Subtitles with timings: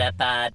[0.00, 0.52] Metapod.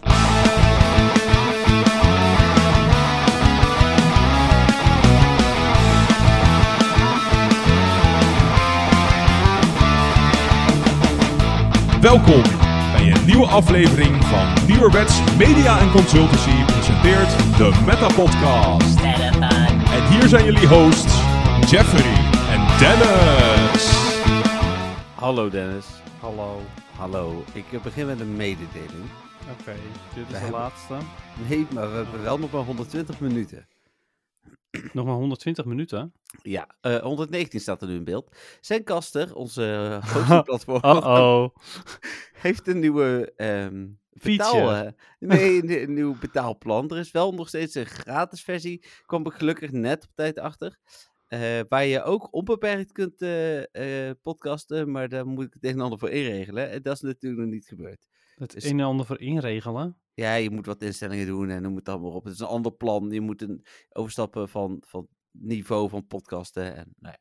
[12.01, 12.41] Welkom
[12.91, 19.01] bij een nieuwe aflevering van Nieuwerwets Media en Consultancy presenteert de Meta Podcast.
[19.01, 19.91] Metapod.
[19.93, 21.21] En hier zijn jullie hosts
[21.69, 22.13] Jeffrey
[22.51, 23.89] en Dennis.
[25.15, 25.85] Hallo Dennis.
[26.19, 26.61] Hallo.
[26.97, 27.43] Hallo.
[27.53, 29.24] Ik begin met een mededeling.
[29.51, 29.75] Oké,
[30.15, 30.97] dit is de hebben- laatste.
[31.49, 33.67] Nee, maar we hebben wel nog maar 120 minuten.
[34.93, 36.13] Nog maar 120 minuten.
[36.41, 38.35] Ja, eh, 119 staat er nu in beeld.
[38.61, 41.49] Zencaster, onze hostingplatform, Uh-oh.
[42.45, 46.89] heeft een nieuwe ehm betaal, eh, nee, een, een nieuw betaalplan.
[46.89, 48.85] Er is wel nog steeds een gratis versie.
[49.05, 50.77] Kwam ik gelukkig net op tijd achter.
[51.27, 55.69] eh, waar je ook onbeperkt kunt eh, eh, podcasten, maar daar moet ik het een
[55.71, 56.69] en ander voor inregelen.
[56.69, 58.07] En dat is natuurlijk nog niet gebeurd.
[58.35, 59.99] Het Is- een en ander voor inregelen.
[60.13, 62.23] Ja, je moet wat instellingen doen en dan moet dat maar op.
[62.23, 63.09] Het is een ander plan.
[63.11, 66.75] Je moet een overstappen van, van niveau van podcasten.
[66.75, 67.15] En, nou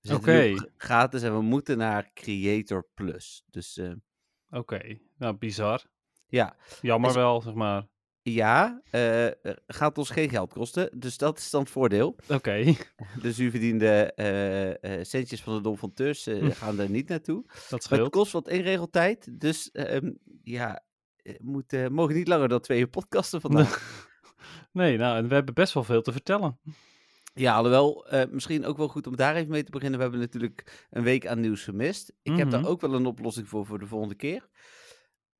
[0.00, 0.14] ja.
[0.14, 0.54] Oké.
[0.56, 3.42] g- gratis en we moeten naar Creator Plus.
[3.50, 3.92] Dus eh,
[4.50, 5.84] Oké, nou bizar.
[6.26, 7.86] ja, Jammer Is- wel, zeg maar.
[8.32, 9.26] Ja eh,
[9.66, 10.90] gaat ons geen geld kosten.
[10.98, 12.16] Dus dat is dan het voordeel.
[12.28, 12.74] Oké,
[13.22, 16.50] Dus u verdient de eh, eh, centjes van de Dom van eh, Hm.
[16.50, 17.42] gaan er niet naartoe.
[17.46, 18.10] dat Maar het scheelt.
[18.10, 19.40] kost wat inregeltijd.
[19.40, 20.84] Dus ehm, ja,
[21.42, 24.04] moet, mogen niet langer dan twee uur podcasten vandaag.
[24.72, 26.58] Nee, nou, en we hebben best wel veel te vertellen.
[27.34, 29.96] Ja, alhoewel, eh, misschien ook wel goed om daar even mee te beginnen.
[29.98, 32.12] We hebben natuurlijk een week aan nieuws gemist.
[32.22, 32.68] Ik heb daar Mhm.
[32.68, 34.48] ook wel een oplossing voor voor de volgende keer.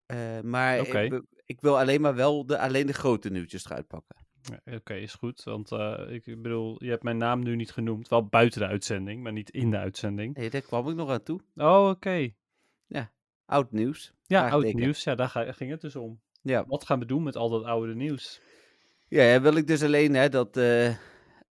[0.06, 1.00] Eh, maar Oké.
[1.00, 4.16] ik, ik wil alleen maar wel de, alleen de grote nieuwtjes eruit pakken.
[4.40, 5.42] Ja, Oké, is goed.
[5.42, 8.08] Want eh, ik bedoel, je hebt mijn naam nu niet genoemd.
[8.08, 10.34] Wel buiten de uitzending, maar niet in de uitzending.
[10.34, 11.40] Nee, daar kwam ik nog aan toe.
[11.54, 12.32] Oh, oké.
[13.46, 14.12] Oud nieuws.
[14.22, 15.04] Ja, oud nieuws.
[15.04, 16.20] Ja, daar ging het dus om.
[16.42, 16.64] Ja.
[16.66, 18.40] Wat gaan we doen met al dat oude nieuws?
[19.08, 20.96] Ja, ja, wil ik dus alleen hè, dat, eh,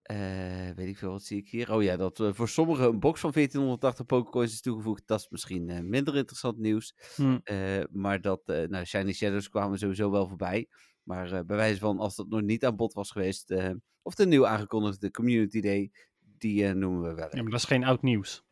[0.02, 1.72] eh, weet ik veel, wat zie ik hier?
[1.72, 5.06] Oh ja, dat voor sommigen een box van 1480 Pokécoins is toegevoegd.
[5.06, 6.94] Dat is misschien eh, minder interessant nieuws.
[7.16, 7.38] Hm.
[7.44, 10.68] Eh, maar dat, nou, Shiny Shadows kwamen sowieso wel voorbij.
[11.02, 13.54] Maar bij wijze van, als dat nog niet aan bod was geweest,
[14.02, 17.36] of de nieuw aangekondigde Community Day, die noemen we wel.
[17.36, 18.44] Ja, maar dat is geen oud nieuws.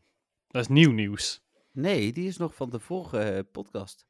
[0.48, 1.42] Dat is nieuw nieuws.
[1.72, 4.06] Nee, die is nog van de vorige podcast.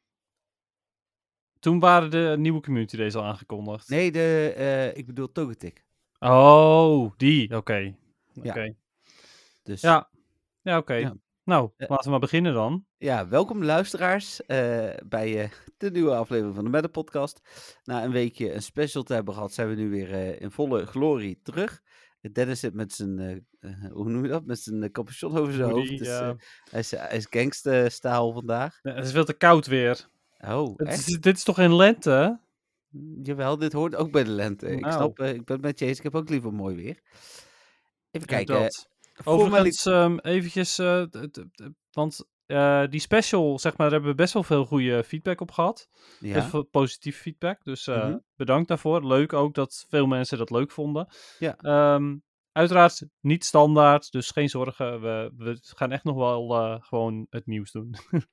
[1.59, 3.89] Toen waren de nieuwe community days al aangekondigd.
[3.89, 5.89] Nee, de, ik bedoel Togetic.
[6.25, 7.56] Oh, die.
[7.56, 7.75] Oké.
[8.32, 8.50] Ja.
[8.50, 8.75] Oké.
[9.62, 10.08] Dus Ja.
[10.62, 11.12] Ja, oké.
[11.44, 11.88] Nou, Eh.
[11.88, 12.84] laten we maar beginnen dan.
[12.98, 17.41] Ja, welkom luisteraars eh, bij eh, de nieuwe aflevering van de Meta Podcast.
[17.84, 21.41] Na een weekje een special te hebben gehad, zijn we nu weer in volle glorie
[21.42, 21.81] terug.
[22.32, 23.47] Dennis zit met zijn,
[23.92, 25.98] hoe noem je dat, met zijn capuchon over zijn hoofd.
[25.98, 26.08] Dus,
[26.70, 28.78] hij is, hij is gangsterstaal vandaag.
[28.82, 30.08] Ja, Het is veel te koud weer.
[30.47, 31.08] Oh, echt?
[31.08, 32.41] is, dit is toch in lente?
[33.23, 34.67] Jawel, dit hoort ook bij de lente.
[34.69, 34.93] Ik Nou.
[34.93, 35.97] snap, eh, ik ben met je eens.
[35.99, 37.01] Ik heb ook liever mooi weer.
[38.11, 38.55] Even kijken.
[38.55, 38.89] eh, Dat.
[39.15, 41.45] formali- Overigens, ehm, eventjes, eh, d-
[41.91, 45.50] want eh, die special, zeg maar, daar hebben we best wel veel goede feedback op
[45.50, 45.89] gehad.
[46.21, 48.19] Best veel positief feedback, dus eh, Mhm.
[48.37, 49.06] bedankt daarvoor.
[49.06, 51.09] Leuk ook dat veel mensen dat leuk vonden.
[51.39, 51.56] Ja.
[51.56, 52.17] Ehm,
[52.60, 55.00] uiteraard niet standaard, dus geen zorgen.
[55.00, 57.94] We, we gaan echt nog wel eh, gewoon het nieuws doen.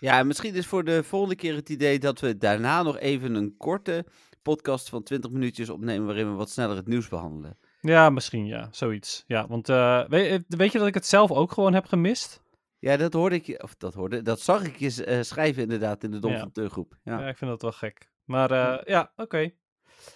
[0.00, 3.34] ja, en misschien is voor de volgende keer het idee dat we daarna nog even
[3.34, 4.06] een korte
[4.42, 7.58] podcast van 20 minuutjes opnemen waarin we wat sneller het nieuws behandelen.
[7.80, 9.24] ja, misschien ja, zoiets.
[9.26, 12.42] Ja, want eh, weet, weet je dat ik het zelf ook gewoon heb gemist?
[12.78, 16.04] Ja, dat hoorde ik je, of dat hoorde, dat zag ik je eh, schrijven inderdaad
[16.04, 16.38] in de Dom Ja.
[16.38, 16.98] van Teur groep.
[17.02, 17.20] Ja.
[17.20, 17.28] Ja.
[17.28, 18.10] ik vind dat wel gek.
[18.24, 19.50] Maar eh, ja, oké.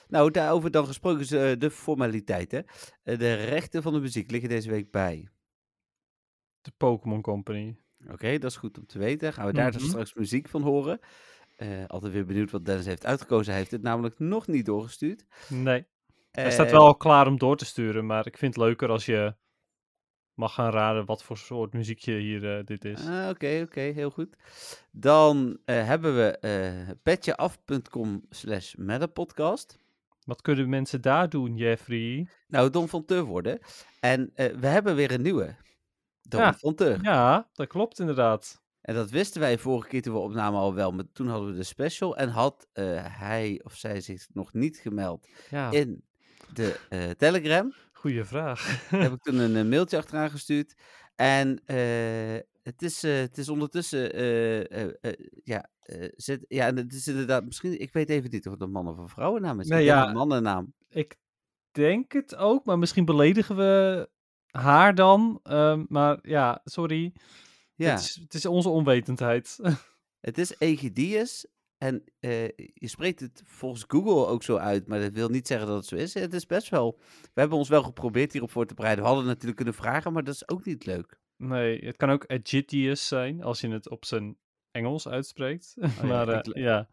[0.09, 2.65] Nou, daarover dan gesproken is eh, de formaliteiten.
[3.03, 5.29] Eh, de rechten van de muziek liggen deze week bij.
[6.61, 7.77] De Pokémon Company.
[8.11, 9.33] Oké, dat is goed om te weten.
[9.33, 9.91] Gaan we daar dus Mhm.
[9.91, 10.99] straks muziek van horen.
[11.57, 13.47] Eh, altijd weer benieuwd wat Dennis heeft uitgekozen.
[13.51, 15.25] Hij heeft het namelijk nog niet doorgestuurd.
[15.49, 15.87] Nee,
[16.31, 19.35] hij staat wel klaar om door te sturen, maar ik vind het leuker als je
[20.39, 23.07] mag gaan raden wat voor soort muziekje hier eh, dit is.
[23.07, 24.37] ah, Oké, oké, heel goed.
[24.93, 29.79] Dan eh, hebben we eh petjeaf.com slash metapodcast.
[30.25, 32.29] Wat kunnen mensen daar doen, Jeffrey?
[32.49, 33.59] Nou, Don van Teur worden.
[34.01, 35.55] En we hebben weer een nieuwe.
[36.23, 36.55] Don Ja.
[36.55, 36.99] van Teur.
[37.03, 38.63] Ja, dat klopt inderdaad.
[38.81, 40.93] En dat wisten wij vorige keer toen we opnamen al wel.
[40.93, 42.17] Maar toen hadden we de special.
[42.17, 42.69] En had
[43.03, 46.05] hij of zij zich nog niet gemeld Ja, in
[46.53, 47.73] de Telegram.
[47.99, 48.89] Goede vraag.
[48.91, 50.75] Daar heb ik toen een, eh, mailtje achteraan gestuurd.
[51.17, 54.01] En eh, het, is, eh, het is ondertussen,
[55.45, 55.71] ja,
[56.17, 58.89] zit, ja, en het is inderdaad, misschien, ik weet even niet of het een man
[58.89, 59.69] of een vrouwennaam is.
[59.69, 60.09] Nee, ja.
[60.09, 60.75] een mannennaam.
[60.89, 61.17] ik
[61.71, 64.09] denk het ook, maar misschien beledigen we
[64.51, 65.41] haar dan.
[65.43, 67.13] Ehm, maar ja, sorry.
[67.75, 69.59] Ja, Het, is, het is onze onwetendheid.
[70.29, 71.47] het is Egidius
[71.79, 72.45] En eh,
[72.75, 75.87] je spreekt het volgens Google ook zo uit, maar dat wil niet zeggen dat het
[75.87, 76.15] zo is.
[76.15, 76.99] Het is best wel.
[77.23, 79.03] We hebben ons wel geprobeerd hierop voor te bereiden.
[79.05, 81.19] We hadden natuurlijk kunnen vragen, maar dat is ook niet leuk.
[81.37, 84.37] Nee, het kan ook Agidius zijn als je het op zijn
[84.71, 85.75] Engels uitspreekt.
[85.81, 86.89] ja, maar eh, le- ja,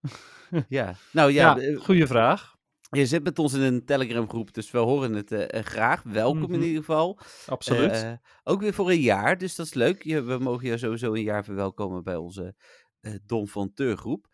[0.68, 2.56] Ja, nou ja, ja, eh, goede vraag.
[2.90, 6.02] je zit met ons in een Telegram groep, dus we horen het graag.
[6.02, 6.52] Welkom Mhm.
[6.54, 7.18] in ieder geval.
[7.46, 8.18] Absoluut.
[8.44, 10.02] Ook weer voor een jaar, dus dat is leuk.
[10.02, 12.54] Je, we mogen je sowieso een jaar verwelkomen bij onze
[13.26, 14.26] Don van Teur groep.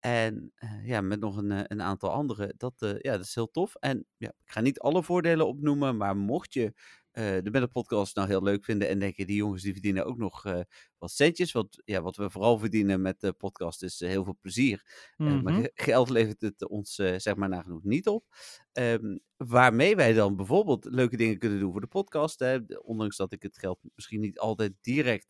[0.00, 2.54] En eh, ja, met nog een, eh, een aantal andere.
[2.56, 3.74] Dat, eh, ja, dat is heel tof.
[3.74, 6.72] En ja, ik ga niet alle voordelen opnoemen, maar mocht je
[7.10, 10.16] eh, de Metal Podcast nou heel leuk vinden en denken, die jongens die verdienen ook
[10.18, 10.60] nog eh,
[10.98, 11.52] wat centjes.
[11.52, 14.82] Want ja, wat we vooral verdienen met de podcast is eh, heel veel plezier.
[15.16, 15.62] Eh, maar Mhm.
[15.62, 18.24] ge- geld levert het ons eh, zeg maar nagenoeg niet op.
[18.72, 22.38] Ehm, waarmee wij dan bijvoorbeeld leuke dingen kunnen doen voor de podcast.
[22.38, 22.58] Hè.
[22.82, 25.26] Ondanks dat ik het geld misschien niet altijd direct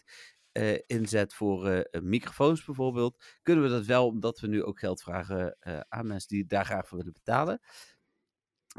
[0.56, 3.24] eh, inzet voor eh, eh, microfoons bijvoorbeeld.
[3.42, 5.56] Kunnen we dat wel omdat we nu ook geld vragen
[5.88, 7.60] aan mensen die daar graag voor willen betalen.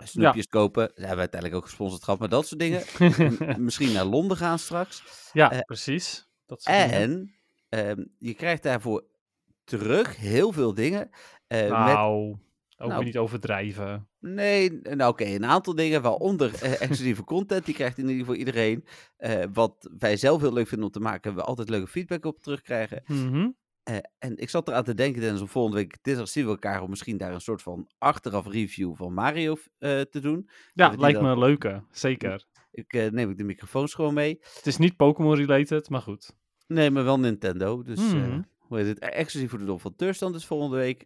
[0.03, 0.87] Snoepjes kopen.
[0.87, 2.19] Daar hebben we uiteindelijk ook gesponsord gehad.
[2.19, 2.83] Maar dat soort dingen.
[3.65, 5.03] Misschien naar Londen gaan straks.
[5.33, 6.27] ja, precies.
[6.45, 6.63] Dat.
[6.65, 7.33] En
[7.69, 9.07] ehm, je krijgt daarvoor
[9.63, 11.09] terug heel veel dingen.
[11.47, 11.95] eh, met
[12.77, 14.07] ook nou, niet overdrijven.
[14.19, 17.65] Nee, nou oké, een aantal dingen, waaronder eh, exclusieve content.
[17.65, 18.85] Die krijgt in ieder geval iedereen.
[19.17, 22.25] Eh, wat wij zelf heel leuk vinden om te maken, hebben we altijd leuke feedback
[22.25, 23.03] op terugkrijgen.
[23.05, 23.49] Mhm.
[23.83, 26.81] Eh, en ik zat eraan te denken, Dennis, om volgende week dinsdag zien we elkaar
[26.81, 30.49] om misschien daar een soort van achteraf review van Mario te doen.
[30.73, 31.83] Ja, lijkt me een leuke.
[31.91, 32.45] Zeker.
[32.71, 34.37] Ik neem ik de microfoons gewoon mee.
[34.55, 36.35] Het is niet Pokémon-related, maar goed.
[36.67, 37.83] Nee, maar wel Nintendo.
[37.83, 38.41] Dus Mhm.
[38.57, 38.99] hoe heet het?
[38.99, 41.05] Eh, Exclusief voor de Dom van Turstand dus volgende week.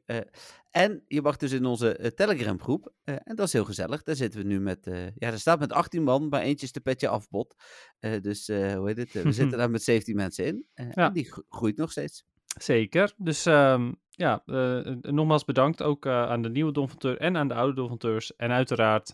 [0.71, 2.93] En je mag dus in onze eh, Telegram groep.
[3.03, 4.03] eh, en dat is heel gezellig.
[4.03, 4.87] Daar zitten we nu met...
[4.87, 7.55] eh, ja, daar staat met 18 man, maar eentje is de petje afbot.
[7.99, 9.11] Eh, dus hoe heet het?
[9.23, 10.65] We zitten daar met 17 mensen in.
[10.73, 10.91] Ja.
[10.93, 12.23] En die gro- groeit nog steeds.
[12.59, 13.13] Zeker.
[13.17, 14.43] Dus ehm, ja,
[15.01, 18.35] nogmaals bedankt ook aan de nieuwe Donfonteur en aan de oude Donfonteurs.
[18.35, 19.13] En uiteraard,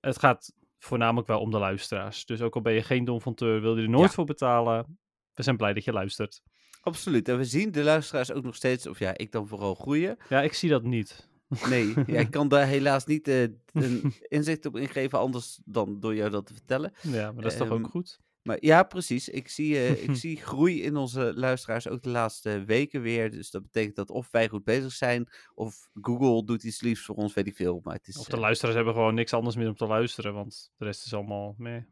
[0.00, 2.24] het gaat voornamelijk wel om de luisteraars.
[2.26, 4.14] Dus ook al ben je geen Donfonteur, wil je er nooit Ja.
[4.14, 4.98] voor betalen.
[5.34, 6.42] We zijn blij dat je luistert.
[6.88, 7.28] Absoluut.
[7.28, 10.16] En we zien de luisteraars ook nog steeds, of ja, ik dan vooral groeien.
[10.28, 11.26] Ja, ik zie dat niet.
[11.68, 13.42] Nee, ja, ik kan daar helaas niet eh,
[13.72, 16.92] een inzicht op ingeven, anders dan door jou dat te vertellen.
[17.02, 18.20] Ja, maar dat is toch Ehm, ook goed?
[18.42, 19.28] Maar ja, precies.
[19.28, 23.30] Ik zie, eh, ik zie groei in onze luisteraars ook de laatste weken weer.
[23.30, 27.14] Dus dat betekent dat of wij goed bezig zijn, of Google doet iets liefs voor
[27.14, 27.80] ons, weet ik veel.
[27.84, 30.34] Maar het is, Of de eh, luisteraars hebben gewoon niks anders meer om te luisteren,
[30.34, 31.82] want de rest is allemaal meh.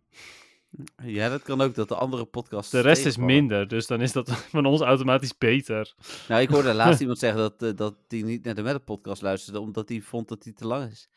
[1.02, 2.70] Ja, dat kan ook dat de andere podcasts.
[2.70, 5.94] De rest is minder, dus dan is dat van ons automatisch beter.
[6.28, 9.23] Nou, ik hoorde laatst iemand zeggen dat, eh, dat hij niet naar de Metal podcast
[9.23, 11.08] luisterde, omdat hij vond dat hij te lang is.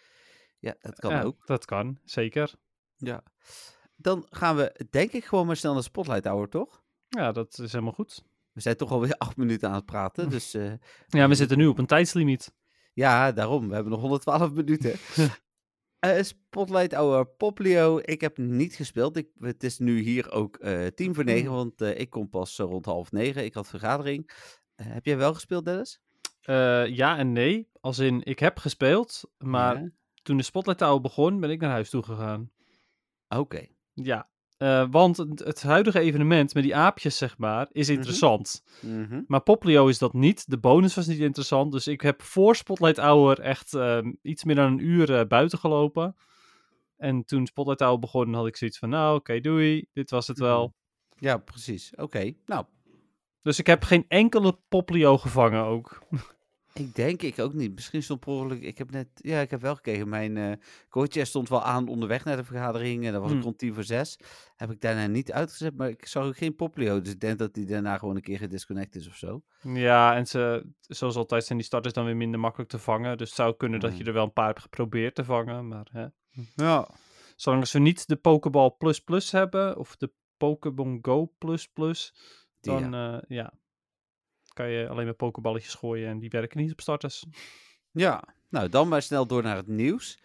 [0.59, 1.45] Ja, dat kan Ja, ook.
[1.45, 2.53] Dat kan, zeker.
[2.97, 3.23] Ja.
[3.95, 6.81] Dan gaan we, denk ik, gewoon maar snel naar Spotlight Hour, toch?
[7.09, 8.23] Ja, dat is helemaal goed.
[8.51, 10.53] We zijn toch alweer acht minuten aan het praten, dus...
[10.53, 10.71] eh,
[11.07, 12.53] Ja, we zitten nu op een tijdslimiet.
[12.93, 13.67] Ja, daarom.
[13.67, 14.95] We hebben nog 112 minuten.
[15.99, 17.99] Eh, Spotlight Hour Poplio.
[18.03, 19.17] Ik heb niet gespeeld.
[19.17, 22.57] Ik, het is nu hier ook eh tien voor negen, want eh, ik kom pas
[22.57, 23.43] rond half negen.
[23.43, 24.31] Ik had vergadering.
[24.75, 26.01] Heb jij wel gespeeld, Dennis?
[26.95, 27.69] Ja en nee.
[27.81, 29.89] Als in, ik heb gespeeld, maar Ja?
[30.21, 32.51] toen de Spotlight Hour begon, ben ik naar huis toe gegaan.
[33.27, 33.65] Oké.
[33.93, 38.63] Ja, eh, want het, het huidige evenement met die aapjes, zeg maar, is interessant.
[38.81, 39.21] Mhm.
[39.27, 40.49] Maar Poplio is dat niet.
[40.49, 41.71] De bonus was niet interessant.
[41.71, 45.59] Dus ik heb voor Spotlight Hour echt ehm, iets meer dan een uur eh, buiten
[45.59, 46.15] gelopen.
[46.97, 49.85] En toen Spotlight Hour begon, had ik zoiets van, nou oké, doei.
[49.93, 50.73] Dit was het wel.
[51.15, 51.91] Ja, precies.
[51.95, 52.33] Oké.
[52.45, 52.65] Nou,
[53.41, 55.99] Dus ik heb geen enkele Poplio gevangen ook.
[56.79, 57.73] ik denk ik ook niet.
[57.75, 58.61] Misschien stond per ongeluk...
[58.61, 59.07] Ik heb net...
[59.13, 60.09] Ja, ik heb wel gekeken.
[60.09, 60.51] Mijn eh
[60.89, 63.05] coach stond wel aan onderweg naar de vergadering.
[63.05, 63.41] En dat was Hmm.
[63.41, 64.19] rond tien voor zes.
[64.55, 67.01] Heb ik daarna niet uitgezet, maar ik zag ook geen Poplio.
[67.01, 69.41] Dus ik denk dat hij daarna gewoon een keer gedisconnect is of zo.
[69.61, 73.17] Ja, en ze, zoals altijd zijn die starters dan weer minder makkelijk te vangen.
[73.17, 73.99] Dus het zou kunnen dat Hmm.
[73.99, 75.67] je er wel een paar hebt geprobeerd te vangen.
[75.67, 76.05] Maar hè.
[76.55, 76.87] Ja.
[77.35, 82.13] zolang ze niet de Pokeball Plus Plus hebben, of de Pokémon Go Plus Plus,
[82.59, 83.11] Die, dan ja.
[83.11, 83.23] ja.
[83.27, 83.53] ja,
[84.59, 87.25] kan je alleen maar pokeballetjes gooien en die werken niet op starters.
[87.91, 90.19] Ja, nou dan maar snel door naar het nieuws.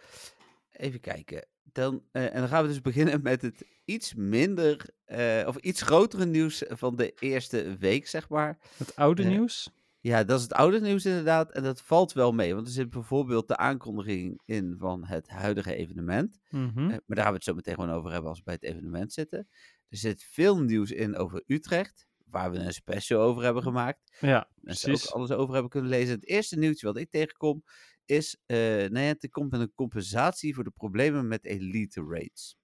[0.71, 1.47] Even kijken.
[1.63, 5.83] Dan, eh, en dan gaan we dus beginnen met het iets minder, eh, of iets
[5.83, 8.59] grotere nieuws van de eerste week, zeg maar.
[8.77, 9.71] Het oude Eh, nieuws?
[10.01, 11.53] Ja, dat is het oude nieuws inderdaad.
[11.53, 15.75] En dat valt wel mee, want er zit bijvoorbeeld de aankondiging in van het huidige
[15.75, 16.39] evenement.
[16.51, 16.87] Mhm.
[16.87, 19.13] Maar daar gaan we het zo meteen gewoon over hebben als we bij het evenement
[19.13, 19.49] zitten.
[19.89, 24.17] Er zit veel nieuws in over Utrecht, waar we een special over hebben gemaakt.
[24.21, 25.09] ja, mensen precies.
[25.09, 26.15] ook alles over hebben kunnen lezen.
[26.15, 27.63] Het eerste nieuwtje wat ik tegenkom
[28.05, 32.57] is, nou ja, het komt met een compensatie voor de problemen met elite raids.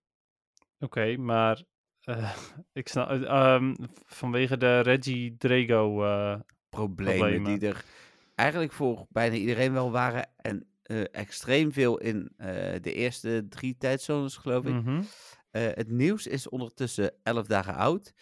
[0.78, 1.64] Oké, maar
[2.00, 2.36] eh,
[2.72, 3.74] ik snap, eh, ehm,
[4.06, 6.04] vanwege de Reggie Drago.
[6.04, 7.58] eh, Problemen, Problemen.
[7.58, 7.84] die er
[8.34, 10.30] eigenlijk voor bijna iedereen wel waren.
[10.36, 10.64] En
[11.12, 12.32] extreem veel in
[12.80, 14.72] de eerste drie tijdzones, geloof ik.
[14.72, 15.02] Mhm.
[15.50, 18.12] Het nieuws is ondertussen 11 dagen oud.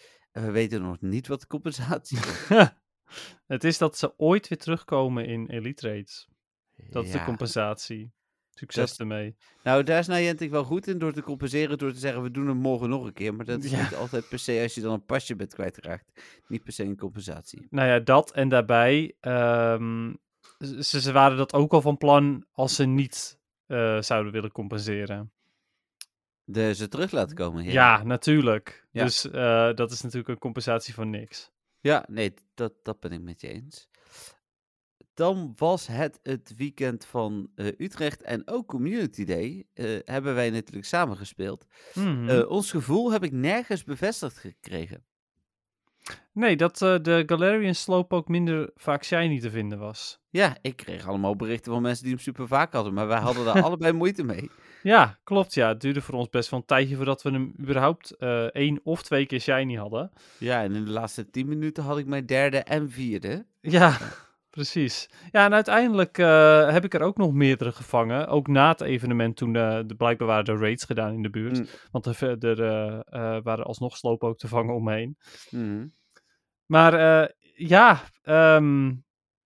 [0.40, 2.49] We weten nog niet wat de compensatie is.
[3.47, 6.28] het is dat ze ooit weer terugkomen in Elite Raids.
[6.90, 8.12] Dat is de compensatie.
[8.50, 9.37] Succes Dat- ermee.
[9.62, 11.78] Nou, daar is Niantic wel goed in door te compenseren.
[11.78, 13.35] Door te zeggen, we doen het morgen nog een keer.
[13.35, 13.83] Maar dat is Ja.
[13.83, 16.23] niet altijd per se als je dan een pasje bent kwijtgeraakt.
[16.49, 17.66] Niet per se een compensatie.
[17.71, 19.16] Nou ja, dat en daarbij.
[19.21, 20.14] ehm,
[20.78, 25.33] ze, ze waren dat ook al van plan als ze niet eh, zouden willen compenseren.
[26.50, 27.64] De ze terug laten komen.
[27.64, 28.87] Ja, natuurlijk.
[28.90, 29.05] Ja.
[29.05, 31.50] Dus eh, dat is natuurlijk een compensatie voor niks.
[31.81, 33.88] Ja, nee, dat, dat ben ik met je eens.
[35.14, 39.67] Dan was het het weekend van eh, Utrecht en ook Community Day.
[39.75, 41.67] eh, hebben wij natuurlijk samen gespeeld.
[41.95, 42.43] Mhm.
[42.43, 45.05] Ons gevoel heb ik nergens bevestigd gekregen.
[46.33, 50.19] nee, dat eh, de Galarian Slowpoke minder vaak shiny te vinden was.
[50.31, 52.95] Ja, ik kreeg allemaal berichten van mensen die hem super vaak hadden.
[52.95, 54.50] Maar wij hadden daar allebei moeite mee.
[54.82, 55.54] Ja, klopt.
[55.54, 58.80] Ja, het duurde voor ons best wel een tijdje voordat we hem überhaupt eh één
[58.82, 60.11] of twee keer shiny hadden.
[60.38, 63.47] Ja, en in de laatste 10 minuten had ik mijn derde en vierde.
[63.61, 63.97] Ja,
[64.50, 65.11] precies.
[65.30, 68.26] Ja, en uiteindelijk eh, heb ik er ook nog meerdere gevangen.
[68.28, 71.58] Ook na het evenement toen eh, de, blijkbaar waren er raids gedaan in de buurt.
[71.58, 71.66] Mm.
[71.90, 72.56] Want er, verder
[73.42, 75.16] waren alsnog slopen ook te vangen omheen.
[75.50, 75.87] Mhm.
[76.66, 78.94] Maar ja, ehm,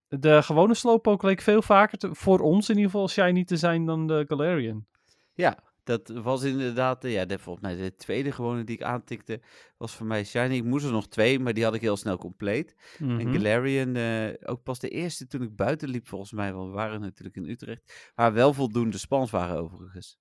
[0.07, 3.85] de gewone slowpoke leek veel vaker, te- voor ons in ieder geval, shiny te zijn
[3.85, 4.85] dan de Galarian.
[5.33, 9.41] Ja, dat was inderdaad, eh, ja, de, volgens mij de tweede gewone die ik aantikte,
[9.77, 10.55] was voor mij Shiny.
[10.55, 12.75] Ik moest er nog twee, maar die had ik heel snel compleet.
[12.99, 13.33] En Mhm.
[13.33, 17.01] Galarian, eh, ook pas de eerste toen ik buiten liep, volgens mij, want we waren
[17.01, 20.17] natuurlijk in Utrecht, waar wel voldoende spans waren overigens.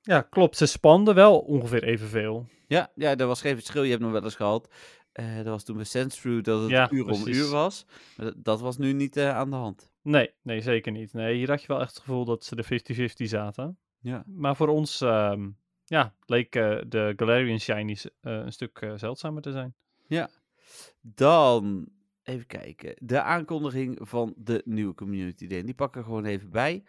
[0.00, 0.56] Ja, klopt.
[0.56, 2.46] Ze spanden wel ongeveer evenveel.
[2.66, 3.82] Ja, ja, er was geen verschil.
[3.82, 4.68] Je hebt nog wel eens gehad.
[5.12, 7.86] eh dat was toen bij Sandshrew dat het Ja, uur om uur was.
[8.16, 9.92] Maar dat, dat was nu niet eh, aan de hand.
[10.02, 11.12] Nee, nee, zeker niet.
[11.12, 13.78] Nee, hier had je wel echt het gevoel dat ze de 50-50 zaten.
[14.06, 14.24] Ja.
[14.26, 15.50] Maar voor ons, ehm,
[15.84, 19.74] ja, leek eh, de Galarian shinies eh, een stuk eh, zeldzamer te zijn.
[21.00, 21.88] Dan,
[22.22, 25.62] even kijken, de aankondiging van de nieuwe Community Day.
[25.62, 26.84] Die pakken we gewoon even bij.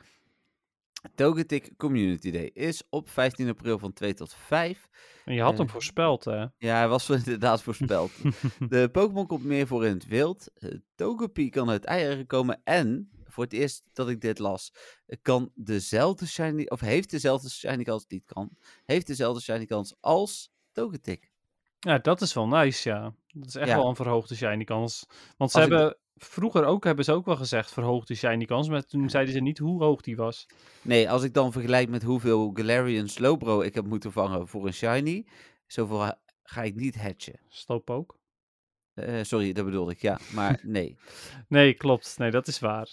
[1.15, 4.89] Togetic Community Day is op 15 april van 2 tot 5.
[5.25, 6.45] En je had hem voorspeld, hè?
[6.57, 8.12] Ja, hij was inderdaad voorspeld.
[8.69, 10.51] De Pokémon komt meer voor in het wild.
[10.59, 12.62] Uh, Togepi kan uit eieren komen.
[12.63, 14.74] En, voor het eerst dat ik dit las,
[15.22, 18.50] kan dezelfde shiny, of heeft dezelfde shiny kans, niet kan,
[18.86, 21.32] heeft dezelfde shiny kans als Togetic.
[21.79, 23.13] Ja, dat is wel nice, ja.
[23.27, 23.75] Dat is echt Ja.
[23.75, 25.06] wel een verhoogde shiny kans.
[25.38, 28.70] Want ze Als ik- hebben, vroeger ook, hebben ze ook wel gezegd verhoogde shiny kans,
[28.70, 30.46] maar toen zeiden ze niet hoe hoog die was.
[30.82, 34.74] Nee, als ik dan vergelijk met hoeveel Galarian Slowbro ik heb moeten vangen voor een
[34.74, 35.25] shiny,
[35.67, 36.13] zoveel
[36.44, 37.39] ga ik niet hatchen.
[37.48, 38.17] Sloop ook?
[38.94, 40.20] Eh, sorry, dat bedoelde ik, ja.
[40.34, 40.98] Maar nee.
[41.48, 42.17] Nee, klopt.
[42.17, 42.89] Nee, dat is waar.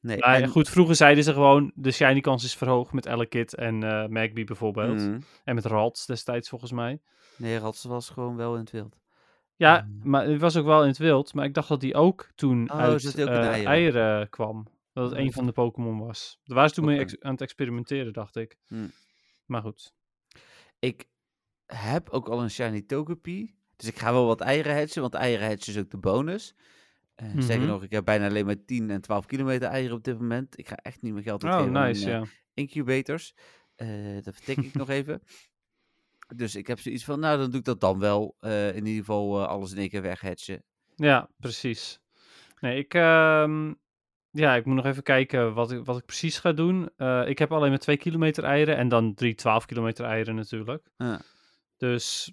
[0.00, 0.18] Nee.
[0.18, 3.82] Maar en- goed, vroeger zeiden ze gewoon, de shiny kans is verhoogd met Elekid en
[3.82, 4.98] eh Magby bijvoorbeeld.
[5.00, 5.20] Mhm.
[5.44, 7.00] En met Ralts destijds volgens mij.
[7.36, 8.98] Nee, Rats was gewoon wel in het wild.
[9.56, 10.00] Ja, Mm.
[10.10, 11.34] maar het was ook wel in het wild.
[11.34, 13.66] Maar ik dacht dat die ook toen Oh, uit ook eh, eieren?
[13.66, 14.66] eieren kwam.
[14.92, 16.38] Dat het Oh, een van de Pokémon was.
[16.44, 18.56] Daar waren ze toen mee aan het experimenteren, dacht ik.
[18.66, 18.90] Hmm.
[19.46, 19.92] Maar goed.
[20.78, 21.04] Ik
[21.66, 23.54] heb ook al een shiny Togepi.
[23.76, 26.54] Dus ik ga wel wat eieren hatchen, want eieren hatchen is ook de bonus.
[27.20, 27.66] Eh Sterker Mhm.
[27.66, 30.58] nog, ik heb bijna alleen maar 10 en 12 kilometer eieren op dit moment.
[30.58, 32.24] Ik ga echt niet meer geld Oh, uitgeven aan, nice, eh, ja.
[32.54, 33.34] incubators.
[33.74, 33.88] Eh,
[34.22, 35.22] dat vertik ik nog even.
[36.36, 38.36] Dus ik heb zoiets van, nou dan doe ik dat dan wel.
[38.40, 40.64] Eh, in ieder geval eh, alles in één keer weghatchen.
[40.96, 42.00] Ja, precies.
[42.60, 43.72] Nee, ik, ehm,
[44.30, 46.90] ja, ik moet nog even kijken wat ik, wat ik precies ga doen.
[46.96, 50.90] Eh, ik heb alleen maar 2 kilometer eieren en dan drie 12 kilometer eieren natuurlijk.
[50.96, 51.20] Ja.
[51.76, 52.32] Dus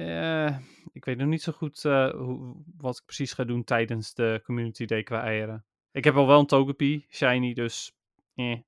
[0.00, 0.58] eh,
[0.92, 4.40] ik weet nog niet zo goed eh, hoe, wat ik precies ga doen tijdens de
[4.44, 5.64] Community Day qua eieren.
[5.92, 7.92] Ik heb al wel een Togepi, Shiny, dus
[8.34, 8.58] eh.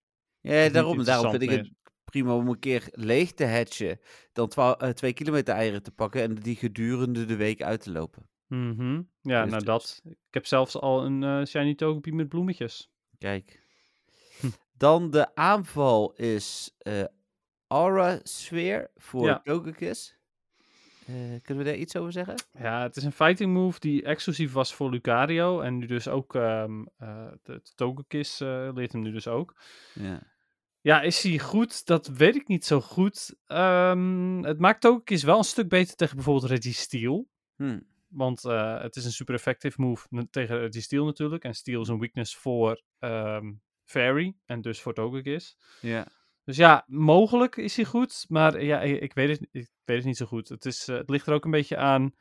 [0.40, 1.70] Ja, daarom, daarom vind ik het
[2.04, 4.00] prima om een keer leeg te hatchen.
[4.32, 4.48] Dan
[4.94, 8.28] 2 kilometer eieren te pakken en die gedurende de week uit te lopen.
[8.46, 9.02] Mhm.
[9.20, 10.00] Ja, Dus nou dat.
[10.04, 12.90] Ik heb zelfs al een Shiny Togepi met bloemetjes.
[13.18, 13.62] Kijk.
[14.40, 14.46] Hm.
[14.76, 16.76] Dan de aanval is
[17.66, 19.40] Aura Sphere voor Ja.
[19.44, 20.20] Togekiss.
[21.06, 22.35] Eh, kunnen we daar iets over zeggen?
[22.59, 25.61] Ja, het is een fighting move die exclusief was voor Lucario.
[25.61, 29.54] En nu dus ook ehm eh de, de Togekiss eh, leert hem nu dus ook.
[29.94, 30.30] Ja.
[30.80, 31.87] Ja, is hij goed?
[31.87, 33.35] Dat weet ik niet zo goed.
[33.47, 37.28] Ehm, het maakt Togekiss wel een stuk beter tegen bijvoorbeeld Registeel.
[37.56, 37.80] Hm.
[38.09, 41.44] Want eh, het is een super effective move tegen Registeel natuurlijk.
[41.44, 43.52] En Steel is een weakness voor ehm
[43.85, 44.35] Fairy.
[44.47, 45.56] En dus voor Togekiss.
[45.80, 46.06] ja.
[46.44, 50.06] Dus ja, mogelijk is hij goed, maar ja, ik, ik weet, het, ik weet het
[50.06, 50.49] niet zo goed.
[50.49, 52.14] Het, is, eh, het ligt er ook een beetje aan.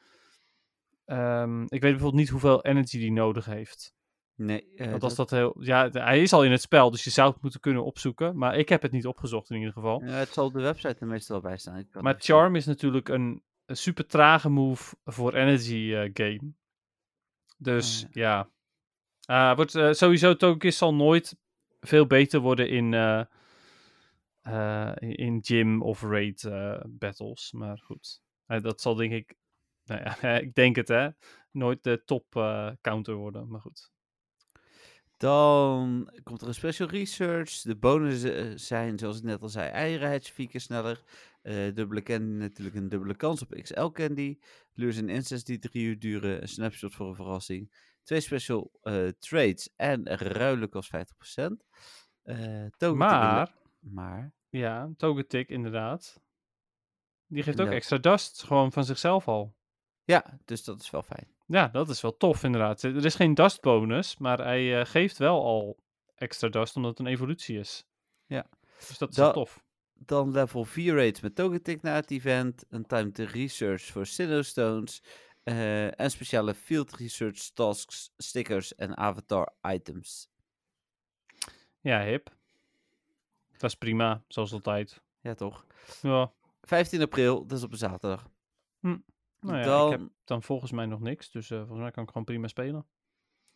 [1.05, 3.93] ehm, ik weet bijvoorbeeld niet hoeveel energy die nodig heeft.
[4.35, 5.55] Nee, eh, Want als dat- dat heel...
[5.63, 8.37] Ja, hij is al in het spel, dus je zou het moeten kunnen opzoeken.
[8.37, 10.03] Maar ik heb het niet opgezocht in ieder geval.
[10.03, 11.87] ja, het zal op de website er meestal wel bij staan.
[11.91, 12.15] Maar.
[12.17, 16.53] Charm is natuurlijk een, een super trage move voor energy eh, game.
[17.57, 18.49] Dus Ah, ja.
[19.25, 21.37] Ah, wordt, sowieso, Togekiss zal nooit
[21.79, 22.93] veel beter worden in,
[24.41, 27.51] eh, in- gym of raid eh, battles.
[27.51, 29.35] Maar goed, Eh, dat zal denk ik,
[29.89, 31.09] nou ja, ik denk het hè,
[31.51, 32.25] nooit de top
[32.81, 33.47] counter worden.
[33.47, 33.91] Maar goed.
[35.17, 37.61] Dan komt er een special research.
[37.61, 41.01] De bonussen zijn, zoals ik net al zei, eieren vier keer sneller.
[41.73, 44.37] Dubbele candy natuurlijk een dubbele kans op XL candy.
[44.73, 46.41] Lures en instants die drie uur duren.
[46.41, 47.71] Een snapshot voor een verrassing.
[48.03, 50.99] Twee special eh, trades en ruilen kost 50%.
[52.23, 56.21] Eh Togetic in de- Maar, Maar, ja, Togetic inderdaad.
[57.27, 59.55] Die geeft ook extra dust, gewoon van zichzelf al.
[60.03, 61.27] ja, dus dat is wel fijn.
[61.45, 62.83] Ja, dat is wel tof inderdaad.
[62.83, 65.77] Er is geen dust bonus, maar hij eh, geeft wel al
[66.15, 67.85] extra dust omdat het een evolutie is.
[68.25, 68.49] Ja.
[68.87, 69.63] Dus dat is Da- wel tof.
[69.93, 72.65] Dan level 4 raids met Togetic na het event.
[72.69, 75.03] Een time to research voor Sinnoh Stones.
[75.43, 80.29] eh, en speciale field research tasks, stickers en avatar items.
[81.79, 82.29] Ja, hip.
[83.61, 85.01] Dat is prima, zoals altijd.
[85.19, 85.65] Ja, toch?
[86.01, 88.29] Ja, 15 april, dat is op een zaterdag.
[88.79, 92.03] nou ja, dan, ik heb dan volgens mij nog niks, dus eh, volgens mij kan
[92.03, 92.87] ik gewoon prima spelen.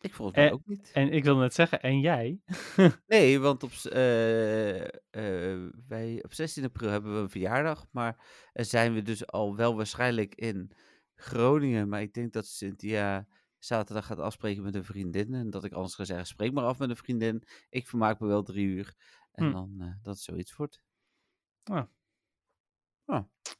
[0.00, 0.90] ik volgens mij ook niet.
[0.92, 2.40] En ik wil net zeggen, en jij?
[3.06, 7.86] Nee, want op, eh, eh, wij, op 16 april hebben we een verjaardag.
[7.90, 10.72] Maar zijn we dus al wel waarschijnlijk in
[11.14, 11.88] Groningen.
[11.88, 13.26] Maar ik denk dat Cynthia
[13.58, 15.34] zaterdag gaat afspreken met een vriendin.
[15.34, 17.42] En dat ik anders ga zeggen, spreek maar af met een vriendin.
[17.68, 18.94] Ik vermaak me wel drie uur.
[19.36, 19.52] En Hm.
[19.52, 20.80] dan eh, dat het zoiets wordt.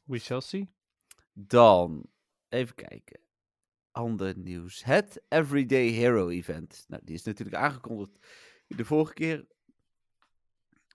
[0.03, 0.69] We shall see.
[1.33, 2.05] Dan,
[2.49, 3.19] even kijken.
[3.91, 4.83] Ander nieuws.
[4.83, 6.85] Het Everyday Hero Event.
[6.87, 8.11] Nou, die is natuurlijk aangekondigd
[8.67, 9.47] de vorige keer.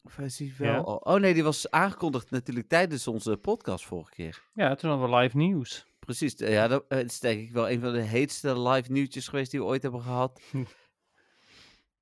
[0.03, 0.79] Of hij die wel Ja.
[0.79, 4.43] al- Oh nee, die was aangekondigd natuurlijk tijdens onze podcast vorige keer.
[4.55, 5.87] Ja, toen hadden we live nieuws.
[5.99, 6.35] Precies.
[6.37, 9.51] eh, Ja, dat eh, is denk ik wel een van de heetste live nieuwtjes geweest
[9.51, 10.41] die we ooit hebben gehad.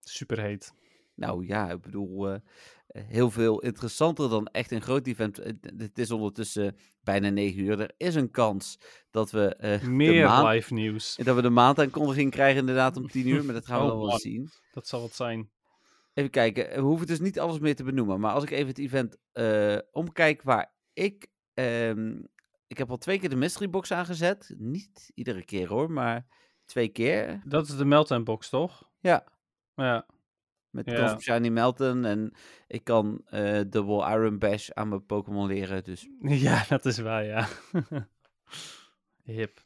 [0.01, 0.73] Super heet.
[1.15, 2.41] Nou ja, ik bedoel,
[2.93, 5.39] heel veel interessanter dan echt een groot event.
[5.39, 7.81] Eh, Het is ondertussen bijna negen uur.
[7.81, 8.79] Er is een kans
[9.11, 11.17] dat we, eh, Meer maand, live nieuws.
[11.17, 13.45] dat we de maandaankondiging krijgen inderdaad om tien uur.
[13.45, 14.51] Maar dat gaan we Oh, dan wel zien.
[14.73, 15.51] Dat zal het zijn.
[16.15, 18.21] Even kijken, we hoeven dus niet alles meer te benoemen.
[18.21, 21.27] Maar als ik even het event eh, omkijk waar ik...
[21.55, 22.19] ehm,
[22.67, 24.55] ik heb al twee keer de mystery box aangezet.
[24.59, 26.27] Niet iedere keer hoor, maar
[26.65, 27.43] twee keer.
[27.45, 28.89] Dat is de Meltdown box, toch?
[29.01, 29.25] Ja,
[29.75, 30.07] Ja.
[30.71, 30.95] Met Ja.
[30.95, 32.05] kans op Shiny Melton.
[32.05, 32.33] En
[32.67, 35.85] ik kan eh Double Iron Bash aan mijn Pokémon leren.
[35.85, 36.09] Dus
[36.47, 37.47] Ja, dat is waar, ja.
[39.25, 39.59] Hip.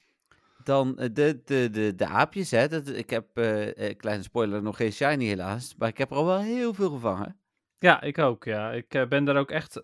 [0.65, 2.51] dan eh, de, de, de, de aapjes.
[2.51, 2.69] Hè.
[2.69, 5.75] Dat, ik heb, eh, kleine spoiler, nog geen Shiny helaas.
[5.79, 7.37] Maar ik heb er al wel heel veel gevangen.
[7.79, 8.73] Ja, ik ook, ja.
[8.73, 9.83] Ik ben daar ook echt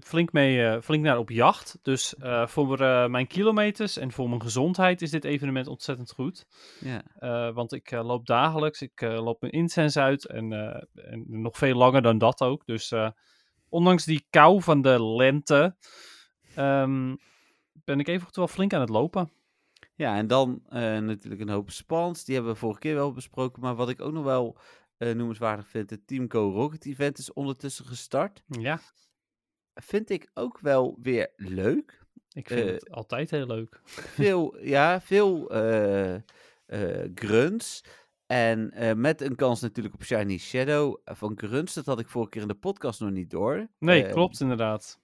[0.00, 1.78] flink, mee, eh, flink naar op jacht.
[1.82, 6.46] Dus eh, voor eh, mijn kilometers en voor mijn gezondheid is dit evenement ontzettend goed.
[6.80, 7.02] Ja.
[7.18, 11.24] Eh, want ik eh, loop dagelijks, ik eh, loop mijn incense uit en, eh, en
[11.26, 12.66] nog veel langer dan dat ook.
[12.66, 13.10] Dus eh,
[13.68, 15.76] ondanks die kou van de lente
[16.54, 17.14] ehm,
[17.84, 19.30] ben ik eventueel wel flink aan het lopen.
[19.94, 22.24] Ja, en dan eh, natuurlijk een hoop spans.
[22.24, 23.62] Die hebben we vorige keer wel besproken.
[23.62, 24.58] Maar wat ik ook nog wel
[24.96, 28.42] eh, noemenswaardig vind, het Team Go Rocket event is ondertussen gestart.
[28.46, 28.80] Ja,
[29.82, 32.06] Vind ik ook wel weer leuk.
[32.32, 33.80] ik vind Eh, het altijd heel leuk.
[34.20, 36.14] Veel, ja, veel eh,
[37.14, 37.84] grunts.
[38.26, 41.74] En met een kans natuurlijk op Shiny Shadow van grunts.
[41.74, 43.68] Dat had ik vorige keer in de podcast nog niet door.
[43.78, 44.98] Nee, Eh, klopt inderdaad.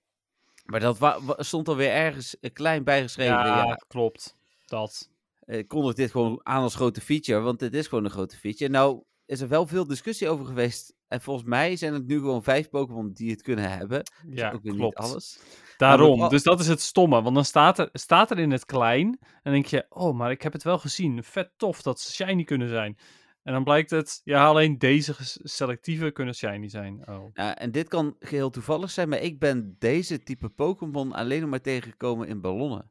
[0.64, 3.34] Maar dat wa- wa- stond alweer ergens klein bijgeschreven.
[3.34, 4.36] Ja, Ja, klopt.
[4.66, 5.10] Dat.
[5.44, 8.70] ik kondig dit gewoon aan als grote feature, want dit is gewoon een grote feature.
[8.70, 10.94] Nou is er wel veel discussie over geweest.
[11.14, 14.02] En volgens mij zijn het nu gewoon vijf Pokémon die het kunnen hebben.
[14.26, 14.98] Dus Ja, ook weer klopt.
[15.00, 15.40] niet alles.
[15.76, 17.22] Daarom, dus dat is het stomme.
[17.22, 19.18] Want dan staat er, staat er in het klein.
[19.42, 21.24] En denk je, oh, maar ik heb het wel gezien.
[21.24, 22.98] Vet tof dat ze shiny kunnen zijn.
[23.42, 27.08] En dan blijkt het, ja, alleen deze selectieve kunnen shiny zijn.
[27.08, 27.30] Oh.
[27.32, 31.50] Ja, en dit kan geheel toevallig zijn, maar ik ben deze type Pokémon alleen nog
[31.50, 32.90] maar tegengekomen in ballonnen.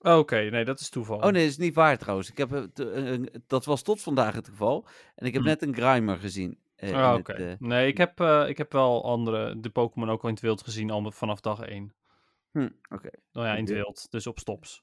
[0.00, 1.16] Oké, nee, dat is toeval.
[1.16, 2.30] Oh nee, dat is niet waar trouwens.
[2.30, 3.12] Ik heb eh,
[3.46, 4.86] dat was tot vandaag het geval.
[5.14, 5.48] En ik heb Hm.
[5.48, 6.58] net een Grimer gezien.
[6.90, 7.32] Eh, Ah, Oké.
[7.32, 10.42] eh, Nee, ik heb, eh, ik heb wel andere, de Pokémon ook al in het
[10.42, 11.94] wild gezien, al vanaf dag 1.
[12.52, 13.10] hm, Oké.
[13.32, 14.82] Nou ja, in het wild, dus op stops.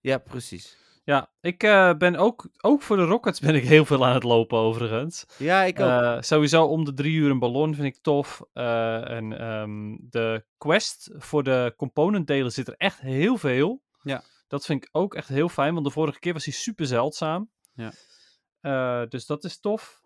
[0.00, 0.76] Ja, precies.
[1.04, 1.58] Ja, ik
[1.98, 5.26] ben ook, ook voor de Rockets ben ik heel veel aan het lopen overigens.
[5.38, 6.22] Ja, ik ook.
[6.24, 8.42] Sowieso om de drie uur een ballon vind ik tof.
[8.52, 13.82] En ehm, de quest voor de component delen zit er echt heel veel.
[14.02, 14.22] Ja.
[14.48, 17.50] Dat vind ik ook echt heel fijn, want de vorige keer was hij super zeldzaam.
[17.74, 19.06] Ja.
[19.06, 20.00] Dus dat is tof.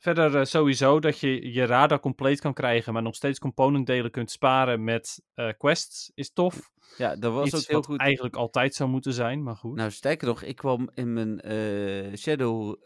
[0.00, 4.30] Verder eh, sowieso dat je je radar compleet kan krijgen, maar nog steeds componentdelen kunt
[4.30, 6.70] sparen met eh, quests, is tof.
[6.96, 7.98] Ja, dat was Iets ook heel wat goed.
[8.00, 9.76] eigenlijk altijd zou moeten zijn, maar goed.
[9.76, 12.76] Nou, sterker nog, ik kwam in mijn eh, Shadow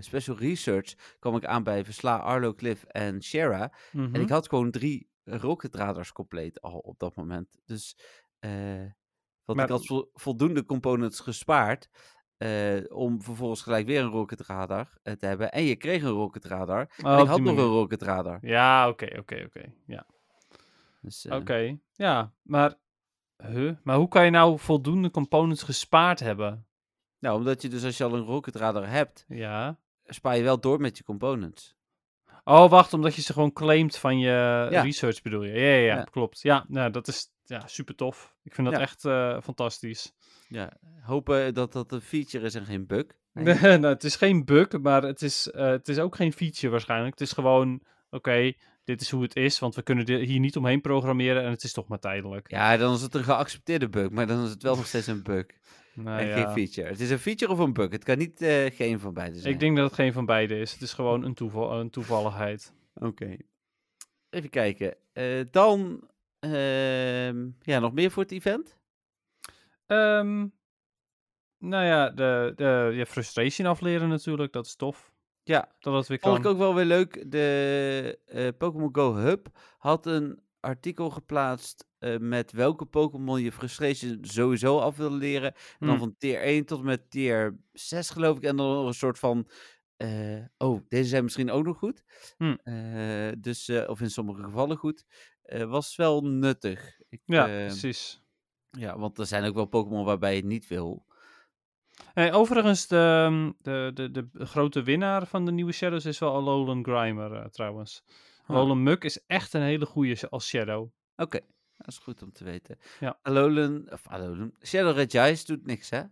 [0.00, 3.72] Special Research kwam ik aan bij Versla, Arlo, Cliff en Shara.
[3.92, 4.14] En Mhm.
[4.20, 7.58] ik had gewoon drie rocket radars compleet al op dat moment.
[7.64, 7.96] Dus,
[9.44, 11.88] want Maar- ik had vo- voldoende components gespaard
[12.36, 15.52] eh, om vervolgens gelijk weer een rocket radar eh, te hebben.
[15.52, 16.90] En je kreeg een rocket radar.
[17.04, 18.38] Oh, en ik had nog een rocket radar.
[18.42, 19.72] Ja, oké, oké, oké.
[19.86, 20.06] Ja,
[21.00, 21.76] Dus, eh, oké.
[21.92, 22.74] Ja, maar...
[23.46, 23.72] Huh?
[23.82, 26.66] Maar hoe kan je nou voldoende components gespaard hebben?
[27.18, 29.78] Nou, omdat je dus als je al een rocket radar hebt, Ja.
[30.04, 31.74] spaar je wel door met je components.
[32.44, 34.28] Oh, wacht, omdat je ze gewoon claimt van je
[34.70, 34.82] Ja.
[34.82, 35.52] research bedoel je?
[35.52, 36.02] Ja, ja, ja, Ja.
[36.04, 36.40] klopt.
[36.40, 38.36] Ja, nou, dat is ja, super tof.
[38.42, 39.00] Ik vind dat echt
[39.44, 40.12] fantastisch.
[40.54, 43.04] Ja, hopen dat dat een feature is en geen bug.
[43.32, 46.68] Nee, nou, het is geen bug, maar het is, eh, het is ook geen feature
[46.68, 47.18] waarschijnlijk.
[47.18, 48.52] Het is gewoon, oké,
[48.84, 51.72] dit is hoe het is, want we kunnen hier niet omheen programmeren en het is
[51.72, 52.50] toch maar tijdelijk.
[52.50, 55.22] Ja, dan is het een geaccepteerde bug, maar dan is het wel nog steeds een
[55.22, 55.46] bug.
[55.94, 56.88] Nou en ja, geen feature.
[56.88, 57.90] Het is een feature of een bug.
[57.90, 59.54] Het kan niet eh, geen van beide zijn.
[59.54, 60.72] ik denk dat het geen van beide is.
[60.72, 62.72] Het is gewoon een, toeval, een toevalligheid.
[62.94, 63.36] Oké.
[64.30, 64.96] Even kijken.
[65.12, 68.78] Eh, dan, ehm, ja, nog meer voor het event?
[69.86, 70.46] Ehm,
[71.58, 75.12] nou ja, de, de je frustration afleren natuurlijk, dat is tof.
[75.42, 76.44] Ja, Dat het weer vond kan.
[76.44, 77.30] ik ook wel weer leuk.
[77.30, 79.46] De eh, Pokémon Go Hub
[79.78, 85.54] had een artikel geplaatst eh, met welke Pokémon je frustration sowieso af wil leren.
[85.54, 85.98] En dan Hmm.
[85.98, 88.42] van tier 1 tot en met tier 6 geloof ik.
[88.42, 89.48] En dan nog een soort van,
[89.96, 92.04] eh, oh, deze zijn misschien ook nog goed.
[92.36, 92.58] Hmm.
[93.40, 95.04] Dus, of in sommige gevallen goed.
[95.66, 97.00] Was wel nuttig.
[97.08, 98.23] Ik, Ja, precies.
[98.78, 101.06] Ja, want er zijn ook wel Pokémon waarbij je het niet wil.
[102.12, 106.34] Hey, overigens, de, ehm, de, de, de grote winnaar van de nieuwe Shadows is wel
[106.34, 108.04] Alolan Grimer eh, trouwens.
[108.46, 108.56] Huh.
[108.56, 110.90] Alolan Muk is echt een hele goede als Shadow.
[111.16, 111.40] Oké,
[111.76, 112.78] dat is goed om te weten.
[113.00, 113.18] Ja.
[113.22, 116.02] Alolan, of Alolan, Shadow Regice doet niks, hè?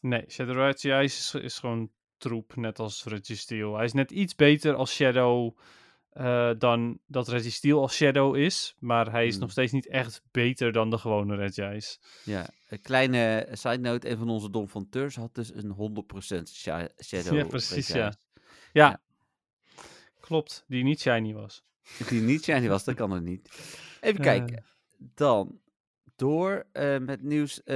[0.00, 3.74] Nee, Shadow Regis is, is gewoon troep, net als Registeel.
[3.74, 5.56] Hij is net iets beter als Shadow
[6.12, 8.74] eh, dan dat Registeel als Shadow is.
[8.78, 9.42] Maar hij is Hmm.
[9.42, 12.00] nog steeds niet echt beter dan de gewone Regis.
[12.24, 14.10] Ja, een kleine side note.
[14.10, 17.94] Een van onze donfonteurs had dus een 100% sha- Shadow Ja, precies, ja.
[18.04, 18.18] Regice.
[18.72, 19.00] Ja, Ja.
[20.20, 20.64] klopt.
[20.68, 21.64] Die niet shiny was.
[22.08, 23.48] Die niet shiny was, dat kan er niet.
[24.00, 24.24] Even Eh.
[24.24, 24.64] kijken.
[24.98, 25.60] Dan
[26.22, 27.62] door eh, met nieuws.
[27.62, 27.74] eh,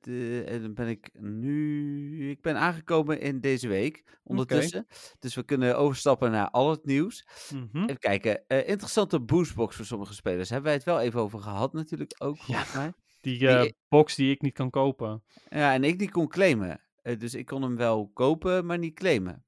[0.00, 2.30] de, en dan ben ik nu.
[2.30, 4.86] Ik ben aangekomen in deze week ondertussen.
[5.18, 7.26] Dus we kunnen overstappen naar al het nieuws.
[7.54, 7.82] Mhm.
[7.82, 8.46] Even kijken.
[8.46, 10.48] eh, interessante boostbox voor sommige spelers.
[10.48, 12.36] Hebben wij het wel even over gehad, natuurlijk ook.
[12.36, 12.92] Volgens mij.
[13.20, 15.22] Die box die ik niet kan kopen.
[15.48, 16.80] Ja, en ik die kon claimen.
[17.18, 19.44] Dus ik kon hem wel kopen, maar niet claimen.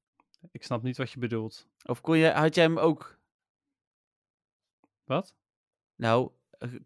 [0.50, 1.68] Ik snap niet wat je bedoelt.
[1.86, 3.18] Of kon je, had jij hem ook?
[5.04, 5.36] Wat?
[5.96, 6.30] Nou,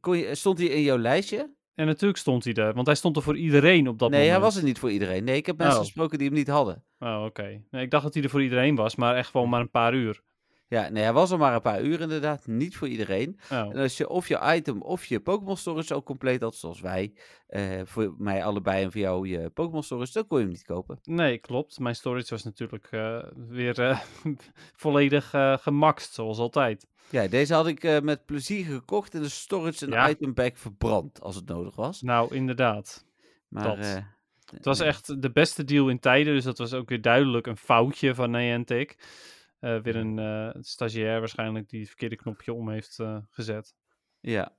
[0.00, 1.56] kon je, stond hij in jouw lijstje?
[1.74, 4.36] En natuurlijk stond hij er, want hij stond er voor iedereen op dat nee, moment.
[4.36, 5.24] hij was er niet voor iedereen.
[5.24, 5.84] Nee, ik heb mensen Oh.
[5.84, 6.84] gesproken die hem niet hadden.
[6.98, 7.62] Oh, oké.
[7.70, 9.94] Nee, ik dacht dat hij er voor iedereen was, maar echt gewoon maar een paar
[9.94, 10.22] uur.
[10.68, 12.46] Ja, nee, hij was er maar een paar uur inderdaad.
[12.46, 13.38] Niet voor iedereen.
[13.50, 13.58] Oh.
[13.58, 17.12] En als je of je item of je Pokémon Storage al compleet had, zoals wij,
[17.46, 20.64] eh, voor mij allebei en voor jou je Pokémon Storage, dan kon je hem niet
[20.64, 20.98] kopen.
[21.02, 21.78] Nee, klopt.
[21.78, 24.00] Mijn storage was natuurlijk eh, weer eh,
[24.76, 26.86] volledig gemaxt, zoals altijd.
[27.10, 30.08] Ja, deze had ik eh, met plezier gekocht en de storage en Ja.
[30.10, 32.02] item bag verbrand, als het nodig was.
[32.02, 33.04] Nou, inderdaad.
[33.48, 33.78] Maar, dat.
[33.84, 33.96] eh,
[34.50, 37.56] Het was echt de beste deal in tijden, dus dat was ook weer duidelijk een
[37.56, 38.96] foutje van Niantic.
[39.60, 42.98] Eh weer een stagiair waarschijnlijk die het verkeerde knopje om heeft
[43.30, 43.74] gezet.
[44.20, 44.52] Ja,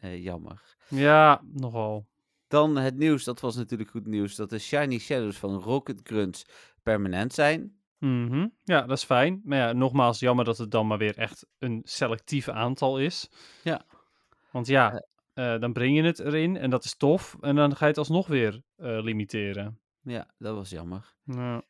[0.00, 0.76] jammer.
[0.88, 2.06] Ja, nogal.
[2.48, 6.46] Dan het nieuws, dat was natuurlijk goed nieuws, dat de Shiny Shadows van Rocket Grunts
[6.82, 7.79] permanent zijn.
[8.00, 8.46] Mhm.
[8.64, 9.40] Ja, dat is fijn.
[9.44, 13.30] Maar ja, nogmaals, jammer dat het dan maar weer echt een selectief aantal is.
[13.64, 13.82] Ja.
[14.50, 17.36] Want ja, eh, dan breng je het erin en dat is tof.
[17.40, 19.80] En dan ga je het alsnog weer eh, limiteren.
[20.02, 21.14] Ja, dat was jammer.
[21.24, 21.62] Ja.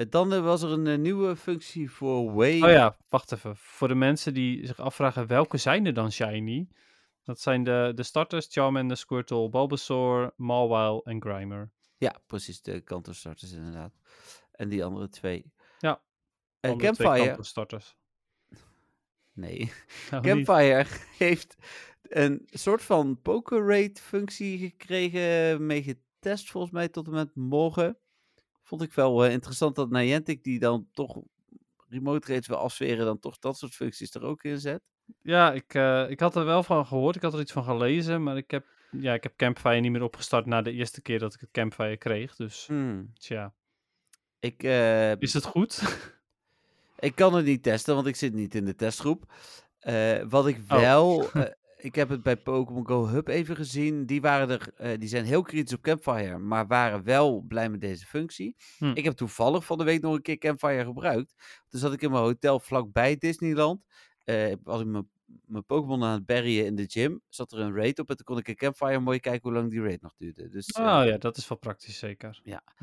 [0.00, 2.64] Eh, dan eh, was er een eh, nieuwe functie voor Wave.
[2.64, 3.56] Oh ja, wacht even.
[3.56, 6.68] Voor de mensen die zich afvragen welke zijn er dan shiny?
[7.22, 11.70] Dat zijn de, de starters, Charmander, Squirtle, Bulbasaur, Mawile en Grimer.
[11.96, 13.92] Ja, precies, de kanterstarters inderdaad.
[14.52, 15.52] En die andere twee.
[16.60, 17.96] Ja, twee Campfire, kanterstarters.
[19.32, 19.72] nee.
[20.10, 20.32] Nou, niet.
[20.46, 20.86] Campfire
[21.18, 21.56] heeft
[22.02, 27.98] een soort van poker rate functie gekregen, mee getest volgens mij tot en met morgen.
[28.62, 31.22] Vond ik wel eh, interessant dat Niantic die dan toch
[31.88, 34.82] remote rates wil afsferen, dan toch dat soort functies er ook in zet.
[35.22, 37.16] Ja, ik, eh, ik had er wel van gehoord.
[37.16, 38.22] Ik had er iets van gelezen.
[38.22, 41.34] Maar ik heb, ja, ik heb Campfire niet meer opgestart na de eerste keer dat
[41.34, 42.36] ik het Campfire kreeg.
[42.36, 43.12] Dus Hmm.
[43.14, 43.54] tja.
[44.38, 45.78] Ik, eh, Is het goed?
[47.00, 49.32] ik kan het niet testen, want ik zit niet in de testgroep.
[49.78, 50.80] Eh, wat ik Oh.
[50.80, 51.22] wel...
[51.32, 51.44] eh,
[51.76, 54.06] ik heb het bij Pokémon Go Hub even gezien.
[54.06, 57.80] Die, waren er, eh, die zijn heel kritisch op Campfire, maar waren wel blij met
[57.80, 58.56] deze functie.
[58.78, 58.90] Hm.
[58.94, 61.34] Ik heb toevallig van de week nog een keer Campfire gebruikt.
[61.68, 63.84] Dus zat ik in mijn hotel vlakbij Disneyland.
[64.62, 65.10] Was ik mijn,
[65.44, 67.20] mijn Pokémon aan het berryen in de gym.
[67.28, 69.70] Zat er een raid op en toen kon ik in Campfire mooi kijken hoe lang
[69.70, 70.48] die raid nog duurde.
[70.48, 72.40] Dus Oh ja, dat is wel praktisch zeker.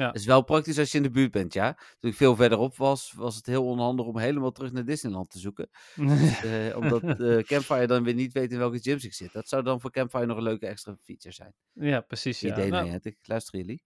[0.07, 1.77] het is wel praktisch als je in de buurt bent, ja.
[1.99, 5.39] Toen ik veel verderop was, was het heel onhandig om helemaal terug naar Disneyland te
[5.39, 5.69] zoeken.
[6.47, 9.33] Eh, omdat eh, Campfire dan weer niet weet in welke gyms ik zit.
[9.33, 11.53] Dat zou dan voor Campfire nog een leuke extra feature zijn.
[11.73, 12.39] ja, precies.
[12.39, 12.51] Ja.
[12.51, 13.83] Idee, Nou, nee, ik luister jullie.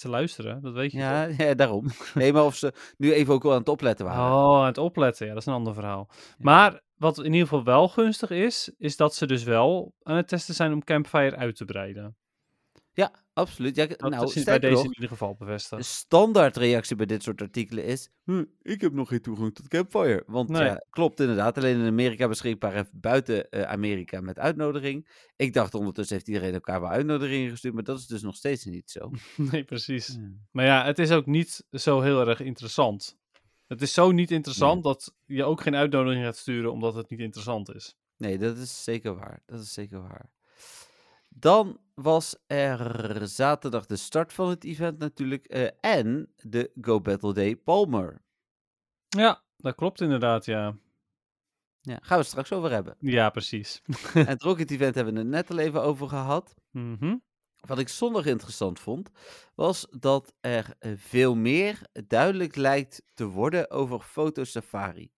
[0.00, 1.36] Ze luisteren, dat weet je Ja, toch?
[1.46, 1.86] ja, daarom.
[2.14, 4.34] Nee, maar of ze nu even ook wel aan het opletten waren.
[4.34, 6.08] Oh, aan het opletten, ja, dat is een ander verhaal.
[6.38, 10.28] Maar wat in ieder geval wel gunstig is, is dat ze dus wel aan het
[10.28, 12.16] testen zijn om Campfire uit te breiden.
[13.00, 13.76] Ja, absoluut.
[13.76, 17.22] Ja, Dat nou, is bij deze nog, in ieder geval de standaard reactie bij dit
[17.22, 18.10] soort artikelen is...
[18.24, 20.22] "Hm, ik heb nog geen toegang tot Campfire.
[20.26, 20.64] Want Nee.
[20.64, 21.58] ja, klopt inderdaad.
[21.58, 25.08] Alleen in Amerika beschikbaar en buiten eh, Amerika met uitnodiging.
[25.36, 27.74] Ik dacht ondertussen heeft iedereen elkaar wel uitnodigingen gestuurd.
[27.74, 29.10] Maar dat is dus nog steeds niet zo.
[29.50, 30.18] Nee, precies.
[30.50, 33.18] Maar ja, het is ook niet zo heel erg interessant.
[33.66, 37.20] Het is zo niet interessant dat je ook geen uitnodiging gaat sturen omdat het niet
[37.20, 37.96] interessant is.
[38.16, 39.42] Nee, dat is zeker waar.
[39.46, 40.30] Dat is zeker waar.
[41.34, 45.46] Dan was er zaterdag de start van het event natuurlijk.
[45.46, 48.22] eh, en de Go Battle Day Palmer.
[49.08, 50.76] Ja, dat klopt inderdaad, ja.
[51.80, 52.96] Ja, gaan we het straks over hebben.
[52.98, 53.82] Ja, precies.
[54.14, 56.54] en het Rocket Event hebben we het net al even over gehad.
[56.70, 57.16] Mhm.
[57.60, 59.10] Wat ik zondag interessant vond,
[59.54, 65.12] was dat er eh, veel meer duidelijk lijkt te worden over Foto Safari.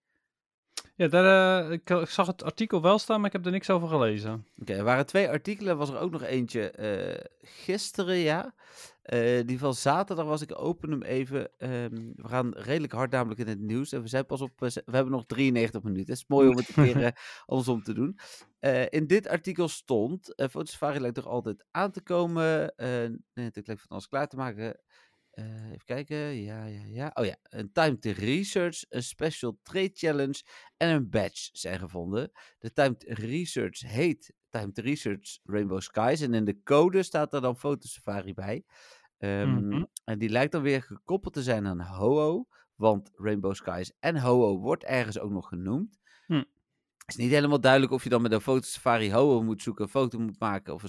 [0.97, 3.71] Ja, daar, eh, ik, ik zag het artikel wel staan, maar ik heb er niks
[3.71, 4.47] over gelezen.
[4.59, 5.77] Oké, er waren twee artikelen.
[5.77, 8.55] Was er ook nog eentje eh, gisteren, ja.
[9.03, 10.43] Eh, die van zaterdag was.
[10.43, 11.59] Ik open hem even.
[11.59, 13.93] Ehm, we gaan redelijk hard namelijk in het nieuws.
[13.93, 14.51] En we zijn pas op.
[14.59, 16.13] we hebben nog 93 minuten.
[16.13, 18.19] Het is mooi om het een keer andersom te doen.
[18.89, 20.33] In dit artikel stond.
[20.37, 22.73] Uh, Fotosafari lijkt toch altijd aan te komen.
[23.35, 24.77] nee, het lijkt van alles klaar te maken.
[25.33, 26.17] Eh, even kijken.
[26.17, 27.11] Ja, ja, ja.
[27.15, 27.37] Oh ja.
[27.43, 30.43] Een timed research, een special trade challenge
[30.77, 32.31] en een badge zijn gevonden.
[32.59, 36.21] De timed research heet Timed Research Rainbow Skies.
[36.21, 38.65] En in de code staat er dan Fotosafari bij.
[39.19, 39.85] Ehm, Mhm.
[40.05, 42.47] En die lijkt dan weer gekoppeld te zijn aan HOO.
[42.75, 45.99] Want Rainbow Skies en HOO wordt ergens ook nog genoemd.
[46.27, 46.43] Hm.
[47.13, 50.19] Is niet helemaal duidelijk of je dan met een Fotosafari HOO moet zoeken, een foto
[50.19, 50.83] moet maken of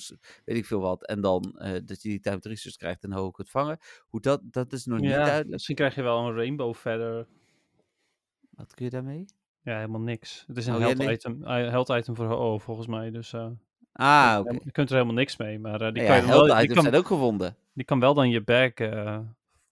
[0.46, 1.06] weet ik veel wat.
[1.08, 3.78] En dan eh, dat je die timed research krijgt en HOO kunt vangen.
[4.10, 5.50] Hoe dat, dat is nog niet Ja, duidelijk.
[5.50, 7.28] misschien krijg je wel een rainbow verder.
[8.50, 9.26] Wat kun je daarmee?
[9.62, 10.44] Ja, helemaal niks.
[10.48, 13.12] Het is een Oh, held, item, eh, held item voor HO volgens mij.
[13.12, 13.48] Dus eh,
[13.94, 14.58] Ah, oké.
[14.64, 15.60] je kunt er helemaal niks mee.
[15.60, 17.56] Maar die, Ja, kan je dan wel, held die, kan, zijn ook gevonden.
[17.74, 18.72] die kan wel dan je bag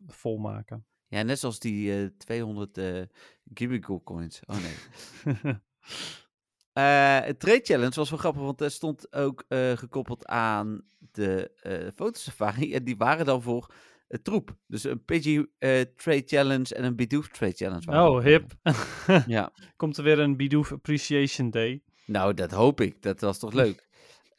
[0.08, 0.86] volmaken.
[1.08, 3.02] Ja, net zoals die eh 200 eh
[3.54, 4.42] Gibbigle coins.
[4.46, 4.76] Oh nee.
[6.74, 10.82] Eh, het Trade Challenge was wel grappig, want er stond ook eh, gekoppeld aan
[11.12, 12.74] de eh fotosafari.
[12.74, 13.74] En die waren dan voor
[14.22, 14.56] troep.
[14.68, 15.48] Dus een Pidgey
[15.96, 17.86] Trade Challenge en een Bidoof Trade Challenge.
[17.86, 18.52] waren oh, hip.
[19.28, 21.82] Ja, Komt er weer een Bidoof Appreciation Day.
[22.06, 23.02] nou dat hoop ik.
[23.02, 23.88] Dat was toch leuk.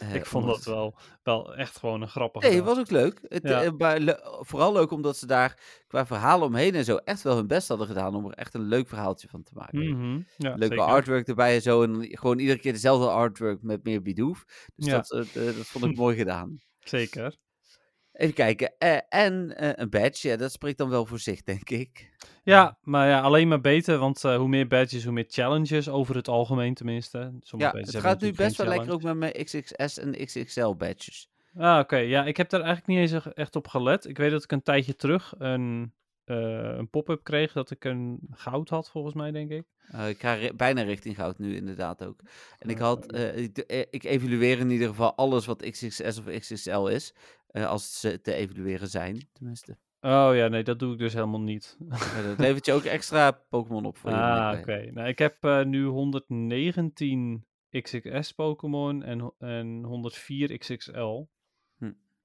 [0.09, 2.43] Eh, ik vond omdat- dat wel, wel echt gewoon een grappig.
[2.43, 3.21] Nee, het was ook leuk.
[3.29, 3.63] Het, Ja.
[3.63, 7.47] eh, le- vooral leuk omdat ze daar qua verhalen omheen en zo echt wel hun
[7.47, 9.89] best hadden gedaan om er echt een leuk verhaaltje van te maken.
[9.91, 10.79] Mhm, ja, Leuke zeker.
[10.85, 11.83] artwork erbij en zo.
[11.83, 14.45] En gewoon iedere keer dezelfde artwork met meer Bidoof.
[14.77, 14.93] Dus Ja.
[14.97, 16.59] dat, eh, dat vond ik mooi gedaan.
[16.79, 17.37] Zeker.
[18.13, 18.73] Even kijken.
[18.79, 22.11] eh, en eh, een badge, ja, dat spreekt dan wel voor zich, denk ik.
[22.43, 26.15] Ja, maar ja, alleen maar beter, want eh, hoe meer badges, hoe meer challenges, over
[26.17, 27.33] het algemeen tenminste.
[27.41, 31.31] Sommige ja, het gaat nu best wel lekker ook met mijn XXS en XXL badges.
[31.57, 31.97] Ah, oké.
[31.97, 34.09] Ja, ik heb daar eigenlijk niet eens echt- op gelet.
[34.09, 35.93] Ik weet dat ik een tijdje terug een,
[36.25, 39.65] een pop-up kreeg dat ik een goud had, volgens mij, denk ik.
[39.91, 42.21] Eh, ik ga bijna richting goud nu, inderdaad ook.
[42.59, 46.19] En ik Eh, had, eh, ik, eh, ik evalueer in ieder geval alles wat XXS
[46.19, 47.15] of XXL is.
[47.47, 49.77] eh, als ze te evalueren zijn, tenminste.
[50.01, 51.77] Oh ja, nee, dat doe ik dus helemaal niet.
[52.27, 54.17] Dat levert je ook extra Pokémon op voor je.
[54.17, 54.73] ah, oké.
[54.75, 54.93] ik.
[54.93, 61.23] Nou, ik heb eh, nu 119 XXS Pokémon en, en 104 XXL.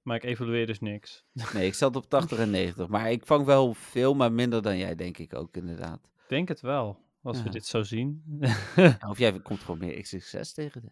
[0.08, 1.24] Maar ik evalueer dus niks.
[1.54, 2.88] Nee, ik zat op 80 en 90.
[2.88, 6.00] Maar ik vang wel veel, maar minder dan jij, denk ik ook, inderdaad.
[6.04, 8.22] Ik denk het wel, als we dit zo zien.
[9.08, 10.90] Of jij komt gewoon meer XXS tegen de...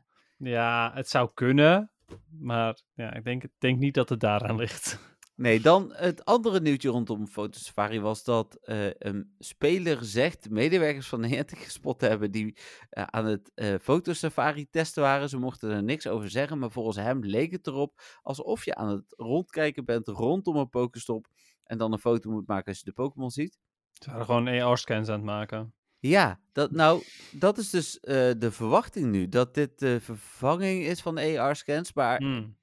[0.51, 1.91] Ja, het zou kunnen.
[2.29, 4.99] Maar ja, ik denk, denk niet dat het daaraan ligt.
[5.37, 11.21] Nee, dan het andere nieuwtje rondom Fotosafari was dat eh, een speler zegt medewerkers van
[11.21, 12.59] Niantic gespot te hebben die
[12.91, 15.29] eh, aan het eh Fotosafari testen waren.
[15.29, 18.89] Ze mochten er niks over zeggen, maar volgens hem leek het erop alsof je aan
[18.89, 21.27] het rondkijken bent rondom een Pokestop
[21.65, 23.59] en dan een foto moet maken als je de Pokémon ziet.
[23.93, 25.75] Ze waren gewoon AR-scans aan het maken.
[25.99, 27.99] Ja, dat, nou, dat is dus
[28.39, 29.29] de verwachting nu.
[29.29, 31.93] Dat dit de vervanging is van AR-scans.
[31.93, 32.57] Maar Hmm.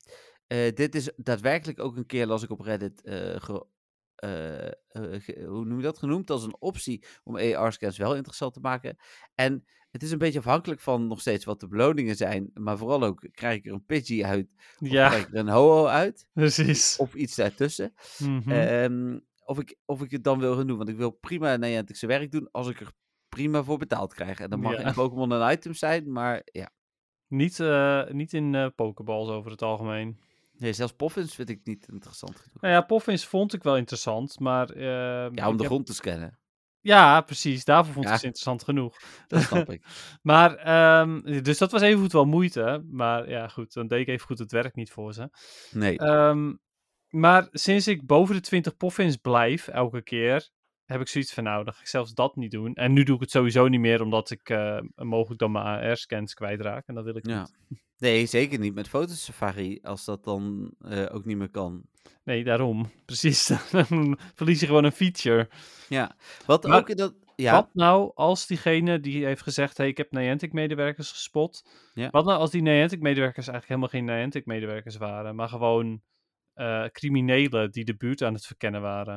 [0.54, 3.66] Eh, dit is daadwerkelijk ook een keer, las ik op Reddit, eh, ge-
[4.16, 8.60] eh, ge- hoe noem je dat, genoemd als een optie om AR-scans wel interessant te
[8.60, 8.98] maken.
[9.36, 12.52] En het is een beetje afhankelijk van nog steeds wat de beloningen zijn.
[12.54, 14.48] Maar vooral ook, krijg ik er een Pidgey uit
[14.80, 16.28] of Ja, krijg ik er een Ho-Oh uit?
[16.34, 16.98] precies.
[16.98, 17.94] Of iets daartussen.
[18.20, 18.52] Mhm.
[18.52, 20.78] Ehm, of, ik, of ik het dan wil gaan doen.
[20.78, 22.92] Want ik wil prima Niantic zijn werk doen als ik er
[23.30, 24.40] prima voor betaald krijg.
[24.40, 24.88] En dan mag Ja.
[24.88, 26.70] in Pokémon een item zijn, maar ja.
[27.28, 27.60] Niet,
[28.14, 30.20] niet in pokeballs over het algemeen.
[30.58, 32.62] Nee, zelfs Poffins vind ik niet interessant genoeg.
[32.62, 34.70] Nou ja, Poffins vond ik wel interessant, maar...
[34.70, 36.40] eh, Ja, om de heb- grond te scannen.
[36.80, 37.66] Ja, precies.
[37.66, 38.16] Daarvoor vond ik Ja.
[38.18, 38.98] het interessant genoeg.
[39.28, 39.86] Dat snap ik.
[40.22, 42.86] Maar, ehm, dus dat was even goed wel moeite.
[42.90, 45.30] Maar ja, goed, dan deed ik even goed het werk niet voor ze.
[45.72, 45.98] Nee.
[45.98, 46.54] Ehm,
[47.10, 50.50] maar sinds ik boven de 20 poffins blijf, elke keer,
[50.86, 52.74] heb ik zoiets van, nou, dan ga ik zelfs dat niet doen.
[52.74, 56.34] En nu doe ik het sowieso niet meer, omdat ik eh, mogelijk dan mijn AR-scans
[56.34, 56.88] kwijtraak.
[56.88, 57.40] En dat wil ik Ja.
[57.40, 57.82] niet.
[58.04, 61.84] Nee, zeker niet met fotosafari, als dat dan eh, ook niet meer kan.
[62.24, 62.92] Nee, daarom.
[63.06, 63.46] Precies.
[63.72, 65.50] dan verlies je gewoon een feature.
[65.90, 67.14] Ja, wat Maar ook dat...
[67.36, 71.68] Ja, Wat nou als diegene die heeft gezegd, hey, ik heb Niantic-medewerkers gespot.
[71.94, 72.10] Ja.
[72.10, 76.02] Wat nou als die Niantic-medewerkers eigenlijk helemaal geen Niantic-medewerkers waren, maar gewoon
[76.54, 79.16] eh, criminelen die de buurt aan het verkennen waren?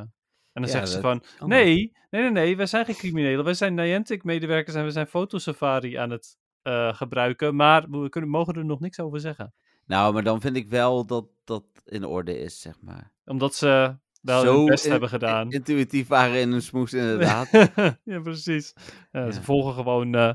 [0.52, 3.44] En dan Ja, zeggen ze van, nee, nee, nee, nee, wij zijn geen criminelen.
[3.44, 8.54] Wij zijn Niantic-medewerkers en we zijn Fotosafari aan het eh, gebruiken, maar we kunnen, mogen
[8.54, 9.54] er nog niks over zeggen.
[9.86, 13.12] Nou, maar dan vind ik wel dat dat in orde is, zeg maar.
[13.24, 15.50] Omdat ze wel Zo hun best in- hebben gedaan.
[15.50, 17.50] Intuïtief waren in een smoes, inderdaad.
[18.04, 18.72] ja, precies.
[19.12, 20.32] Ja, Ze volgen gewoon eh,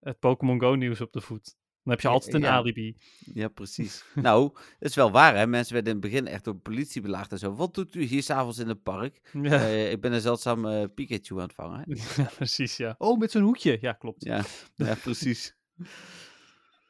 [0.00, 1.56] het Pokémon Go nieuws op de voet.
[1.82, 2.50] Dan heb je altijd een ja.
[2.50, 2.96] alibi.
[3.34, 4.04] Ja, precies.
[4.14, 5.46] nou, dat is wel waar, hè.
[5.46, 7.54] Mensen werden in het begin echt door politie belaagd en zo.
[7.54, 9.20] Wat doet u hier s'avonds in het park?
[9.42, 11.84] Ja, Eh, ik ben een zeldzame Pikachu aan het vangen.
[12.16, 12.94] ja, precies, ja.
[12.98, 13.78] Oh, met zo'n hoedje.
[13.80, 14.24] Ja, klopt.
[14.24, 14.42] Ja,
[14.74, 15.56] ja precies.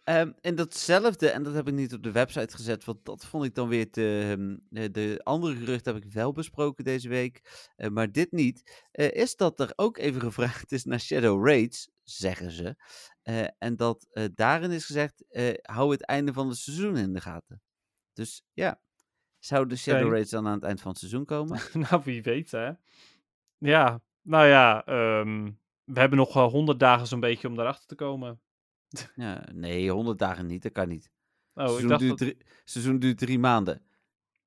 [0.09, 3.45] Ehm, en datzelfde, en dat heb ik niet op de website gezet, want dat vond
[3.45, 4.29] ik dan weer te...
[4.31, 8.87] ehm, eh, de andere geruchten heb ik wel besproken deze week, eh, maar dit niet.
[8.91, 12.77] eh, is dat er ook even gevraagd is naar Shadow Raids, zeggen ze.
[13.59, 15.25] En dat daarin is gezegd,
[15.63, 17.63] hou het einde van het seizoen in de gaten.
[18.13, 18.81] Dus ja,
[19.39, 20.15] zou de Shadow Oké.
[20.15, 21.61] Raids dan aan het eind van het seizoen komen?
[21.91, 22.71] nou, wie weet, hè.
[23.59, 25.51] Ja, nou ja, ehm,
[25.85, 28.41] we hebben nog wel honderd dagen zo'n beetje om daarachter te komen.
[29.15, 31.11] Ja, nee, 100 dagen niet, dat kan niet.
[31.55, 32.29] Oh, ik seizoen, dacht duurt dat...
[32.29, 33.83] drie, seizoen duurt drie maanden.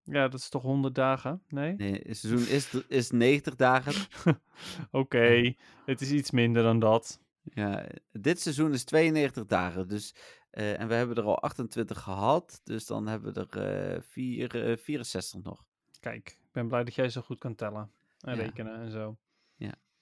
[0.03, 1.43] Ja, dat is toch honderd dagen?
[1.47, 1.75] Nee?
[1.75, 4.07] Nee, het seizoen is, is 90 dagen.
[4.91, 5.53] Oké,
[5.85, 7.19] het is iets minder dan dat.
[7.43, 9.87] Ja, dit seizoen is 92 dagen.
[9.87, 10.15] Dus,
[10.49, 12.61] eh, en we hebben er al 28 gehad.
[12.63, 15.63] Dus dan hebben we er eh, vier, eh, 64 nog.
[15.99, 17.91] Kijk, ik ben blij dat jij zo goed kan tellen.
[18.19, 18.41] En Ja.
[18.41, 19.17] rekenen en zo.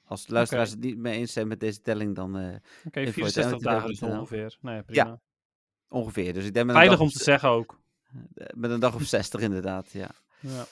[0.10, 3.12] Als de luisteraars het niet mee eens zijn met deze telling, dan eh, Oké, Info
[3.12, 4.58] 64 uit dagen dus ongeveer.
[4.62, 5.19] Nou ja, prima.
[5.89, 6.34] ongeveer.
[6.34, 7.80] Dus ik denk met Veilig om te zeggen ook.
[8.34, 9.91] eh, met een dag of 60 inderdaad.
[9.91, 10.10] Ja.
[10.39, 10.65] Ja.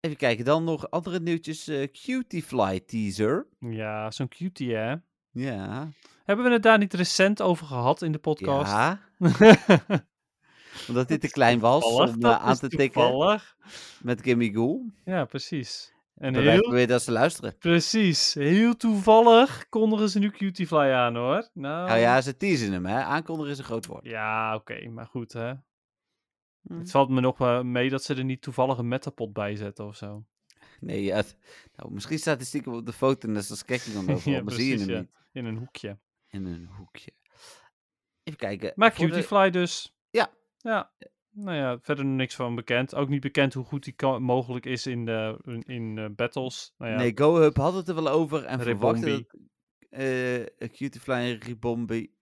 [0.00, 1.68] Even kijken, dan nog andere nieuwtjes.
[1.68, 3.46] eh Cutie Fly teaser.
[3.58, 4.94] Ja, zo'n cutie, hè?
[5.30, 5.88] Ja.
[6.24, 8.72] Hebben we het daar niet recent over gehad in de podcast?
[8.72, 9.00] Ja,
[10.88, 13.40] omdat dit te klein was om aan te tikken
[14.02, 14.90] met Gimme Ghoul.
[15.04, 15.92] Ja, precies.
[16.20, 17.58] En heel, weer dat ze luisteren.
[17.58, 21.48] precies, heel toevallig kondigen ze nu Cutiefly aan, hoor.
[21.52, 23.02] Nou, Nou ja, ze teasen hem, hè.
[23.02, 24.04] Aankondigen is een groot woord.
[24.04, 25.52] Ja, oké, maar goed, hè.
[26.62, 26.78] Hm.
[26.78, 29.86] Het valt me nog wel mee dat ze er niet toevallig een metapod bij zetten
[29.86, 30.24] of zo.
[30.80, 31.22] Nee, ja,
[31.76, 34.52] nou, misschien staat hij stiekem op de foto net als Skekking dan overal, Ja, maar
[34.54, 34.98] zie je hem ja.
[34.98, 35.10] niet.
[35.32, 35.98] In een hoekje.
[36.28, 37.12] In een hoekje.
[38.22, 38.72] Even kijken.
[38.74, 39.96] Maar de- Cutiefly dus.
[40.10, 40.30] Ja.
[40.58, 40.92] Ja.
[41.32, 42.94] Nou ja, verder nog niks van bekend.
[42.94, 46.74] Ook niet bekend hoe goed die mogelijk is in, de, in, in eh, battles.
[46.78, 49.26] Nou ja, Nee, GoHub had het er wel over en verwachtte
[50.58, 52.14] dat Cutiefly en Ribombi,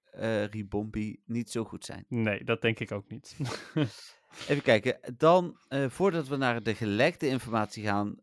[0.51, 2.05] Ribombi niet zo goed zijn.
[2.09, 3.37] nee, dat denk ik ook niet.
[4.48, 4.98] Even kijken.
[5.17, 5.56] Dan,
[5.88, 8.17] voordat we naar de gelekte informatie gaan,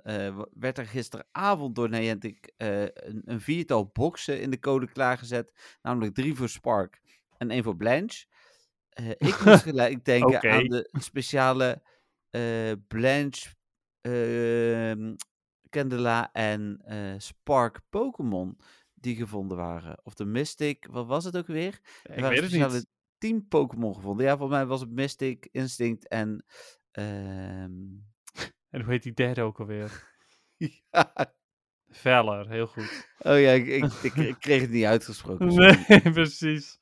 [0.53, 5.77] werd er gisteravond door Niantic eh, een, een viertal boxen in de code klaargezet.
[5.81, 7.01] Namelijk drie voor Spark
[7.37, 8.25] en één voor Blanche.
[8.95, 11.81] Eh, ik moest gelijk denken aan de speciale
[12.29, 13.49] eh, Blanche,
[14.01, 15.15] ehm
[15.69, 18.57] Candela en eh, Spark Pokémon
[18.93, 19.99] die gevonden waren.
[20.03, 21.79] Of de Mystic, wat was het ook weer?
[22.03, 22.87] Er ik waren weet het speciale niet.
[23.17, 24.25] tien Pokémon gevonden.
[24.25, 26.45] Ja, volgens mij was het Mystic, Instinct en...
[26.91, 27.71] ehm,
[28.69, 30.03] En hoe heet die derde ook alweer?
[30.91, 31.33] ja.
[31.95, 33.07] Veller, heel goed.
[33.19, 35.51] Oh ja, ik, ik, ik, ik kreeg het niet uitgesproken.
[35.51, 35.85] sorry.
[35.87, 36.77] Nee, precies.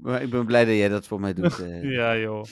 [0.00, 1.58] Maar ik ben blij dat jij dat voor mij doet.
[1.60, 1.82] eh.
[1.98, 2.44] Ja, joh.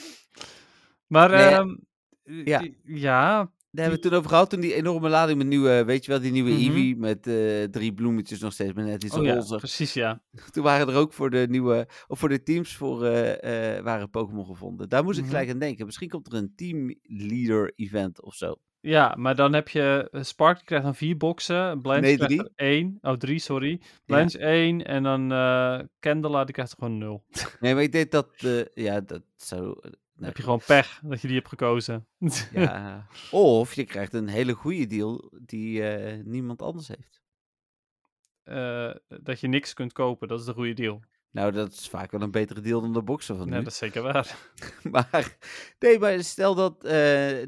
[1.07, 1.59] Maar, Nee, ja.
[1.59, 1.75] ehm,
[2.23, 2.43] Ja.
[2.43, 2.69] ja.
[2.83, 3.37] ja,
[3.71, 6.11] Daar hebben we het toen over gehad, toen die enorme lading met nieuwe, weet je
[6.11, 6.49] wel, die nieuwe.
[6.51, 9.55] Eevee met eh, drie bloemetjes nog steeds, maar net iets Oh ja, roze.
[9.55, 10.21] precies ja.
[10.51, 14.45] Toen waren er ook voor de nieuwe, of voor de teams voor, eh, waren Pokémon
[14.45, 14.89] gevonden.
[14.89, 15.33] Daar moest ik Mhm.
[15.33, 15.85] gelijk aan denken.
[15.85, 18.55] Misschien komt er een teamleader event of zo.
[18.85, 22.49] Ja, maar dan heb je eh, Spark die krijgt dan vier boxen, Blanche Nee, drie.
[22.55, 22.97] één.
[23.01, 23.81] Oh, drie, sorry.
[24.05, 27.23] Blanche één en dan eh Candela die krijgt gewoon nul.
[27.59, 29.79] Nee, maar ik denk dat, eh, ja, dat zou...
[30.19, 32.07] heb je gewoon pech dat je die hebt gekozen.
[32.53, 33.07] Ja.
[33.31, 35.81] Of je krijgt een hele goede deal die
[36.23, 37.23] niemand anders heeft.
[39.23, 41.01] Dat je niks kunt kopen, dat is de goede deal.
[41.35, 43.63] Nou, dat is vaak wel een betere deal dan de boxen van Ja, nu.
[43.63, 44.37] dat is zeker waar.
[44.91, 45.37] Maar,
[45.79, 46.91] nee, maar stel dat eh,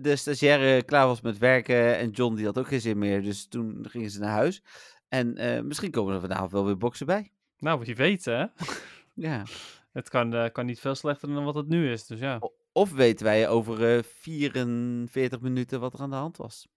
[0.02, 3.22] de stagiaire klaar was met werken en John die had ook geen zin meer.
[3.22, 4.64] Dus toen gingen ze naar huis.
[5.08, 7.32] En eh, misschien komen er vanavond wel weer boxen bij.
[7.58, 8.46] Nou, wie weet hè.
[9.28, 9.44] Ja.
[9.92, 12.38] Het kan, eh, kan niet veel slechter dan wat het nu is, dus ja.
[12.40, 16.68] O- Of weten wij over eh 44 minuten wat er aan de hand was.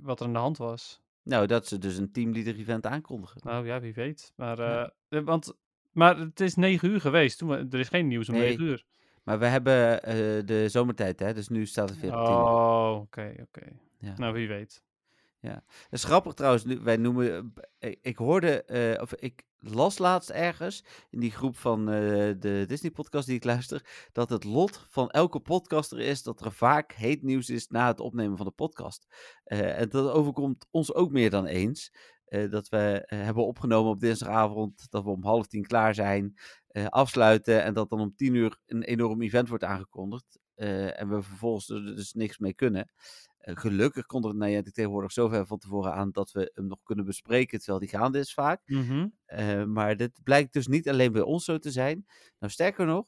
[0.00, 1.02] Wat er aan de hand was.
[1.24, 3.40] Nou, dat ze dus een teamleader event aankondigen.
[3.44, 4.32] Nou ja, wie weet.
[4.36, 4.92] Maar, Ja.
[5.08, 5.54] eh, eh, want,
[5.92, 7.38] maar het is negen uur geweest.
[7.38, 8.48] Toen, we- er is geen nieuws om Nee.
[8.48, 8.84] negen uur.
[9.22, 10.14] Maar we hebben eh,
[10.46, 11.34] de zomertijd, hè?
[11.34, 12.40] Dus nu staat het weer op 10 uur.
[12.40, 13.66] Oh, oké, oké.
[13.98, 14.14] Ja.
[14.16, 14.82] Nou, wie weet.
[15.52, 20.84] Dat is grappig trouwens, wij noemen, eh, ik, hoorde, eh, of ik las laatst ergens
[21.10, 21.94] in die groep van eh,
[22.38, 26.52] de Disney podcast die ik luister, dat het lot van elke podcaster is dat er
[26.52, 29.06] vaak heet nieuws is na het opnemen van de podcast.
[29.44, 31.92] En dat overkomt ons ook meer dan eens.
[32.50, 36.38] dat we hebben opgenomen op dinsdagavond, dat we om half tien klaar zijn,
[36.88, 40.38] afsluiten en dat dan om tien uur een enorm event wordt aangekondigd.
[40.54, 42.90] en we vervolgens er dus niks mee kunnen.
[43.44, 47.04] Eh, gelukkig komt er nou tegenwoordig zover van tevoren aan dat we hem nog kunnen
[47.04, 48.62] bespreken terwijl die gaande is vaak.
[48.66, 49.08] Mhm.
[49.24, 52.06] Eh, maar dit blijkt dus niet alleen bij ons zo te zijn.
[52.38, 53.06] Nou, sterker nog,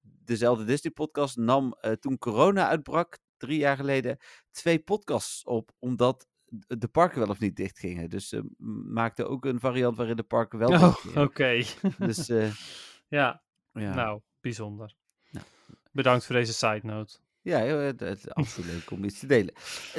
[0.00, 4.18] dezelfde Disney-podcast nam eh, toen corona uitbrak, drie jaar geleden,
[4.50, 6.26] twee podcasts op, omdat
[6.66, 8.10] de parken wel of niet dicht gingen.
[8.10, 8.54] Dus ze
[8.86, 11.62] maakte ook een variant waarin de parken wel Oh, oké.
[11.98, 12.26] Dus
[13.08, 13.42] ja,
[13.72, 13.94] ja.
[13.94, 14.94] nou, bijzonder.
[15.30, 15.46] Nou.
[15.92, 17.18] Bedankt voor deze side note.
[17.44, 19.54] Ja, het, het is absoluut leuk om iets te delen.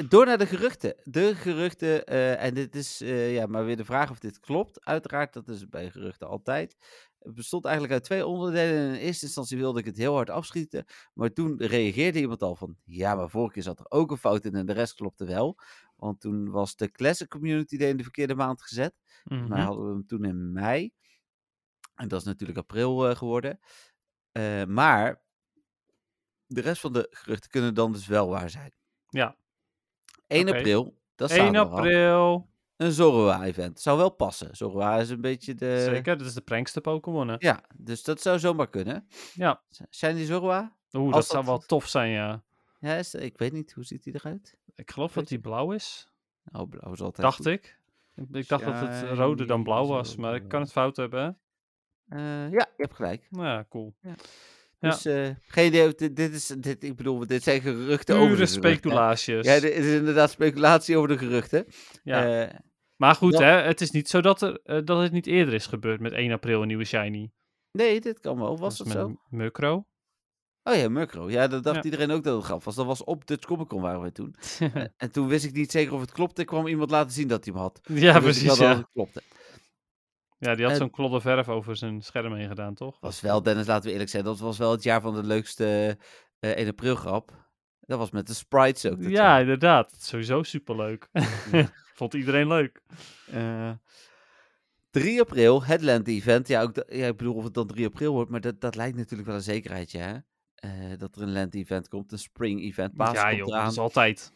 [0.08, 0.94] Door naar de geruchten.
[1.02, 4.84] De geruchten, eh, en dit is eh, ja, maar weer de vraag of dit klopt.
[4.84, 6.76] Uiteraard, dat is bij geruchten altijd.
[7.18, 8.88] Het bestond eigenlijk uit twee onderdelen.
[8.88, 10.84] In eerste instantie wilde ik het heel hard afschieten.
[11.14, 12.76] Maar toen reageerde iemand al van...
[12.84, 15.58] Ja, maar vorige keer zat er ook een fout in en de rest klopte wel.
[15.96, 18.94] Want toen was de Classic Community Day in de verkeerde maand gezet.
[19.24, 19.52] Mhm.
[19.52, 20.92] hadden we hem toen in mei.
[21.94, 23.60] En dat is natuurlijk april eh, geworden.
[24.66, 25.24] Maar
[26.46, 28.72] de rest van de geruchten kunnen dan dus wel waar zijn.
[29.08, 29.36] Ja.
[30.26, 30.56] 1 Oké.
[30.56, 31.78] april, dat is 1 zaterdag al.
[31.78, 32.48] april.
[32.76, 33.80] Een Zorua-event.
[33.80, 34.56] Zou wel passen.
[34.56, 35.80] Zorua is een beetje de...
[35.84, 37.36] Zeker, dat is de prankste Pokémon?
[37.38, 39.08] Ja, dus dat zou zomaar kunnen.
[39.34, 39.62] Ja.
[39.90, 40.76] Zijn die Zorua?
[40.92, 42.42] Oeh, dat zou wel tof zijn, ja.
[42.80, 43.72] Ja, is, ik weet niet.
[43.72, 44.56] Hoe ziet die eruit?
[44.74, 46.08] Ik geloof dat die blauw is.
[46.52, 47.46] Oh, blauw is altijd Dacht goed.
[47.46, 47.78] ik.
[48.32, 51.28] Ik- dacht dat het roder dan blauw was, maar ik kan het fout hebben, hè?
[52.16, 53.26] Eh, ja, je hebt gelijk.
[53.30, 53.94] Nou ja, cool.
[54.00, 54.14] Ja.
[54.90, 55.94] Dus eh, geen idee.
[55.94, 59.44] Dit, dit is, dit, ik bedoel, dit zijn geruchten over de speculaties.
[59.46, 61.66] Ja, dit is inderdaad speculatie over de geruchten.
[62.04, 62.44] Ja.
[62.46, 62.54] Eh,
[62.96, 65.66] maar goed, hè, het is niet zo dat, er, eh, dat het niet eerder is
[65.66, 67.30] gebeurd met 1 april een nieuwe Shiny.
[67.72, 68.58] nee, dit kan wel.
[68.58, 69.14] Was Dat zo?
[69.28, 69.82] Murkrow.
[70.62, 71.30] Oh ja, Murkrow.
[71.30, 71.82] Ja, dat dacht Ja.
[71.82, 72.74] iedereen ook dat het grap was.
[72.74, 74.34] Dat was op Dutch Comic Con waren we toen.
[74.72, 76.40] En- en toen wist ik niet zeker of het klopte.
[76.40, 77.80] Er kwam iemand laten zien dat hij hem had.
[77.84, 78.76] ja, ik precies, dat ja.
[78.76, 79.22] het klopte.
[80.38, 82.96] Ja, die had zo'n klodder verf over zijn scherm heen gedaan, toch?
[83.00, 85.98] was wel, Dennis, laten we eerlijk zijn, dat was wel het jaar van de leukste
[86.38, 87.44] eh 1 april grap.
[87.80, 89.02] Dat was met de sprites ook.
[89.02, 89.40] Ja, jaar.
[89.40, 89.96] inderdaad.
[89.98, 91.08] Sowieso superleuk.
[91.94, 92.82] Vond iedereen leuk.
[93.30, 93.70] Eh,
[94.90, 96.48] 3 april, Headland Event.
[96.48, 98.96] Ja, ook ja, ik bedoel of het dan 3 april wordt, maar dat, dat lijkt
[98.96, 100.16] natuurlijk wel een zekerheidje, hè?
[100.54, 102.94] Eh, dat er een Land Event komt, een Spring Event.
[102.94, 104.32] Paas ja, komt joh, dat is altijd.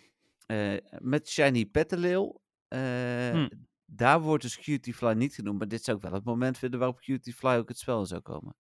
[0.99, 2.43] Met Shiny Petalil.
[2.69, 3.49] Hm.
[3.93, 7.01] Daar wordt dus Cutie niet genoemd, maar dit zou ik wel het moment vinden waarop
[7.01, 8.55] Cutie Fly ook het spel zou komen.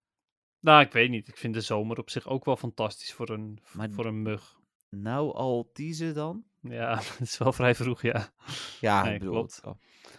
[0.60, 1.28] Nou, ik weet niet.
[1.28, 4.58] Ik vind de zomer op zich ook wel fantastisch voor een, Maar- voor een mug.
[4.88, 6.44] Nou al teasen dan?
[6.60, 8.32] Ja, het is wel vrij vroeg, ja.
[8.80, 9.60] Ja, Nee, ik bedoel, klopt.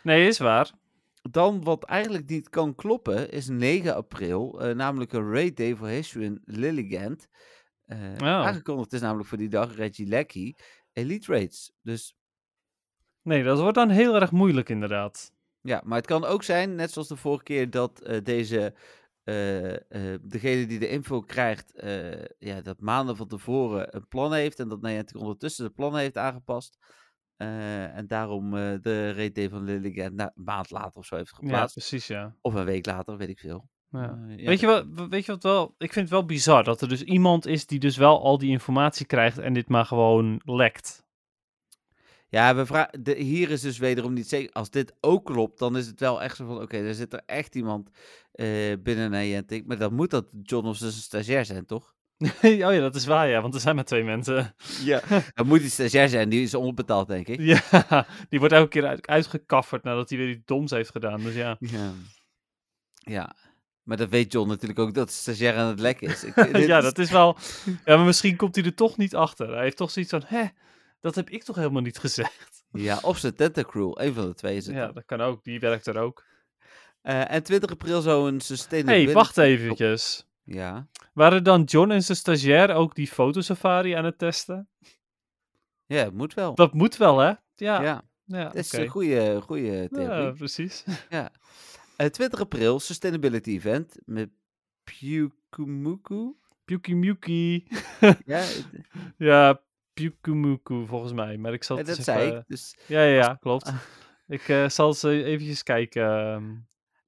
[0.03, 0.72] Nee, is waar.
[1.22, 5.88] Dan wat eigenlijk niet kan kloppen, is 9 april, eh, namelijk een raid day voor
[5.88, 7.28] Hisuian Lilligant.
[7.86, 8.28] Eh, Oh.
[8.28, 10.53] Aangekondigd is namelijk voor die dag Reggie Lecky
[10.93, 11.72] Elite Raids.
[11.82, 12.16] Dus
[13.24, 15.32] Nee, dat wordt dan heel erg moeilijk, inderdaad.
[15.62, 18.74] ja, maar het kan ook zijn, net zoals de vorige keer, dat eh, deze,
[19.24, 21.74] eh, eh, degene die de info krijgt,
[22.40, 26.18] ja, dat maanden van tevoren een plan heeft en dat Niantic ondertussen de plannen heeft
[26.18, 26.78] aangepast.
[27.38, 28.52] En daarom
[28.82, 31.74] de day van Lilligant na- een maand later of zo heeft Ja, geplaatst.
[31.76, 32.36] precies, ja.
[32.42, 33.70] Of een week later, weet ik veel.
[33.90, 34.24] Ja.
[34.28, 34.46] Ja.
[34.46, 35.76] Weet, je wat, weet je wat wel?
[35.78, 38.50] Ik vind het wel bizar dat er dus iemand is die dus wel al die
[38.50, 41.04] informatie krijgt en dit maar gewoon lekt.
[42.32, 44.54] Ja, we vra- de, hier is dus wederom niet zeker.
[44.54, 47.22] Als dit ook klopt, dan is het wel echt zo van: oké, er zit er
[47.26, 47.90] echt iemand
[48.32, 49.66] eh, binnen Niantic.
[49.66, 51.94] Maar dan moet dat John of zijn stagiair zijn, toch?
[52.44, 54.56] oh ja, dat is waar, ja, want er zijn maar twee mensen.
[54.84, 55.02] Ja.
[55.36, 57.40] Dan moet die stagiair zijn, die is onbetaald, denk ik.
[57.40, 61.22] ja, die wordt elke keer uit, uitgekafferd nadat hij weer iets doms heeft gedaan.
[61.22, 61.58] Dus ja.
[61.60, 61.92] Ja.
[62.94, 63.36] ja.
[63.84, 66.24] Maar dat weet John natuurlijk ook dat de stagiair aan het lek is.
[66.24, 67.38] Ik, ja, dat is wel.
[67.86, 69.54] Ja, maar misschien komt hij er toch niet achter.
[69.54, 70.44] Hij heeft toch zoiets van: hè,
[71.02, 72.64] dat heb ik toch helemaal niet gezegd.
[72.72, 74.02] Ja, of zijn Tentacruel.
[74.02, 74.76] Een van de twee is het.
[74.76, 75.43] Ja, dat kan ook.
[75.43, 76.26] Die werkt er ook.
[77.02, 79.06] Eh, en 20 april zou een sustainability...
[79.06, 80.28] hey, wacht eventjes.
[80.43, 80.88] Ja.
[81.14, 84.70] Waren dan John en zijn stagiair ook die fotosafari aan het testen?
[85.86, 86.56] Ja, moet wel.
[86.56, 87.28] Dat moet wel, hè?
[87.56, 90.24] Ja, Ja, ja, dat is een goede, goede theorie.
[90.26, 90.84] Ja, precies.
[91.10, 94.30] Eh, 20 april, Sustainability Event met
[94.84, 96.34] Pyukumuku.
[96.66, 97.68] Pyuki Muki.
[98.26, 98.45] Ja,
[99.18, 99.62] Ja,
[99.94, 101.38] Pyukumuku volgens mij.
[101.38, 102.44] Maar ik zal eh, het dat eens zei even- ik.
[102.48, 103.74] Dus, Ja, ja, ja, klopt.
[104.28, 106.04] ik eh, zal ze eventjes kijken.
[106.04, 106.56] ehm.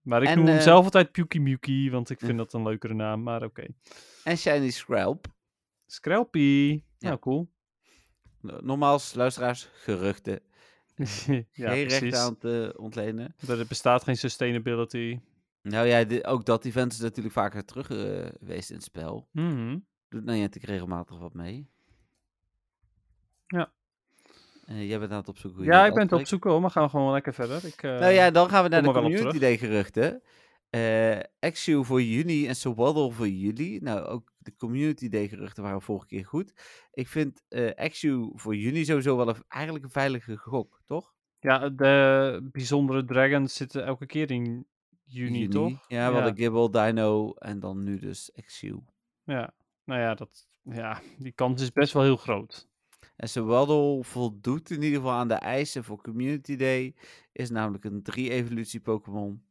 [0.01, 2.63] Maar ik En, noem hem eh, zelf altijd Pyuki Muki, want ik vind dat een
[2.63, 3.23] leukere naam.
[3.23, 3.65] Maar oké.
[4.23, 5.25] en Shiny Scralp.
[5.86, 6.84] Screlpy.
[6.97, 7.17] Ja, Ja.
[7.17, 7.51] cool.
[8.41, 10.39] No- Nogmaals, luisteraars, geruchten.
[11.51, 13.36] ja, Geen recht aan te ontlenen.
[13.47, 15.19] Er bestaat geen sustainability.
[15.61, 19.27] Nou ja, ook dat event is natuurlijk vaker terug eh, geweest in het spel.
[19.31, 19.77] Mhm.
[20.09, 21.71] Doet Niantic regelmatig wat mee.
[23.53, 23.71] Ja.
[24.65, 26.89] Eh, jij bent aan het opzoeken Ja, ik ben het opzoeken hoor, maar gaan we
[26.89, 27.65] gewoon lekker verder.
[27.65, 30.21] Ik, eh, Nou ja, dan gaan we naar de Community Day geruchten.
[31.39, 33.79] Exu voor juni en Swaddle voor juli.
[33.79, 36.53] Nou, ook de Community Day geruchten waren vorige keer goed.
[36.91, 37.43] Ik vind
[37.75, 41.13] Exu voor juni sowieso wel een, eigenlijk een veilige gok, toch?
[41.39, 44.65] Ja, de bijzondere dragons zitten elke keer in
[45.03, 45.85] juni, toch?
[45.87, 48.79] Ja, we hadden Gibble, Dino en dan nu dus Exu.
[49.23, 52.67] Ja, nou ja, dat, ja, die kans is best wel heel groot.
[53.16, 56.95] En Swaddle voldoet in ieder geval aan de eisen voor Community Day.
[57.32, 59.43] Is namelijk een 3 evolutie Pokémon.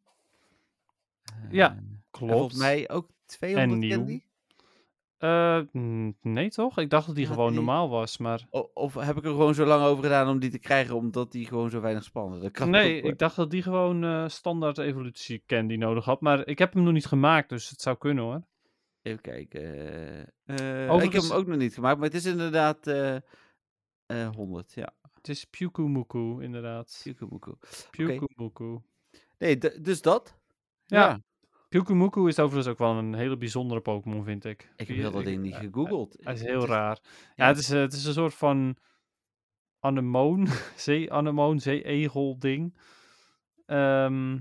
[1.50, 2.32] Ja, en Klopt.
[2.32, 3.90] volgens mij ook 200 nieuw.
[3.96, 4.22] candy.
[5.18, 5.60] Eh,
[6.22, 6.78] nee toch?
[6.78, 8.46] Ik dacht dat die Ja, gewoon die- normaal was, maar...
[8.50, 11.32] O- Of heb ik er gewoon zo lang over gedaan om die te krijgen, omdat
[11.32, 15.76] die gewoon zo weinig spannend Nee, ik dacht dat die gewoon eh, standaard evolutie candy
[15.76, 16.20] nodig had.
[16.20, 18.42] Maar ik heb hem nog niet gemaakt, dus het zou kunnen hoor.
[19.02, 19.62] Even kijken.
[20.44, 22.86] eh, ik heb hem ook nog niet gemaakt, maar het is inderdaad
[24.12, 24.72] eh eh 100.
[24.72, 27.00] Ja, Het is Pyukumuku, inderdaad.
[27.02, 27.54] Pyukumuku.
[27.90, 28.80] Pyukumuku.
[29.38, 30.38] Nee, dus dat.
[30.84, 31.20] Ja.
[31.68, 34.72] Pyukumuku is overigens ook wel een hele bijzondere Pokémon, vind ik.
[34.76, 36.16] Ik heb heel dat ding niet eh, gegoogeld.
[36.20, 36.98] Hij is Het heel raar.
[37.02, 37.46] Ja, ja.
[37.46, 38.76] het, is, eh, het is een soort van
[39.80, 40.46] anemoon,
[40.76, 42.78] zee-anemoon, zee-egel ding.
[43.66, 44.38] Ehm,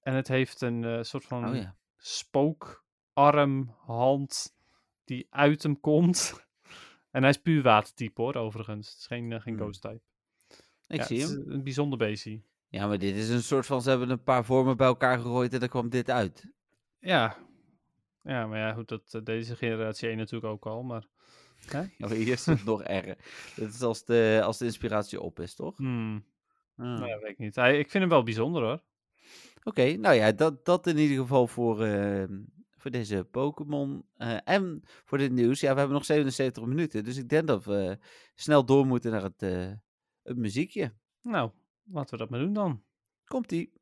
[0.00, 1.76] en het heeft een soort van Oh ja.
[1.96, 4.56] spookarm, hand
[5.04, 6.45] die uit hem komt.
[7.16, 8.88] En hij is puur watertype hoor, overigens.
[8.90, 9.62] Het is geen, eh, geen Hmm.
[9.62, 10.00] ghost type.
[10.86, 11.38] Ik Ja, zie het hem.
[11.40, 12.40] is Een bijzonder beestje.
[12.68, 15.52] Ja, maar dit is een soort van, ze hebben een paar vormen bij elkaar gegooid
[15.52, 16.46] en dan kwam dit uit.
[16.98, 17.36] Ja.
[18.22, 21.06] Ja, maar ja, goed, dat eh, deze generatie 1 natuurlijk ook al, maar...
[21.72, 23.16] Ja, maar hier is het nog erger.
[23.56, 25.76] Dat is als de, als de inspiratie op is, toch?
[25.76, 26.24] Hmm,
[26.76, 26.84] Ah.
[26.86, 27.54] nou ja, weet ik niet.
[27.54, 28.82] Hij, ik vind hem wel bijzonder hoor.
[29.64, 32.38] Oké, nou ja, dat, dat in ieder geval voor, ehm,
[32.86, 34.04] voor deze Pokémon.
[34.16, 35.60] Eh, en voor dit nieuws.
[35.60, 37.04] Ja, we hebben nog 77 minuten.
[37.04, 37.98] Dus ik denk dat we
[38.34, 39.72] snel door moeten naar het, eh,
[40.22, 40.92] het muziekje.
[41.22, 41.50] Nou,
[41.84, 42.82] laten we dat maar doen dan.
[43.24, 43.72] Komt-ie.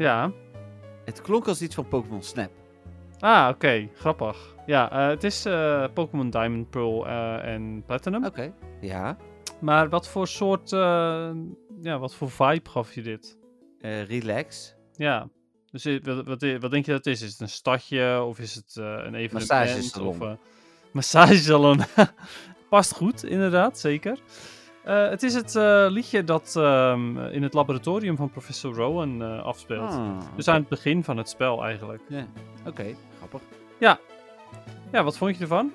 [0.00, 0.32] Ja.
[1.04, 2.50] Het klonk als iets van Pokémon Snap.
[3.18, 3.88] Ah, oké.
[3.94, 4.54] Grappig.
[4.66, 8.24] Ja, eh, het is eh, Pokémon Diamond, Pearl eh, en Platinum.
[8.24, 8.52] Oké.
[8.80, 9.16] Ja.
[9.60, 10.70] Maar wat voor soort...
[11.80, 13.38] ja, wat voor vibe gaf je dit?
[13.80, 14.74] relax.
[14.92, 15.28] Ja.
[15.70, 17.22] Dus wat, wat, wat denk je dat het is?
[17.22, 19.32] Is het een stadje of is het een evenement?
[19.32, 20.22] Massagesalon.
[20.22, 20.38] Of,
[20.92, 21.80] massagesalon.
[22.70, 24.18] past goed, inderdaad, zeker.
[24.90, 29.42] Eh, het is het eh, liedje dat ehm, in het laboratorium van professor Rowan eh,
[29.42, 29.90] afspeelt.
[29.90, 32.02] Ah, Dus aan het begin van het spel eigenlijk.
[32.08, 32.26] ja.
[32.66, 33.40] Oké, grappig.
[34.92, 35.72] Ja, wat vond je ervan?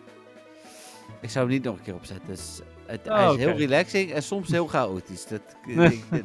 [1.22, 2.28] Ik zou hem niet nog een keer opzetten.
[2.28, 5.28] Dus het, Oh, hij is heel relaxing en soms heel chaotisch.
[5.28, 5.42] Dat,
[5.92, 6.22] ik, dat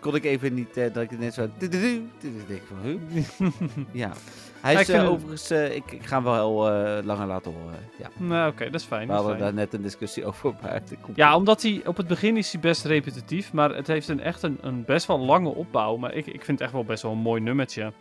[0.00, 1.48] kon ik even niet, dat ik het net zo...
[1.58, 3.24] denk van, huh?
[4.02, 4.12] Ja.
[4.60, 5.50] Hij Ja, is ik vind eh, overigens...
[5.50, 7.78] eh, ik, ik ga hem wel heel eh, langer laten horen.
[7.98, 8.08] Ja.
[8.16, 9.06] nou, oké, dat is fijn.
[9.06, 9.42] We hadden fijn.
[9.42, 10.54] daar net een discussie over.
[10.62, 10.82] Maar
[11.14, 14.42] Ja, omdat hij op het begin is hij best repetitief, maar het heeft een, echt
[14.42, 15.96] een, een best wel lange opbouw.
[15.96, 17.92] Maar ik, ik vind het echt wel best wel een mooi nummertje.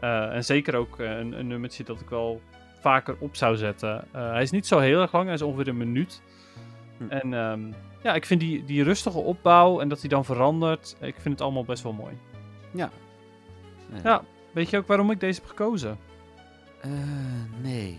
[0.00, 2.40] En zeker ook een, een nummertje dat ik wel
[2.80, 4.04] vaker op zou zetten.
[4.12, 6.22] Hij is niet zo heel erg lang, hij is ongeveer een minuut.
[6.98, 7.08] Hm.
[7.08, 7.60] En ehm,
[8.02, 11.40] ja, ik vind die, die rustige opbouw en dat hij dan verandert, ik vind het
[11.40, 12.12] allemaal best wel mooi.
[12.70, 12.90] Ja.
[14.02, 15.98] Ja, weet je ook waarom ik deze heb gekozen?
[16.80, 16.90] Eh,
[17.62, 17.98] nee.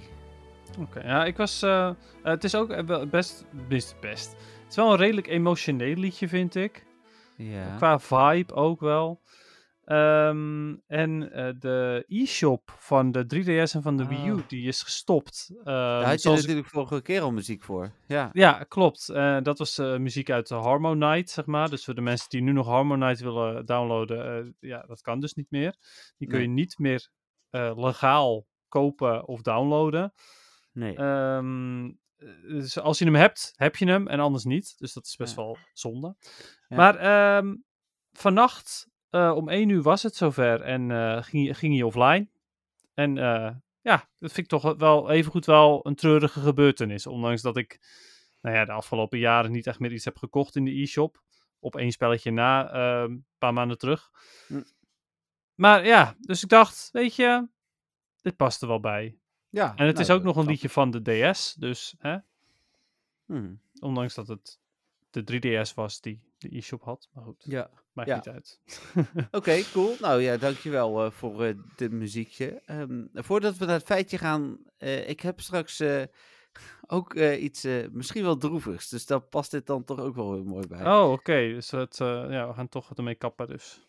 [0.79, 1.61] Oké, ja, ik was.
[1.61, 1.89] eh,
[2.23, 3.45] het is ook eh, wel best.
[3.67, 4.29] Best, best.
[4.31, 6.85] Het is wel een redelijk emotioneel liedje, vind ik.
[7.35, 7.75] Ja.
[7.75, 9.20] Qua vibe ook wel.
[9.91, 14.47] Ehm, en eh, de e-shop van de 3DS en van de Wii U, Ah.
[14.47, 15.49] die is gestopt.
[15.57, 17.91] Ehm, Daar had je zoals natuurlijk vorige keer al muziek voor.
[18.07, 18.29] Ja.
[18.33, 19.09] Ja, klopt.
[19.09, 21.69] Eh, dat was eh, muziek uit de Harmonite, zeg maar.
[21.69, 25.51] Dus voor de mensen die nu nog Harmonite willen downloaden, ja, dat kan dus niet
[25.51, 25.75] meer.
[26.17, 26.47] Die kun Nee.
[26.47, 27.09] je niet meer
[27.75, 30.13] legaal kopen of downloaden.
[30.71, 30.95] Nee.
[30.95, 34.75] Ehm, eh, dus als je hem hebt, heb je hem en anders niet.
[34.77, 35.41] Dus dat is best Ja.
[35.41, 36.15] wel zonde.
[36.67, 36.75] Ja.
[36.75, 37.55] Maar ehm,
[38.11, 42.27] vannacht eh, om 1 uur was het zover en eh, ging, je- ging hij offline.
[42.93, 47.07] En eh, ja, dat vind ik toch wel evengoed wel een treurige gebeurtenis.
[47.07, 47.79] Ondanks dat ik
[48.41, 51.21] nou ja, de afgelopen jaren niet echt meer iets heb gekocht in de e-shop.
[51.59, 54.11] Op één spelletje na, een paar maanden terug.
[54.47, 54.61] Hm.
[55.55, 57.47] Maar ja, dus ik dacht, weet je,
[58.21, 59.17] dit past er wel bij.
[59.49, 59.75] ja.
[59.75, 62.17] En het is nou, ook nog een liedje van de DS, dus hè,
[63.25, 63.53] Hm.
[63.79, 64.59] ondanks dat het
[65.09, 67.09] de 3DS was die de e-shop had.
[67.13, 67.69] Maar goed, Ja.
[67.93, 68.15] Maakt Ja.
[68.15, 68.59] niet uit.
[69.31, 69.95] Oké, cool.
[69.99, 72.61] Nou ja, dankjewel eh voor eh dit muziekje.
[72.65, 75.83] Ehm, voordat we naar het feitje gaan, eh, ik heb straks
[76.87, 78.89] ook iets misschien wel droevigs.
[78.89, 80.85] Dus daar past dit dan toch ook wel weer mooi bij.
[80.85, 81.33] Oh, oké.
[81.53, 83.85] Dus het, ja, we gaan toch ermee kappen dus.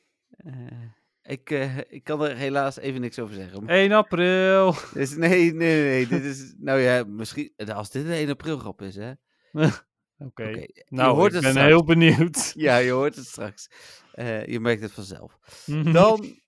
[1.22, 1.50] Ik,
[1.88, 3.68] ik kan er helaas even niks over zeggen.
[3.68, 4.74] 1 april!
[4.92, 6.06] Dus nee, nee, nee, nee.
[6.06, 9.12] dit is, nou ja, misschien, als dit een 1 april grap is, hè.
[10.26, 11.66] Oké, nou, hoort ik ben straks.
[11.68, 12.52] heel benieuwd.
[12.56, 13.68] Ja, je hoort het straks.
[14.12, 15.38] Eh, je merkt het vanzelf.
[15.66, 15.92] Mhm.
[15.92, 16.40] Dan,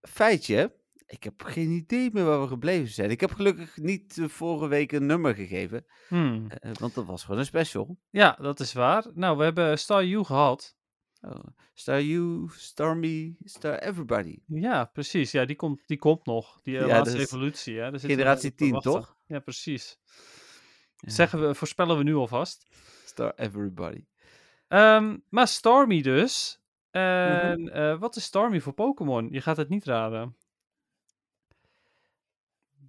[0.00, 0.80] feitje.
[1.06, 3.10] Ik heb geen idee meer waar we gebleven zijn.
[3.10, 5.84] Ik heb gelukkig niet eh, vorige week een nummer gegeven.
[6.08, 6.46] Hmm.
[6.50, 7.98] eh, want dat was gewoon een special.
[8.10, 9.06] Ja, dat is waar.
[9.14, 10.76] Nou, we hebben Star U gehad.
[11.20, 11.44] Oh,
[11.74, 14.38] Star You, Star Me, Star Everybody.
[14.46, 15.30] Ja, precies.
[15.30, 16.60] Ja, die komt, die komt nog.
[16.62, 17.78] Die eh, Ja, laatste is evolutie.
[17.78, 17.90] Hè?
[17.90, 18.92] Daar generatie op te 10, wachten.
[18.92, 19.16] toch?
[19.26, 19.98] Ja, precies.
[21.10, 22.66] Zeggen we, voorspellen we nu alvast.
[23.04, 24.04] Star Everybody.
[24.68, 26.60] Ehm, maar Starmie dus.
[26.90, 27.68] En Mhm.
[27.68, 29.28] eh, wat is Starmie voor Pokémon?
[29.30, 30.36] Je gaat het niet raden.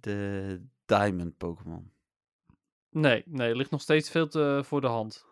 [0.00, 1.92] De Diamond Pokémon.
[2.90, 5.24] Nee, nee, ligt nog steeds veel te voor de hand.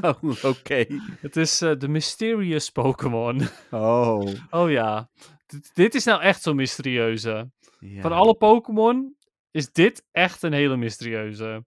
[0.00, 0.84] Oh, oké.
[1.26, 3.40] Het is eh, de Mysterious Pokémon.
[3.70, 4.32] Oh.
[4.50, 5.10] oh ja,
[5.46, 7.50] D- dit is nou echt zo'n mysterieuze.
[7.78, 8.00] Ja.
[8.02, 9.16] Van alle Pokémon
[9.50, 11.64] is dit echt een hele mysterieuze.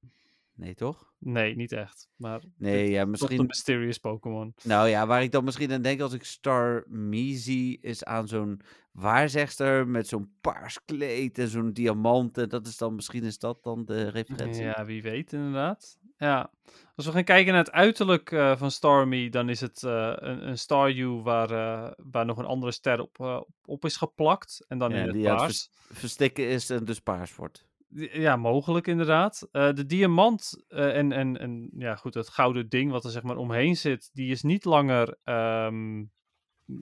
[0.60, 1.12] Nee, toch?
[1.18, 2.08] Nee, niet echt.
[2.16, 4.54] Maar Nee, ja, toch misschien een Mysterious Pokémon.
[4.64, 8.28] Nou ja, waar ik dan misschien aan denk als ik Star Me zie, is aan
[8.28, 12.50] zo'n waarzegster met zo'n paars kleed en zo'n diamanten.
[12.50, 14.64] Dat is dan, misschien is dat dan de referentie.
[14.64, 15.98] Ja, wie weet inderdaad.
[16.18, 16.52] Ja.
[16.96, 20.48] Als we gaan kijken naar het uiterlijk eh, van Starmie, dan is het eh, een,
[20.48, 24.66] een Staryu waar, eh, waar nog een andere ster op, op- op is geplakt.
[24.68, 25.70] En dan Ja, in het die het paars.
[25.92, 27.68] Verstikken is en dus paars wordt.
[27.96, 29.48] Ja, mogelijk inderdaad.
[29.52, 33.24] Eh, de diamant eh, en, en, en ja, goed, het gouden ding wat er zeg
[33.24, 35.18] maar omheen zit, die is niet langer.
[35.24, 36.04] ehm,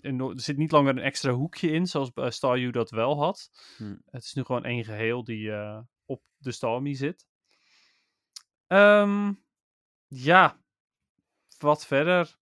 [0.01, 3.49] er zit niet langer een extra hoekje in, zoals Staryu dat wel had.
[3.77, 3.95] Hm.
[4.05, 5.51] Het is nu gewoon één geheel die
[6.05, 7.25] op de Starmie zit.
[8.67, 9.33] Ehm,
[10.07, 10.59] ja,
[11.57, 12.37] wat verder?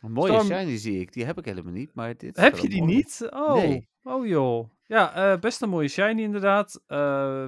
[0.00, 1.12] Een mooie Storm- shiny zie ik.
[1.12, 3.26] Die heb ik helemaal niet, maar dit is Heb je die niet?
[3.30, 3.88] Oh, Nee.
[4.02, 4.70] oh joh.
[4.86, 6.82] Ja, eh, best een mooie shiny inderdaad.
[6.86, 7.46] Eh,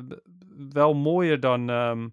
[0.70, 2.08] wel mooier dan, ehm,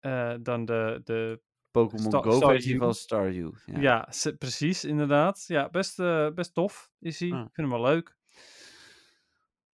[0.00, 1.40] eh, dan de, de
[1.70, 3.52] Pokémon Sta- Go versie van Staryu.
[3.66, 3.80] Ja.
[3.80, 5.44] Ja, precies, inderdaad.
[5.46, 5.96] Ja, best,
[6.34, 7.30] best tof is hij.
[7.30, 7.38] Ah.
[7.46, 8.16] Ik vind hem wel leuk.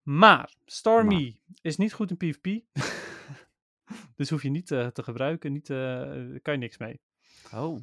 [0.02, 2.64] Maar Starmie is niet goed in PvP.
[4.16, 5.52] dus hoef je niet te gebruiken.
[5.52, 5.66] Niet,
[6.42, 7.00] kan je niks mee.
[7.54, 7.80] Oh,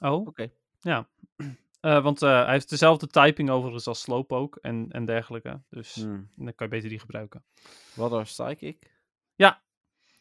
[0.00, 0.50] Oh, oké.
[0.80, 1.08] ja.
[1.80, 5.60] Eh, want eh, hij heeft dezelfde typing overigens als Slowpoke en, en dergelijke.
[5.70, 6.20] Dus Hm.
[6.36, 7.44] dan kan je beter die gebruiken.
[7.94, 8.92] Wat een Psychic?
[9.34, 9.62] Ja,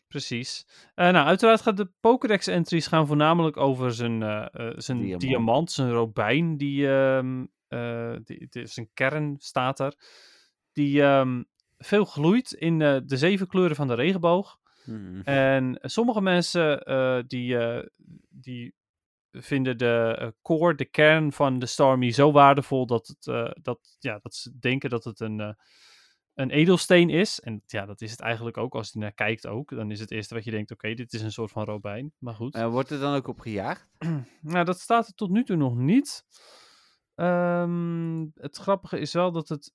[0.07, 0.67] Precies.
[0.95, 4.21] Eh, nou, uiteraard gaat de Pokédex-entries gaan voornamelijk over zijn,
[4.75, 5.21] zijn Diamant.
[5.21, 5.71] diamant.
[5.71, 6.57] zijn robijn.
[6.57, 9.93] Die, ehm eh, die, die- zijn kern staat er.
[10.71, 11.43] Die ehm,
[11.77, 14.57] veel gloeit in de zeven kleuren van de regenboog.
[14.83, 15.21] Hmm.
[15.21, 16.83] En sommige mensen
[17.27, 17.57] die,
[18.29, 18.73] die
[19.31, 23.95] vinden de eh, core, de kern van de Starmie zo waardevol dat, het, eh, dat,
[23.99, 25.53] ja, dat ze denken dat het een, eh,
[26.37, 27.39] een edelsteen is.
[27.39, 28.75] En ja, dat is het eigenlijk ook.
[28.75, 31.21] Als je naar kijkt ook, dan is het eerste wat je denkt, oké, dit is
[31.21, 32.13] een soort van robijn.
[32.17, 32.55] Maar goed.
[32.55, 33.87] Eh, wordt er dan ook op gejaagd?
[34.41, 36.23] Nou, dat staat er tot nu toe nog niet.
[37.15, 39.73] Ehm, het grappige is wel dat het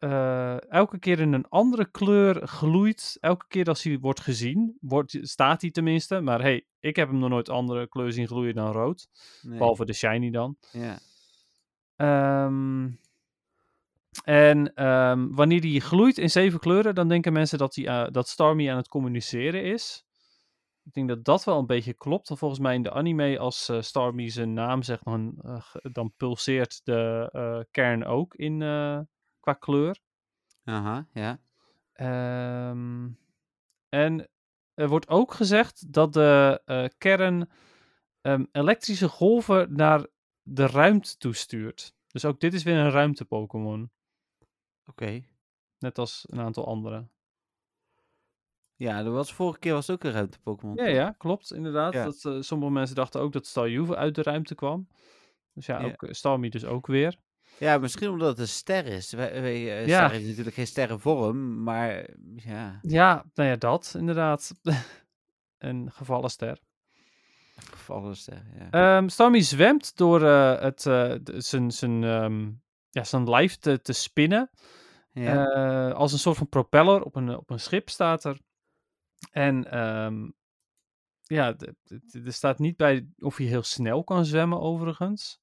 [0.00, 3.16] eh, elke keer in een andere kleur gloeit.
[3.20, 6.20] Elke keer als hij wordt gezien, wordt, staat hij tenminste.
[6.20, 9.08] Maar hey, ik heb hem nog nooit andere kleur zien gloeien dan rood.
[9.42, 9.58] Nee.
[9.58, 10.56] Behalve de shiny dan.
[10.72, 10.98] Ja.
[11.96, 12.90] Ehm,
[14.24, 18.28] en ehm, wanneer die gloeit in zeven kleuren, dan denken mensen dat, die, eh, dat
[18.28, 20.04] Starmie aan het communiceren is.
[20.84, 22.28] Ik denk dat dat wel een beetje klopt.
[22.28, 25.34] Want volgens mij in de anime, als eh, Starmie zijn naam zegt, dan,
[25.92, 28.62] dan pulseert de kern ook in,
[29.40, 29.98] qua kleur.
[30.64, 31.40] Aha, ja.
[31.92, 33.08] Ehm,
[33.88, 34.28] en
[34.74, 37.50] er wordt ook gezegd dat de eh, kern
[38.20, 40.06] ehm, elektrische golven naar
[40.42, 41.94] de ruimte toestuurt.
[42.06, 43.90] Dus ook dit is weer een ruimte-Pokémon.
[44.84, 45.22] Oké.
[45.78, 47.08] Net als een aantal andere.
[48.80, 50.76] Ja, er was vorige keer was ook een ruimte Pokémon.
[50.76, 51.92] Ja, ja, klopt, inderdaad.
[51.92, 52.04] Ja.
[52.04, 54.88] Dat, eh, sommige mensen dachten ook dat Staryu uit de ruimte kwam.
[55.52, 57.18] Dus ja, ook uh, Starmie dus ook weer.
[57.60, 59.12] Ja, misschien omdat het een ster is.
[59.12, 60.04] Wij, wij, eh, Ja.
[60.06, 62.06] Ster heeft natuurlijk geen sterrenvorm, maar
[62.36, 64.54] ja, Ja, nou ja, dat inderdaad.
[65.58, 66.58] een gevallen ster.
[67.56, 68.42] gevallen ster.
[68.70, 69.08] Ja.
[69.08, 72.50] Starmie zwemt door eh, het, eh, zijn, zijn, ehm,
[72.90, 74.50] ja, zijn lijf te, te spinnen.
[75.12, 75.90] ja.
[75.90, 78.40] Als een soort van propeller op een, op een schip staat er.
[79.30, 80.30] En ehm,
[81.22, 81.56] ja,
[82.24, 85.40] er staat niet bij of hij heel snel kan zwemmen, overigens.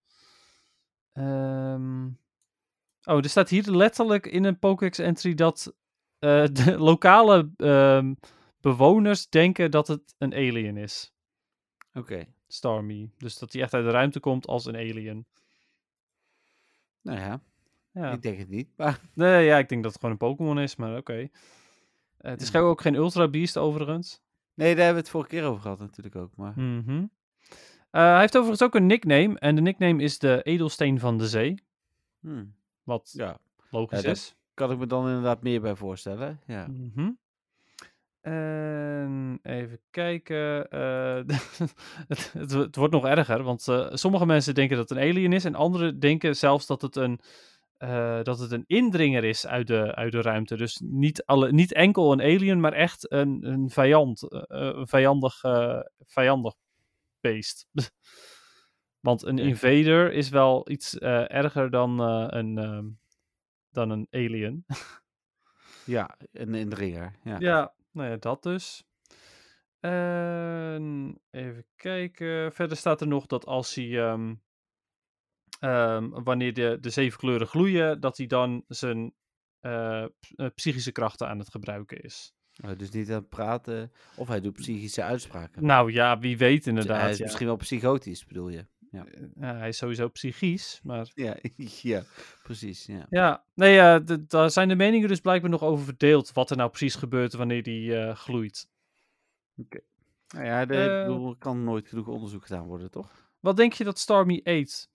[1.18, 2.06] Ehm,
[3.04, 5.74] oh, er staat hier letterlijk in een Pokédex-entry dat
[6.20, 8.14] eh, de lokale ehm,
[8.62, 11.14] bewoners denken dat het een alien is.
[11.94, 12.26] Oké.
[12.48, 13.12] Starmie.
[13.18, 15.26] Dus dat hij echt uit de ruimte komt als een alien.
[17.02, 17.42] Nou ja,
[17.92, 18.12] Ja.
[18.12, 18.70] ik denk het niet.
[18.76, 21.14] Maar Nee, ja, ik denk dat het gewoon een Pokémon is, maar oké.
[22.18, 22.60] Eh, het is Ja.
[22.60, 24.22] ook geen Ultra Beast overigens.
[24.54, 26.36] nee, daar hebben we het vorige keer over gehad natuurlijk ook.
[26.36, 27.06] Maar Mhm.
[27.90, 29.40] Eh, hij heeft overigens ook een nickname.
[29.40, 31.64] En de nickname is de edelsteen van de zee.
[32.20, 33.38] hmm, Wat ja,
[33.70, 34.36] logisch Ja, is.
[34.54, 36.40] kan ik me dan inderdaad meer bij voorstellen.
[36.48, 36.68] Ja.
[36.68, 37.12] Mhm.
[38.22, 40.70] En even kijken.
[40.70, 41.22] eh,
[42.08, 45.34] het, het, het wordt nog erger, want eh, sommige mensen denken dat het een alien
[45.34, 45.46] is.
[45.46, 47.20] En anderen denken zelfs dat het een,
[48.24, 50.56] dat het een indringer is uit de, uit de ruimte.
[50.58, 54.22] Dus niet, alle, niet enkel een alien, maar echt een, een vijand.
[54.48, 55.42] een vijandig,
[56.06, 56.54] vijandig
[59.08, 62.86] want een invader is wel iets eh, erger dan, eh, een, ehm,
[63.70, 64.66] dan een alien.
[65.86, 67.16] ja, een indringer.
[67.24, 67.36] Ja.
[67.40, 68.84] Ja, nou ja, dat dus.
[69.80, 72.54] En even kijken.
[72.54, 74.36] Verder staat er nog dat als hij, ehm,
[75.60, 79.14] ehm, wanneer de, de zeven kleuren gloeien, dat hij dan zijn
[79.60, 80.06] eh,
[80.56, 82.34] psychische krachten aan het gebruiken is.
[82.66, 83.92] Oh, dus niet aan het praten.
[84.16, 85.66] Of hij doet psychische uitspraken.
[85.66, 87.10] Nou ja, wie weet hij inderdaad.
[87.10, 87.24] is Ja.
[87.24, 88.66] misschien wel psychotisch, bedoel je?
[88.92, 89.02] Eh,
[89.36, 91.38] ja, hij is sowieso psychisch, maar Ja,
[91.82, 92.04] ja
[92.44, 92.86] precies.
[92.86, 93.06] Ja.
[93.10, 93.44] ja.
[93.54, 96.34] Nee, d- daar zijn de meningen dus blijkbaar nog over verdeeld.
[96.34, 98.68] Wat er nou precies gebeurt wanneer die eh, gloeit.
[100.28, 101.00] Nou ja, de, Eh.
[101.00, 103.12] ik bedoel, er kan nooit genoeg onderzoek gedaan worden, toch?
[103.40, 104.90] Wat denk je dat Starmie eet?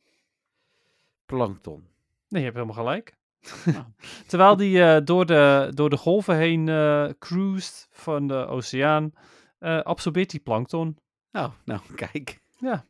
[1.26, 1.80] Plankton.
[2.28, 3.16] Nee, je hebt helemaal gelijk.
[4.26, 9.12] Terwijl die eh, door, de, door de golven heen eh cruist van de oceaan,
[9.59, 10.99] eh, absorbeert die plankton.
[11.30, 12.40] Nou, nou, kijk.
[12.59, 12.86] Ja.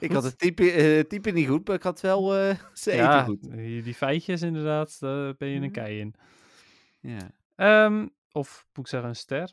[0.00, 2.30] Ik had het type, type niet goed, maar ik had wel
[2.72, 3.50] ze eten ja, goed.
[3.50, 6.14] Die, die feitjes inderdaad, daar ben je een kei in.
[7.00, 7.30] Ja.
[7.56, 9.50] Ehm, of moet ik zeggen een ster?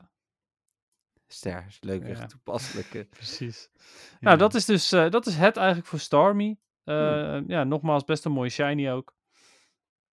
[1.28, 2.26] Ster, is leuker, Ja.
[2.26, 3.06] toepasselijker.
[3.06, 3.70] Precies.
[3.74, 4.18] Ja.
[4.20, 6.60] Nou, dat is dus dat is het eigenlijk voor Starmie.
[6.84, 9.16] Eh, Ja, nogmaals, best een mooie shiny ook.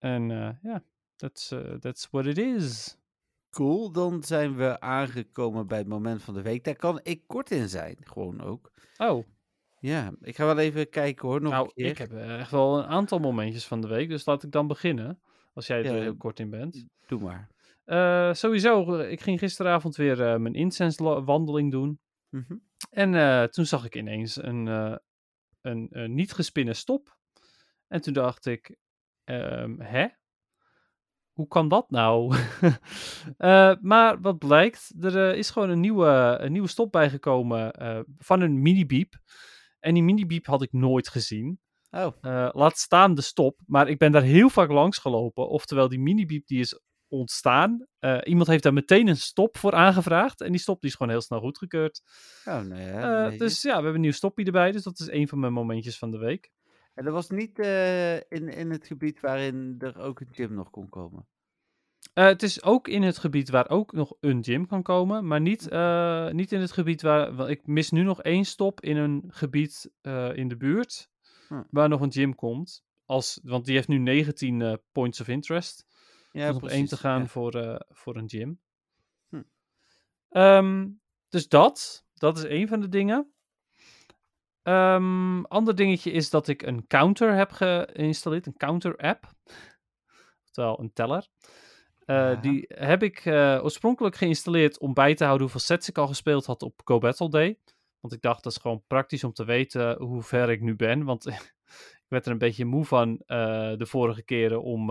[0.05, 0.83] En eh, ja,
[1.17, 2.97] that's, eh, that's what it is.
[3.51, 6.65] Cool, dan zijn we aangekomen bij het moment van de week.
[6.65, 8.73] Daar kan ik kort in zijn, gewoon ook.
[8.97, 9.27] Oh,
[9.79, 11.87] Ja, ik ga wel even kijken hoor, nog nou, een keer.
[11.87, 14.67] ik heb eh, echt wel een aantal momentjes van de week, dus laat ik dan
[14.67, 15.21] beginnen.
[15.53, 16.87] Als jij er Ja, heel kort in bent.
[17.07, 17.49] Doe maar.
[18.35, 22.01] Sowieso, ik ging gisteravond weer eh, mijn incense-wandeling doen.
[22.29, 22.57] Mhm.
[22.91, 24.67] En toen zag ik ineens een,
[25.61, 27.17] een, een niet gespinnen stop.
[27.89, 28.77] En toen dacht ik,
[29.25, 30.07] ehm, hè?
[31.35, 32.35] hoe kan dat nou?
[33.37, 38.01] Eh, maar wat blijkt, er eh, is gewoon een nieuwe, een nieuwe stop bijgekomen eh,
[38.19, 39.15] van een mini-beep.
[39.81, 41.61] En die mini-beep had ik nooit gezien.
[41.91, 43.61] Oh, laat staan de stop.
[43.67, 45.49] Maar ik ben daar heel vaak langs gelopen.
[45.49, 47.87] Oftewel, die mini-beep die is ontstaan.
[48.25, 50.41] Iemand heeft daar meteen een stop voor aangevraagd.
[50.41, 52.03] En die stop die is gewoon heel snel goedgekeurd.
[52.45, 53.39] oh nou je.
[53.39, 54.73] dus ja, we hebben een nieuw stoppie erbij.
[54.73, 56.53] Dus dat is een van mijn momentjes van de week.
[56.95, 60.71] En dat was niet eh, in, in het gebied waarin er ook een gym nog
[60.71, 61.27] kon komen.
[62.15, 65.41] Eh, het is ook in het gebied waar ook nog een gym kan komen, maar
[65.41, 67.37] niet, eh, niet in het gebied waar.
[67.37, 69.91] wel, Ik mis nu nog één stop in een gebied
[70.35, 71.13] in de buurt
[71.49, 71.63] Hm.
[71.71, 72.85] waar nog een gym komt.
[73.05, 75.87] Als, want die heeft nu 19 eh, points of interest.
[76.33, 77.27] Ja, Ja, nog één te gaan ja.
[77.27, 78.61] voor, voor een gym.
[79.29, 79.43] Hm.
[80.29, 80.89] Ehm,
[81.29, 83.34] dus dat, dat is één van de dingen.
[84.65, 89.33] Ehm ander dingetje is dat ik een counter heb geïnstalleerd, een counter app.
[90.45, 91.29] Oftewel een teller.
[92.05, 92.41] Eh.
[92.41, 96.47] Die heb ik eh, oorspronkelijk geïnstalleerd om bij te houden hoeveel sets ik al gespeeld
[96.47, 97.59] had op Go Battle Day.
[98.01, 101.05] Want ik dacht dat is gewoon praktisch om te weten hoe ver ik nu ben.
[101.05, 101.27] Want
[102.05, 104.87] ik werd er een beetje moe van eh, de vorige keren om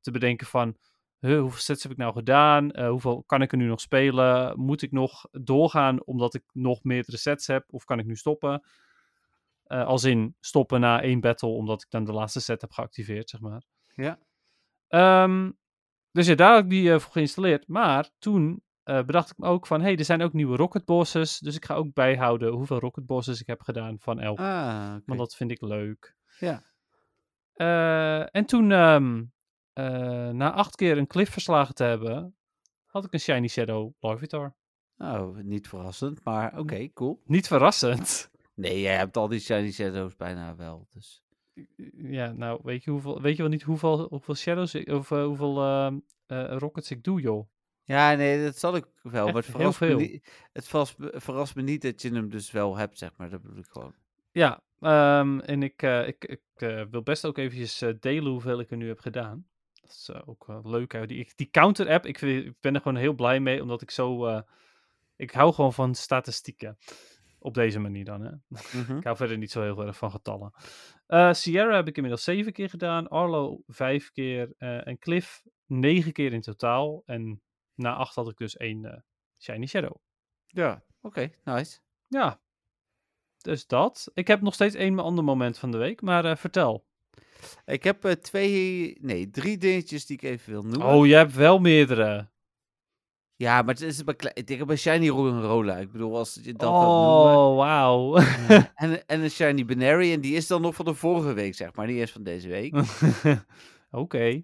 [0.00, 0.76] te bedenken van...
[1.18, 2.80] huh, hoeveel sets heb ik nou gedaan?
[2.80, 4.60] Hoeveel kan ik er nu nog spelen?
[4.60, 7.64] Moet ik nog doorgaan omdat ik nog meerdere sets heb?
[7.68, 8.62] Of kan ik nu stoppen?
[9.66, 13.30] Eh, als in stoppen na één battle omdat ik dan de laatste set heb geactiveerd,
[13.30, 13.62] zeg maar.
[13.94, 14.18] Ja.
[14.88, 15.50] Ehm,
[16.10, 17.68] dus ja, daar heb ik die eh, voor geïnstalleerd.
[17.68, 19.80] Maar toen eh, bedacht ik me ook van...
[19.80, 21.38] hey, er zijn ook nieuwe rocket bosses.
[21.38, 24.38] Dus ik ga ook bijhouden hoeveel rocket bosses ik heb gedaan van elk.
[24.38, 24.96] Ah.
[25.06, 26.16] Want dat vind ik leuk.
[26.38, 26.62] Ja.
[28.30, 29.24] En toen, ehm,
[29.72, 32.36] eh, na acht keer een cliff verslagen te hebben...
[32.86, 34.56] had ik een Shiny Shadow Larvitar.
[34.96, 37.22] Oh, niet verrassend, maar oké, cool.
[37.24, 38.30] Niet verrassend.
[38.56, 41.22] Nee, jij hebt al die shiny shadows bijna wel, dus...
[41.96, 45.24] Ja, nou, weet je, hoeveel, weet je wel niet hoeveel, hoeveel shadows ik, of eh,
[45.24, 47.48] hoeveel ehm, eh, rockets ik doe, joh?
[47.84, 49.98] Ja, nee, dat zal ik wel, Echt maar het heel verrast, me veel.
[49.98, 50.68] niet, het
[51.22, 53.30] verrast, me- niet dat je hem dus wel hebt, zeg maar.
[53.30, 53.94] Dat bedoel ik gewoon.
[54.32, 58.76] Ja, ehm, en ik, eh, ik, ik wil best ook eventjes delen hoeveel ik er
[58.76, 59.46] nu heb gedaan.
[59.80, 60.92] Dat is ook wel leuk.
[60.92, 61.06] Hè?
[61.06, 64.26] Die, die counter-app, ik, ik ben er gewoon heel blij mee, omdat ik zo...
[65.16, 66.78] ik hou gewoon van statistieken.
[67.38, 68.30] Op deze manier dan, hè.
[68.80, 68.96] Mhm.
[68.96, 70.52] Ik hou verder niet zo heel erg van getallen.
[71.06, 73.08] Eh, Sierra heb ik inmiddels zeven keer gedaan.
[73.08, 74.54] Arlo vijf keer.
[74.58, 77.02] eh, en Cliff negen keer in totaal.
[77.04, 77.42] En
[77.74, 78.98] na acht had ik dus één eh,
[79.38, 79.96] Shiny Shadow.
[80.46, 81.78] Ja, oké, nice.
[82.06, 82.40] Ja,
[83.38, 84.10] dus dat.
[84.14, 86.86] Ik heb nog steeds één ander moment van de week, maar vertel.
[87.64, 90.86] Ik heb twee, nee, drie dingetjes die ik even wil noemen.
[90.86, 92.28] Oh, je hebt wel meerdere.
[93.36, 94.34] Ja, maar het is klein.
[94.34, 95.76] Ik heb een shiny Rolla.
[95.76, 96.68] Ik bedoel, als je dat.
[96.70, 98.16] Oh, wauw.
[98.74, 101.74] En, en een shiny Banary, en die is dan nog van de vorige week, zeg
[101.74, 101.86] maar.
[101.86, 102.74] Niet eens van deze week.
[103.90, 104.42] Oké.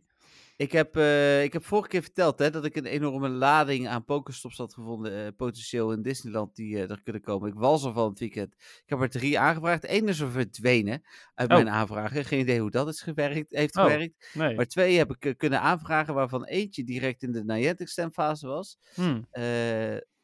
[0.56, 4.04] Ik heb, eh, ik heb vorige keer verteld hè, dat ik een enorme lading aan
[4.04, 7.48] Pokestops had gevonden, eh, potentieel in Disneyland, die eh, er kunnen komen.
[7.48, 8.52] Ik was er van het weekend.
[8.54, 9.88] Ik heb er drie aangevraagd.
[9.88, 11.02] Eén is er verdwenen
[11.34, 11.56] uit Oh.
[11.56, 12.24] mijn aanvragen.
[12.24, 13.82] Geen idee hoe dat is gewerkt, heeft Oh.
[13.82, 14.30] gewerkt.
[14.34, 14.54] Nee.
[14.54, 18.78] Maar twee heb ik kunnen aanvragen, waarvan eentje direct in de Niantic stemfase was.
[18.94, 19.22] Hm.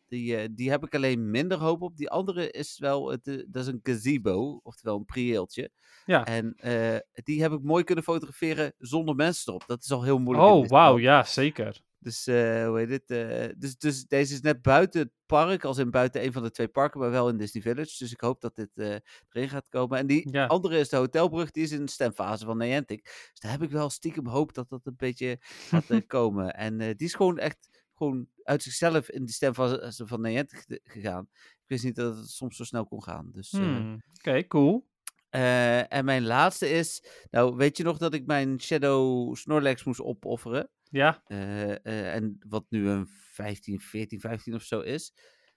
[0.09, 1.97] Die, eh, die heb ik alleen minder hoop op.
[1.97, 5.71] Die andere is wel, het, eh, dat is een gazebo, oftewel een prieeltje.
[6.05, 6.25] Ja.
[6.25, 9.65] En eh, die heb ik mooi kunnen fotograferen zonder mensen erop.
[9.67, 10.49] Dat is al heel moeilijk.
[10.49, 10.99] Oh, wauw.
[10.99, 11.81] Ja, zeker.
[12.01, 13.61] Dus, hoe heet het?
[13.61, 16.69] dus, dus deze is net buiten het park, als in buiten een van de twee
[16.69, 17.97] parken, maar wel in Disney Village.
[17.99, 19.99] Dus ik hoop dat dit erin gaat komen.
[19.99, 20.47] En die Ja.
[20.47, 23.03] andere is de hotelbrug, die is in de stemfase van Niantic.
[23.05, 26.55] Dus daar heb ik wel stiekem hoop dat dat een beetje gaat komen.
[26.55, 27.69] En die is gewoon echt
[27.99, 31.29] gewoon uit zichzelf in de stemfase van Niantic ge- gegaan.
[31.33, 33.31] Ik wist niet dat het soms zo snel kon gaan.
[33.33, 33.99] Dus, eh, Hm.
[34.19, 34.87] Oké, cool.
[35.29, 40.01] eh, en mijn laatste is, nou weet je nog dat ik mijn Shadow Snorlax moest
[40.01, 40.71] opofferen?
[40.91, 41.23] Ja.
[41.27, 45.13] Eh, eh, en wat nu een 15, 14, 15 of zo is.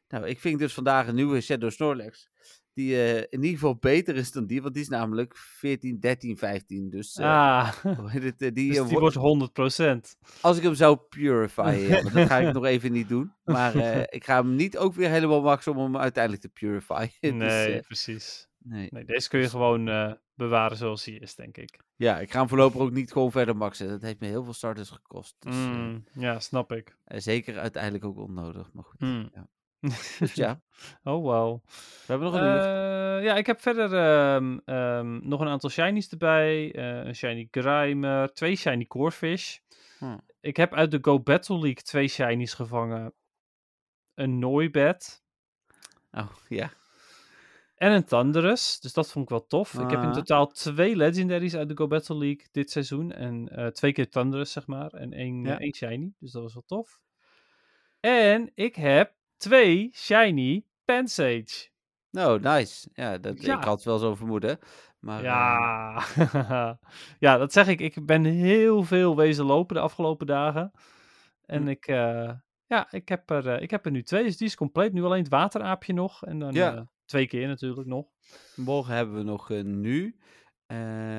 [0.08, 2.30] Nou, ik vind dus vandaag een nieuwe Shadow Snorlax.
[2.74, 6.38] Die eh, in ieder geval beter is dan die, want die is namelijk 14, 13,
[6.38, 6.90] 15.
[6.90, 9.52] Dus eh, ah, eh, die, dus die wordt- wordt
[10.16, 10.18] 100%.
[10.42, 13.34] als ik hem zou purifyen, ja, dat ga ik nog even niet doen.
[13.44, 13.76] Maar
[14.18, 17.10] ik ga hem niet ook weer helemaal maxen om hem uiteindelijk te purifyen.
[17.20, 18.48] Dus, Nee, precies.
[18.58, 18.88] nee.
[18.92, 21.80] Nee, deze kun je gewoon eh, bewaren zoals hij is, denk ik.
[21.96, 23.88] Ja, ik ga hem voorlopig ook niet gewoon verder maxen.
[23.88, 25.36] Dat heeft me heel veel starters gekost.
[25.40, 26.96] Dus, Mm, ja, snap ik.
[27.06, 29.00] zeker uiteindelijk ook onnodig, maar goed.
[29.00, 29.30] Mm.
[29.34, 29.48] Ja.
[30.20, 30.62] Dus ja,
[31.04, 31.60] oh, wow.
[31.66, 32.48] we hebben nog een.
[32.58, 36.74] Eh, ja, ik heb verder ehm, ehm, nog een aantal shinies erbij.
[36.76, 39.58] Eh, een shiny Grimer, twee shiny Corfish.
[40.00, 40.18] Hm.
[40.40, 43.14] Ik heb uit de Go Battle League twee shinies gevangen.
[44.14, 45.24] Een Noibat
[46.12, 46.72] Oh, ja.
[47.76, 48.80] en een Thunderous.
[48.80, 49.74] Dus dat vond ik wel tof.
[49.74, 50.14] Ik heb in Ah.
[50.14, 53.12] totaal twee Legendaries uit de Go Battle League dit seizoen.
[53.12, 54.92] En eh, twee keer Thunderous, zeg maar.
[54.92, 55.60] En één, Ja.
[55.60, 56.14] één Shiny.
[56.20, 57.00] Dus dat was wel tof.
[58.00, 61.70] En ik heb twee Shiny Pansage.
[62.10, 62.90] Nou, nice.
[62.94, 63.58] Ja, dat, Ja.
[63.58, 64.60] ik had wel zo'n vermoeden.
[65.00, 66.04] Maar, Ja.
[67.20, 67.80] ja, dat zeg ik.
[67.80, 70.72] Ik ben heel veel wezen lopen de afgelopen dagen.
[71.46, 71.68] En Hm.
[71.68, 72.32] ik, eh,
[72.66, 74.24] ja, ik heb, er, eh, ik heb er nu twee.
[74.24, 74.94] Dus die is compleet.
[74.94, 76.24] Nu alleen het wateraapje nog.
[76.26, 76.76] En dan Ja.
[76.76, 78.08] eh, twee keer natuurlijk nog.
[78.56, 80.16] morgen hebben we nog nu.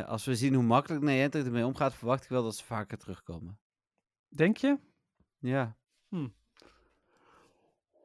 [0.07, 3.59] Als we zien hoe makkelijk Niantic ermee omgaat, verwacht ik wel dat ze vaker terugkomen.
[4.29, 4.79] Denk je?
[5.39, 5.77] Ja.
[6.09, 6.29] Hm.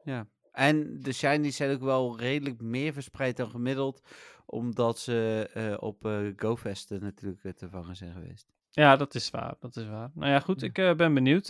[0.08, 0.26] Ja.
[0.52, 4.02] En de shinies zijn ook wel redelijk meer verspreid dan gemiddeld,
[4.46, 8.52] omdat ze eh, op eh GoFest natuurlijk eh, te vangen zijn geweest.
[8.70, 9.54] Ja, dat is waar.
[9.60, 10.10] Dat is waar.
[10.14, 10.60] Nou ja, goed.
[10.60, 10.66] Ja.
[10.90, 11.46] Ik ben benieuwd.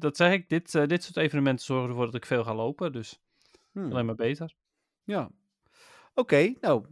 [0.00, 0.48] Dat zeg ik.
[0.48, 2.92] Dit, dit soort evenementen zorgen ervoor dat ik veel ga lopen.
[2.92, 3.20] Dus
[3.72, 3.90] Hmm.
[3.90, 4.54] alleen maar beter.
[5.04, 5.30] Ja.
[6.14, 6.86] Oké, nou.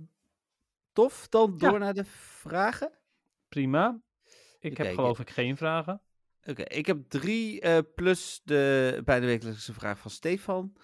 [0.92, 1.28] Tof.
[1.28, 1.70] Dan Ja.
[1.70, 2.90] door naar de vragen.
[3.48, 4.00] Prima.
[4.60, 4.94] Ik heb kijken.
[4.94, 6.00] geloof ik geen vragen.
[6.44, 10.76] Oké, ik heb drie eh, plus de bijna wekelijkse vraag van Stefan.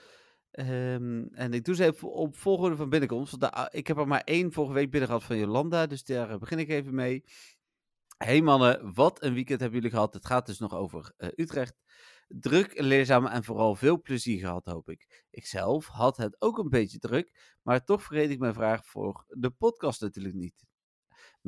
[0.50, 3.36] Ehm, en ik doe ze even op volgorde van binnenkomst.
[3.36, 5.86] Want ik heb er maar één vorige week binnen gehad van Jolanda.
[5.86, 7.24] Dus daar begin ik even mee.
[8.16, 10.14] Hey mannen, wat een weekend hebben jullie gehad.
[10.14, 11.76] Het gaat dus nog over eh, Utrecht.
[12.28, 15.24] Druk, leerzaam en vooral veel plezier gehad, hoop ik.
[15.30, 19.50] Ikzelf had het ook een beetje druk, maar toch vergeet ik mijn vraag voor de
[19.50, 20.67] podcast natuurlijk niet.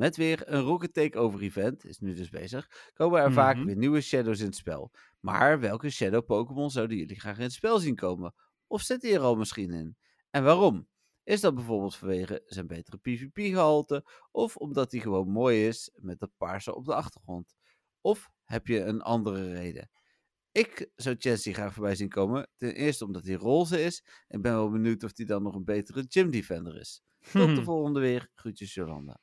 [0.01, 3.65] Met weer een Rocket Takeover event, is nu dus bezig, komen er vaak Mhm.
[3.65, 4.91] weer nieuwe Shadows in het spel.
[5.19, 8.33] Maar welke Shadow Pokémon zouden jullie graag in het spel zien komen?
[8.67, 9.97] Of zit die er al misschien in?
[10.29, 10.87] En waarom?
[11.23, 14.05] Is dat bijvoorbeeld vanwege zijn betere PvP-gehalte?
[14.31, 17.55] Of omdat hij gewoon mooi is met dat paarse op de achtergrond?
[18.01, 19.89] Of heb je een andere reden?
[20.51, 22.49] Ik zou Chelsea graag voorbij zien komen.
[22.57, 24.03] Ten eerste omdat hij roze is.
[24.27, 27.01] En ben wel benieuwd of hij dan nog een betere gym defender is.
[27.31, 28.29] Tot de volgende weer.
[28.35, 29.19] Groetjes Jolanda.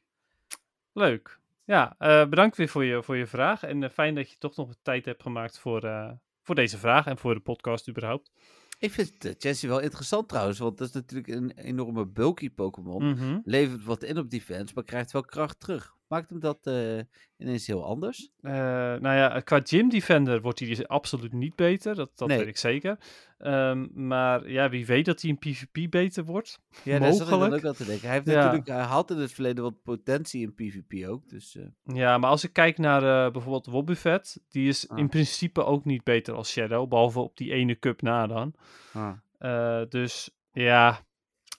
[0.98, 1.38] Leuk.
[1.64, 3.62] Ja, eh, bedankt weer voor je, voor je vraag.
[3.62, 6.10] En eh, fijn dat je toch nog tijd hebt gemaakt voor, eh,
[6.42, 8.30] voor deze vraag en voor de podcast überhaupt.
[8.78, 10.58] Ik vind uh, Chelsea wel interessant trouwens.
[10.58, 13.10] Want dat is natuurlijk een enorme bulky Pokémon.
[13.10, 13.38] Mhm.
[13.44, 15.96] Levert wat in op defense, maar krijgt wel kracht terug.
[16.08, 16.98] Maakt hem dat eh,
[17.36, 18.30] ineens heel anders?
[18.40, 21.94] Eh, nou ja, qua Gym Defender wordt hij dus absoluut niet beter.
[21.94, 22.38] Dat, dat Nee.
[22.38, 22.98] weet ik zeker.
[23.38, 26.60] Ehm, maar ja, wie weet dat hij in PvP beter wordt.
[26.84, 27.64] Ja, daar zat ik dan Mogelijk.
[27.64, 28.06] ook aan te denken.
[28.06, 28.34] Hij, heeft Ja.
[28.34, 31.28] natuurlijk, hij had in het verleden wat potentie in PvP ook.
[31.28, 31.64] Dus eh,
[31.96, 34.98] Ja, maar als ik kijk naar eh, bijvoorbeeld Wobbuffet, die is Ah.
[34.98, 36.88] in principe ook niet beter als Shadow.
[36.88, 38.54] Behalve op die ene cup na dan.
[38.92, 39.12] ah.
[39.38, 41.00] Eh, dus ja,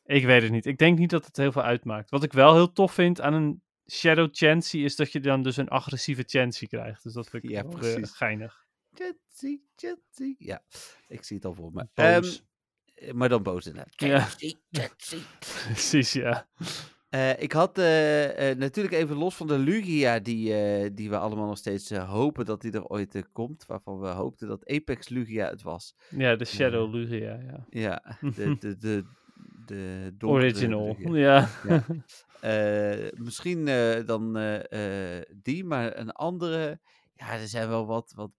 [0.05, 0.65] ik weet het niet.
[0.65, 2.09] Ik denk niet dat het heel veel uitmaakt.
[2.09, 5.57] Wat ik wel heel tof vind aan een Shadow Chansey is dat je dan dus
[5.57, 7.03] een agressieve Chansey krijgt.
[7.03, 8.11] Dus dat vind ik Ja, eh, precies.
[8.11, 8.67] geinig.
[8.93, 10.35] Chelsea, Chelsea.
[10.37, 10.61] Ja,
[11.07, 11.87] ik zie het al voor me.
[11.93, 12.23] Ehm,
[13.13, 13.93] maar dan boos inderdaad.
[13.95, 14.19] Ja.
[14.19, 15.19] Chelsea, Chelsea.
[15.73, 16.47] Precies, ja.
[17.09, 17.75] Eh, ik had
[18.57, 22.71] natuurlijk even los van de Lugia, die, die we allemaal nog steeds hopen dat die
[22.71, 23.65] er ooit komt.
[23.65, 25.95] Waarvan we hoopten dat Apex Lugia het was.
[26.09, 27.65] Ja, de Shadow Lugia, ja.
[27.69, 29.05] Ja, de, de, de,
[29.65, 31.49] de donkere Original, ja.
[32.41, 36.79] Eh, misschien eh, dan eh, die, maar een andere.
[37.13, 38.11] Ja, er zijn wel wat.
[38.15, 38.31] wat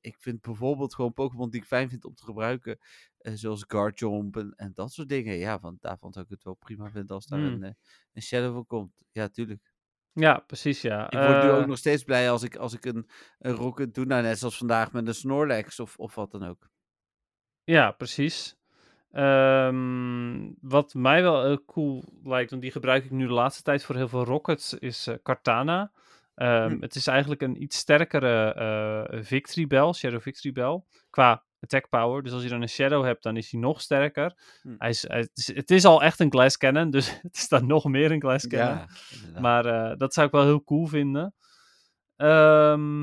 [0.00, 2.78] ik vind bijvoorbeeld gewoon Pokémon die ik fijn vind om te gebruiken.
[3.18, 5.34] zoals Guardjump en, en dat soort dingen.
[5.34, 7.62] Ja, want daarvan zou ik het wel prima vinden als daar Hmm.
[7.62, 7.76] een,
[8.12, 9.04] een Shadow van komt.
[9.12, 9.72] Ja, tuurlijk.
[10.12, 11.10] Ja, precies, ja.
[11.10, 14.04] Ik word nu ook nog steeds blij als ik, als ik een, een Rocket doe.
[14.04, 16.70] Nou, net zoals vandaag met een Snorlax of, of wat dan ook.
[17.64, 18.56] Ja, precies.
[19.10, 23.84] Ehm, wat mij wel heel cool lijkt, want die gebruik ik nu de laatste tijd
[23.84, 25.90] voor heel veel rockets, is eh, Cartana.
[26.34, 26.80] Ehm, Hm.
[26.80, 32.22] Het is eigenlijk een iets sterkere eh Victory Bell, Shadow Victory Bell, qua attack power.
[32.22, 34.34] Dus als je dan een Shadow hebt, dan is hij nog sterker.
[34.62, 34.74] Hm.
[34.78, 37.48] Hij is, hij- het, is, het is al echt een Glass Cannon, dus het is
[37.48, 38.86] dan nog meer een Glass Cannon.
[39.34, 39.40] Ja.
[39.40, 41.34] Maar eh, dat zou ik wel heel cool vinden.
[42.16, 43.02] Ehm,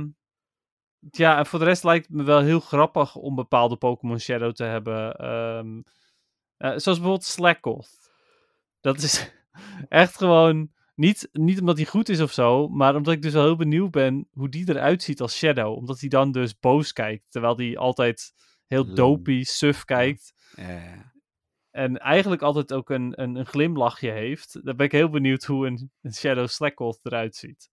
[1.11, 4.51] ja, en voor de rest lijkt het me wel heel grappig om bepaalde Pokémon Shadow
[4.53, 5.15] te hebben.
[6.57, 7.89] Eh, zoals bijvoorbeeld Slackoth.
[8.81, 9.31] Dat is
[9.89, 13.43] echt gewoon niet, niet omdat hij goed is of zo, maar omdat ik dus wel
[13.43, 15.75] heel benieuwd ben hoe die eruit ziet als Shadow.
[15.77, 18.33] Omdat hij dan dus boos kijkt, terwijl hij altijd
[18.65, 20.33] heel dopey, suf kijkt.
[20.55, 21.13] Ja, ja.
[21.71, 24.65] En eigenlijk altijd ook een, een, een glimlachje heeft.
[24.65, 27.69] Dan ben ik heel benieuwd hoe een, een Shadow Slackoth eruit ziet.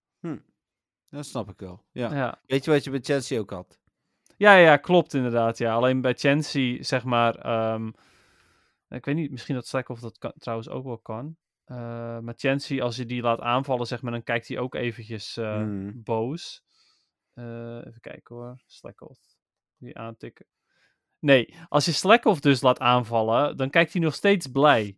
[1.09, 1.83] Dat snap ik wel.
[1.91, 2.13] Ja.
[2.15, 2.41] Ja.
[2.45, 3.79] Weet je wat je met Chelsea ook had?
[4.37, 5.57] Ja, ja, klopt inderdaad.
[5.57, 5.73] Ja.
[5.73, 7.35] Alleen bij Chansey, zeg maar.
[7.35, 7.91] ehm,
[8.95, 11.37] ik weet niet, misschien dat Slack of dat kan, trouwens ook wel kan.
[11.63, 11.77] Eh,
[12.19, 15.57] maar Chansey, als je die laat aanvallen, zeg maar, dan kijkt hij ook eventjes eh,
[15.61, 15.91] Mhm.
[16.03, 16.63] boos.
[17.33, 18.61] Eh, even kijken hoor.
[18.65, 19.19] Slackoff.
[19.77, 20.45] Die aantikken.
[21.19, 24.97] Nee, als je Slackoff dus laat aanvallen, dan kijkt hij nog steeds blij.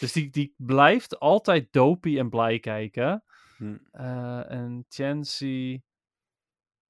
[0.00, 3.24] Dus die, die blijft altijd dopey en blij kijken.
[3.56, 3.76] Hm.
[3.90, 5.82] Eh, en Chancy...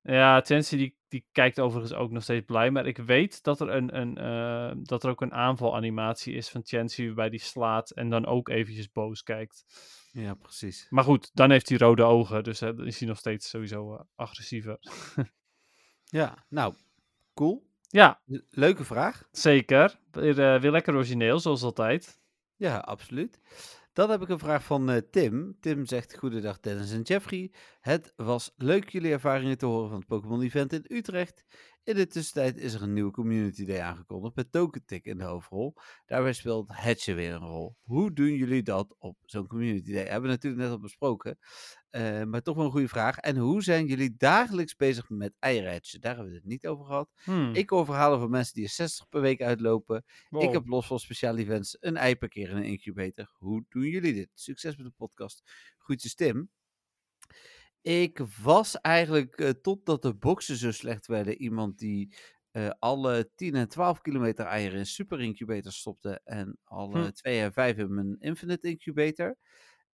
[0.07, 2.71] Ja, Chancy die, die kijkt overigens ook nog steeds blij.
[2.71, 6.61] Maar ik weet dat er, een, een, eh, dat er ook een aanvalanimatie is van
[6.65, 9.65] Chancy waarbij die slaat en dan ook eventjes boos kijkt.
[10.13, 10.87] Ja, precies.
[10.91, 12.45] Maar goed, dan heeft hij rode ogen.
[12.45, 14.79] Dus eh, dan is hij nog steeds sowieso eh, agressiever.
[16.05, 16.75] Ja, nou,
[17.35, 17.67] cool.
[17.89, 19.29] ja, Le- Leuke vraag.
[19.31, 19.99] zeker.
[20.11, 22.21] Weer, weer lekker origineel, zoals altijd.
[22.57, 23.41] Ja, absoluut.
[23.95, 25.57] Dan heb ik een vraag van eh, Tim.
[25.61, 27.51] Tim zegt: Goedendag Dennis en Jeffrey.
[27.81, 31.45] Het was leuk jullie ervaringen te horen van het Pokémon Event in Utrecht.
[31.85, 35.75] In de tussentijd is er een nieuwe Community Day aangekondigd met Togetic in de hoofdrol.
[36.07, 37.77] Daarbij speelt Hatche weer een rol.
[37.83, 40.03] Hoe doen jullie dat op zo'n Community Day?
[40.03, 41.39] Hebben we natuurlijk net al besproken.
[41.91, 43.17] Eh, maar toch wel een goede vraag.
[43.17, 46.01] En hoe zijn jullie dagelijks bezig met eieren hatchen?
[46.01, 47.11] Daar hebben we het niet over gehad.
[47.25, 47.55] Hmm.
[47.55, 50.05] Ik hoor verhalen van mensen die er 60 per week uitlopen.
[50.31, 53.35] Ik heb los van speciale events een ei per keer in een incubator.
[53.39, 54.29] Hoe doen jullie dit?
[54.35, 55.43] Succes met de podcast.
[55.79, 56.51] Groetjes Tim.
[57.85, 62.15] Ik was eigenlijk, eh, totdat de boxen zo slecht werden, iemand die
[62.51, 66.21] eh, alle 10 en 12 kilometer eieren in super incubator stopte.
[66.25, 67.13] En alle Hm.
[67.13, 69.37] 2 en 5 in mijn infinite incubator.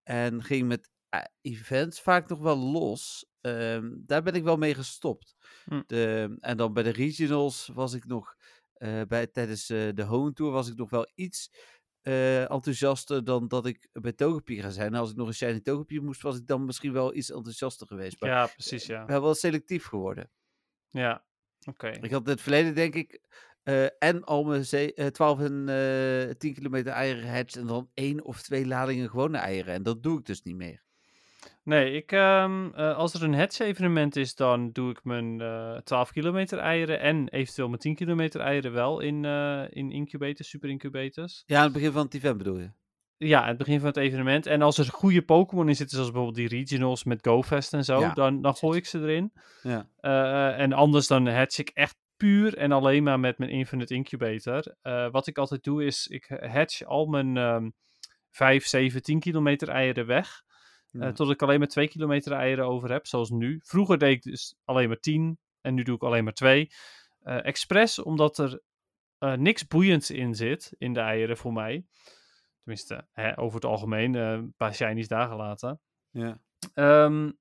[0.03, 3.25] En ging met eh, events vaak nog wel los.
[3.41, 5.35] Ehm, daar ben ik wel mee gestopt.
[5.65, 5.81] Hm.
[5.85, 8.35] De, en dan bij de regionals was ik nog
[9.07, 11.51] bij, tijdens de home tour was ik nog wel iets
[12.01, 14.93] eh, enthousiaster dan dat ik bij Togepi ga zijn.
[14.93, 17.87] En als ik nog een shiny Togepi moest, was ik dan misschien wel iets enthousiaster
[17.87, 18.21] geweest.
[18.21, 19.05] Maar Ja, precies, ik ja.
[19.05, 20.31] ben wel selectief geworden.
[20.87, 21.25] Ja,
[21.65, 21.87] oké.
[21.87, 23.21] Ik had in het verleden denk ik
[23.63, 28.23] eh, en al mijn eh, 12 en eh 10 kilometer eieren gehatcht en dan één
[28.23, 29.73] of twee ladingen gewone eieren.
[29.73, 30.83] En dat doe ik dus niet meer.
[31.69, 36.11] Nee, ik, ehm, eh, als er een hatch-evenement is, dan doe ik mijn eh 12
[36.11, 41.43] kilometer eieren en eventueel mijn 10 kilometer eieren wel in, eh, in incubators, super incubators.
[41.45, 42.71] Ja, aan het begin van het event bedoel je?
[43.17, 44.45] Ja, het begin van het evenement.
[44.45, 47.99] En als er goede Pokémon in zitten, zoals bijvoorbeeld die regionals met GoFest en zo,
[47.99, 49.33] Ja, dan, dan gooi ik ze erin.
[49.61, 49.87] Ja.
[50.51, 54.75] En anders dan hatch ik echt puur en alleen maar met mijn Infinite Incubator.
[55.11, 57.69] Wat ik altijd doe is, ik hatch al mijn ehm
[58.29, 60.43] 5, 7, 10 kilometer eieren weg.
[60.91, 61.11] Ja.
[61.11, 63.59] tot ik alleen maar 2 kilometer eieren over heb, zoals nu.
[63.63, 66.69] Vroeger deed ik dus alleen maar 10 en nu doe ik alleen maar 2.
[67.19, 68.61] Eh expres omdat er
[69.17, 71.85] eh, niks boeiends in zit, in de eieren voor mij.
[72.63, 75.79] Tenminste, hè, over het algemeen, een paar shinies daar gelaten.
[76.09, 76.39] Ja.
[76.73, 77.31] Ehm,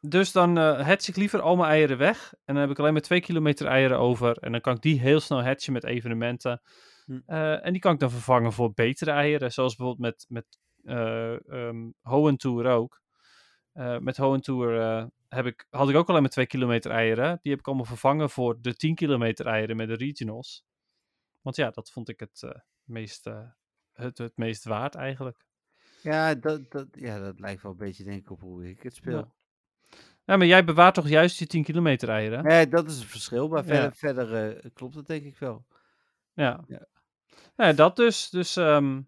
[0.00, 2.32] dus dan hatch ik liever al mijn eieren weg.
[2.44, 4.36] En dan heb ik alleen maar 2 kilometer eieren over.
[4.36, 6.60] En dan kan ik die heel snel hatchen met evenementen.
[7.04, 7.20] Hm.
[7.26, 9.52] En die kan ik dan vervangen voor betere eieren.
[9.52, 11.50] Zoals bijvoorbeeld met, met eh
[12.04, 13.00] ehm Tour ook.
[13.72, 17.38] Eh, met Hoenn Tour eh, heb ik, had ik ook alleen maar 2 kilometer eieren.
[17.42, 20.64] Die heb ik allemaal vervangen voor de 10 kilometer eieren met de regionals.
[21.42, 23.24] Want ja, dat vond ik het, meest,
[23.92, 25.44] het, het meest waard eigenlijk.
[26.02, 28.94] Ja, dat, dat, ja, dat lijkt wel een beetje denk ik op hoe ik het
[28.94, 29.34] speel.
[30.24, 32.44] Ja, maar jij bewaart toch juist je 10 kilometer eieren?
[32.44, 33.48] Nee, dat is het verschil.
[33.48, 33.92] Maar Ja.
[33.92, 35.66] verder, verder klopt het denk ik wel.
[36.32, 36.64] Ja.
[36.68, 36.86] Ja.
[37.56, 37.72] ja.
[37.72, 38.30] dat dus.
[38.30, 39.00] dus ehm,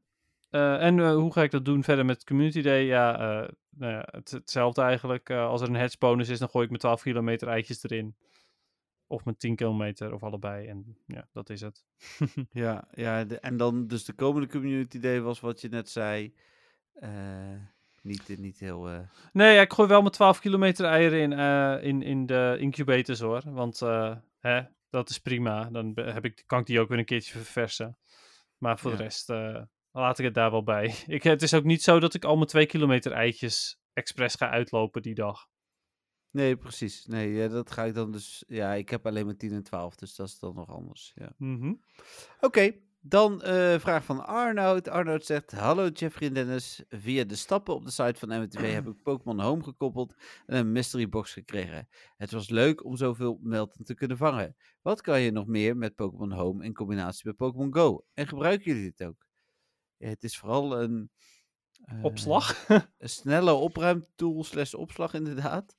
[0.51, 2.83] eh, en eh, hoe ga ik dat doen verder met Community Day?
[2.85, 5.31] Ja, eh, nou ja het, hetzelfde eigenlijk.
[5.31, 8.17] Als er een hedge bonus is, dan gooi ik mijn 12 kilometer eitjes erin.
[9.07, 10.67] Of mijn 10 kilometer, of allebei.
[10.67, 11.85] En ja, dat is het.
[12.51, 16.35] Ja, ja de- en dan dus de komende Community Day was wat je net zei.
[18.03, 18.89] niet, niet heel...
[19.33, 21.33] Nee, ja, ik gooi wel mijn 12 kilometer eieren in,
[21.83, 23.43] in, in de incubators hoor.
[23.45, 23.79] Want
[24.39, 25.65] hè, dat is prima.
[25.71, 27.97] Dan heb ik, kan ik die ook weer een keertje verversen.
[28.59, 28.97] Maar voor Ja.
[28.97, 29.29] de rest
[30.01, 30.95] laat ik het daar wel bij.
[31.07, 34.51] Ik, het is ook niet zo dat ik al mijn 2 kilometer eitjes expres ga
[34.51, 35.47] uitlopen die dag.
[36.31, 37.07] Nee, precies.
[37.07, 38.45] Nee, ja, dat ga ik dan dus...
[38.47, 41.13] Ja, ik heb alleen maar 10 en 12, dus dat is dan nog anders.
[41.15, 41.33] Ja.
[41.37, 41.75] Mhm.
[42.41, 44.89] Oké, dan eh vraag van Arnoud.
[44.89, 46.85] Arnoud zegt: Hallo Jeffrey en Dennis.
[46.89, 50.15] Via de stappen op de site van MTV heb ik Pokémon Home gekoppeld
[50.47, 51.89] en een mystery box gekregen.
[52.17, 54.57] Het was leuk om zoveel melten te kunnen vangen.
[54.83, 58.05] Wat kan je nog meer met Pokémon Home in combinatie met Pokémon Go?
[58.15, 59.28] En gebruiken jullie dit ook?
[59.99, 61.11] Het is vooral een.
[61.85, 62.69] eh, Opslag?
[62.69, 65.77] Een snelle opruimtool slash opslag, inderdaad.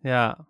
[0.00, 0.46] ja.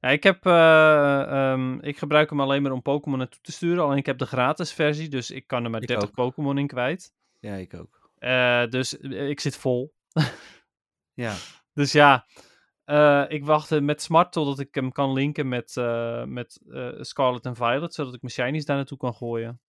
[0.00, 0.08] ja.
[0.10, 3.84] Ik heb, eh, ehm, ik gebruik hem alleen maar om Pokémon naartoe te sturen.
[3.84, 6.14] Alleen ik heb de gratis versie, dus ik kan er maar Ik 30 ook.
[6.14, 7.14] Pokémon in kwijt.
[7.40, 8.10] Ja, ik ook.
[8.18, 9.94] Eh, dus eh, ik zit vol.
[11.14, 11.34] Ja,
[11.74, 12.26] Dus ja,
[12.84, 16.88] eh, ik wacht eh, met Smart totdat ik hem kan linken met, eh, met eh,
[17.00, 19.60] Scarlet en Violet, zodat ik mijn shinies daar naartoe kan gooien.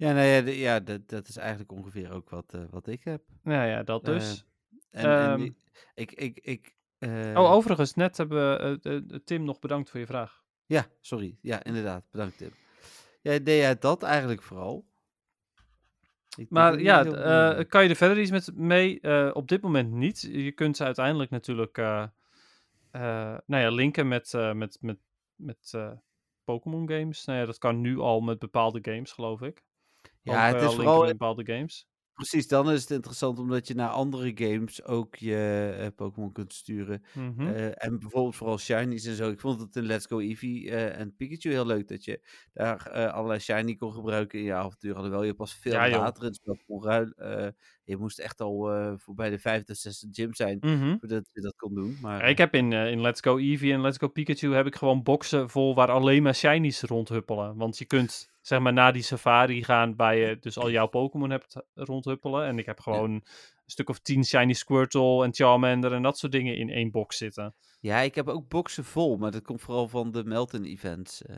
[0.00, 3.04] Ja, nou ja, de- ja dat, dat is eigenlijk ongeveer ook wat, eh, wat ik
[3.04, 3.22] heb.
[3.44, 4.44] Ja, ja, dat dus.
[4.90, 5.38] En, en Ehm.
[5.38, 5.56] die-
[5.94, 10.00] ik, ik, ik, eh, oh, overigens, net hebben we eh, eh, Tim nog bedankt voor
[10.00, 10.44] je vraag.
[10.66, 11.38] Ja, sorry.
[11.40, 12.04] Ja, inderdaad.
[12.10, 12.50] Bedankt, Tim.
[13.22, 14.88] Ja, deed jij dat eigenlijk vooral?
[16.36, 19.00] Ik Maar ja, heel eh, kan je er verder iets met mee?
[19.00, 20.20] Eh, op dit moment niet.
[20.20, 22.02] Je kunt ze uiteindelijk natuurlijk eh,
[22.90, 24.98] eh, nou ja, linken met, eh, met, met,
[25.34, 25.92] met eh,
[26.44, 27.24] Pokémon games.
[27.24, 29.62] Nou ja, dat kan nu al met bepaalde games, geloof ik.
[30.22, 31.88] Ja, het eh, is vooral bepaalde games.
[32.14, 36.52] Precies, dan is het interessant omdat je naar andere games ook je eh, Pokémon kunt
[36.54, 37.02] sturen.
[37.14, 37.46] Mhm.
[37.46, 39.30] Eh, en bijvoorbeeld vooral shinies en zo.
[39.30, 42.20] Ik vond het in Let's Go Eevee en Pikachu heel leuk dat je
[42.52, 44.94] daar allerlei shiny kon gebruiken in je avontuur.
[44.94, 47.56] Alhoewel je pas veel Ja, later in het spel kon ruilen.
[47.84, 50.96] je moest echt al voorbij de vijfde, zesde gym zijn Mhm.
[50.98, 51.98] voordat je dat kon doen.
[52.00, 55.02] Maar ik heb in, in Let's Go Eevee en Let's Go Pikachu heb ik gewoon
[55.02, 57.56] boxen vol waar alleen maar shinies rondhuppelen.
[57.56, 61.30] Want je kunt zeg maar naar die safari gaan waar je dus al jouw Pokémon
[61.30, 62.46] hebt rondhuppelen.
[62.46, 63.24] En ik heb gewoon een
[63.66, 67.54] stuk of tien shiny Squirtle en Charmander en dat soort dingen in één box zitten.
[67.80, 71.22] Ja, ik heb ook boxen vol, maar dat komt vooral van de Melton events.
[71.22, 71.36] eh,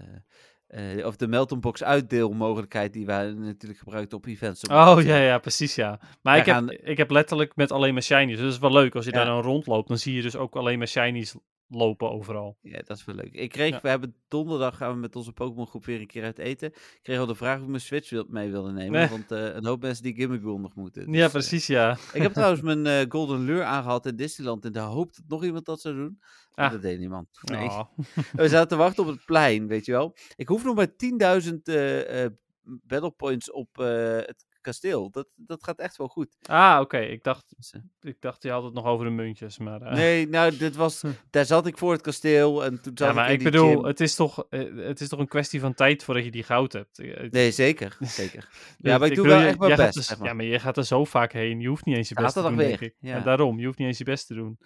[0.66, 4.62] eh, of de Melton box uitdeelmogelijkheid die wij natuurlijk gebruikten op events.
[4.62, 6.00] Oh ja, ja, precies ja.
[6.22, 8.36] Maar ik heb, ik heb letterlijk met alleen maar shinies.
[8.36, 8.94] Dus dat is wel leuk.
[8.94, 11.34] Als je daar dan rondloopt, dan zie je dus ook alleen maar shinies
[11.74, 12.56] lopen overal.
[12.62, 13.32] Ja, dat is wel leuk.
[13.34, 13.80] Ik kreeg, Ja.
[13.80, 16.68] we hebben donderdag gaan we met onze Pokémon groep weer een keer uit eten.
[16.68, 19.08] Ik kreeg al de vraag of ik mijn Switch wil, mee wilde nemen, Nee.
[19.08, 21.06] want eh, een hoop mensen die Gimmickle nog moeten.
[21.06, 21.96] Dus, ja, eh, precies ja.
[22.12, 25.44] ik heb trouwens mijn eh, Golden Lure aangehad in Disneyland in de hoop dat nog
[25.44, 26.18] iemand dat zou doen.
[26.54, 26.72] Maar Ah.
[26.72, 27.28] dat deed niemand.
[27.42, 27.68] Nee.
[27.68, 27.82] Oh.
[28.32, 30.16] We zaten te wachten op het plein, weet je wel.
[30.36, 32.30] Ik hoef nog maar 10.000 eh, eh,
[32.64, 35.10] battle points op het kasteel.
[35.10, 36.36] Dat, dat gaat echt wel goed.
[36.42, 36.98] Ah, oké.
[36.98, 37.54] Ik, dacht,
[38.00, 39.58] ik dacht, je had het nog over de muntjes.
[39.58, 43.08] Maar, eh, nee, nou, dit was, daar zat ik voor het kasteel en toen zat
[43.08, 43.84] Ja, maar ik ik in bedoel, gym.
[43.84, 46.72] het is, toch, eh, het is toch een kwestie van tijd voordat je die goud
[46.72, 46.98] hebt.
[46.98, 48.48] Eh, Nee, zeker, zeker.
[48.78, 50.28] Ja, maar ik doe wel je- echt mijn best, dus- zeg maar.
[50.28, 51.60] Ja, maar je gaat er zo vaak heen.
[51.60, 53.10] Je hoeft niet eens je best te doen, Zaterdag denk weer, ik.
[53.10, 53.16] ja.
[53.16, 54.58] En daarom, je hoeft niet eens je best te doen.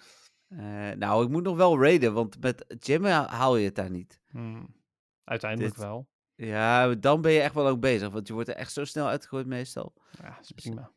[0.99, 2.65] Nou, ik moet nog wel raiden, want met
[3.01, 4.21] ha- haal je het daar niet.
[4.29, 4.75] Hmm.
[5.23, 6.07] Uiteindelijk Dit- wel.
[6.37, 9.07] Ja, dan ben je echt wel lang bezig, want je wordt er echt zo snel
[9.07, 9.93] uitgegooid meestal.
[10.21, 10.91] Ja, is Dus, prima.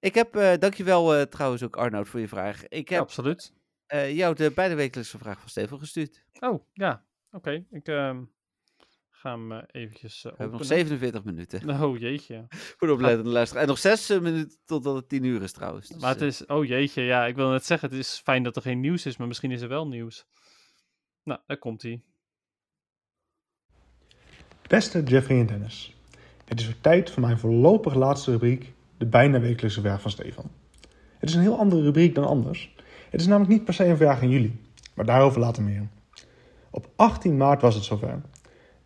[0.00, 2.68] Ik heb, eh dankjewel eh, trouwens ook Arnoud voor je vraag.
[2.68, 3.52] Ik Ja, heb absoluut.
[3.86, 6.24] eh, jou de beide wekelijkse vraag van Steven gestuurd.
[6.40, 7.04] Oh, ja.
[7.30, 8.24] Oké, ik ehm,
[9.10, 10.86] ga hem eh, eventjes eh, We hebben nog openen.
[10.86, 12.46] 47 minuten Oh, jeetje.
[12.78, 13.62] voor de oplettende luisteraar.
[13.62, 15.88] En nog 6 eh, minuten totdat het 10 uur is trouwens.
[15.88, 18.42] Dus, Maar het eh, is, oh jeetje, ja, ik wil net zeggen, het is fijn
[18.42, 20.26] dat er geen nieuws is, maar misschien is er wel nieuws.
[21.22, 22.02] Nou, daar komt hij.
[24.70, 25.96] Beste Jeffrey en Dennis,
[26.44, 30.50] het is weer tijd voor mijn voorlopig laatste rubriek, de bijna wekelijkse vraag van Stefan.
[31.18, 32.74] Het is een heel andere rubriek dan anders.
[33.10, 34.52] Het is namelijk niet per se een vraag aan jullie,
[34.94, 35.86] maar daarover later meer.
[36.70, 38.20] Op 18 maart was het zover.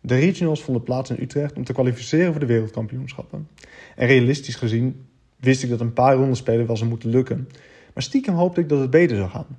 [0.01, 3.47] De regionals vonden plaats in Utrecht om te kwalificeren voor de wereldkampioenschappen.
[3.95, 5.05] En realistisch gezien
[5.35, 7.49] wist ik dat een paar rondes spelen wel zou moeten lukken,
[7.93, 9.57] maar stiekem hoopte ik dat het beter zou gaan.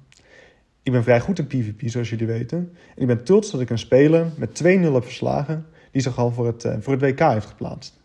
[0.82, 2.58] Ik ben vrij goed in PvP, zoals jullie weten,
[2.94, 6.32] en ik ben trots dat ik een speler met 2-0 heb verslagen die zich al
[6.32, 8.00] voor het, eh, voor het WK heeft geplaatst.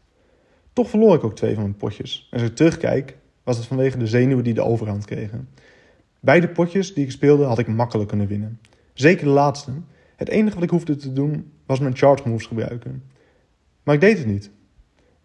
[0.73, 2.27] Toch verloor ik ook twee van mijn potjes.
[2.31, 5.49] En als ik terugkijk, was het vanwege de zenuwen die de overhand kregen.
[6.19, 8.59] Beide potjes die ik speelde had ik makkelijk kunnen winnen.
[8.93, 9.71] Zeker de laatste.
[10.15, 13.03] Het enige wat ik hoefde te doen was mijn charge moves gebruiken.
[13.83, 14.51] Maar ik deed het niet.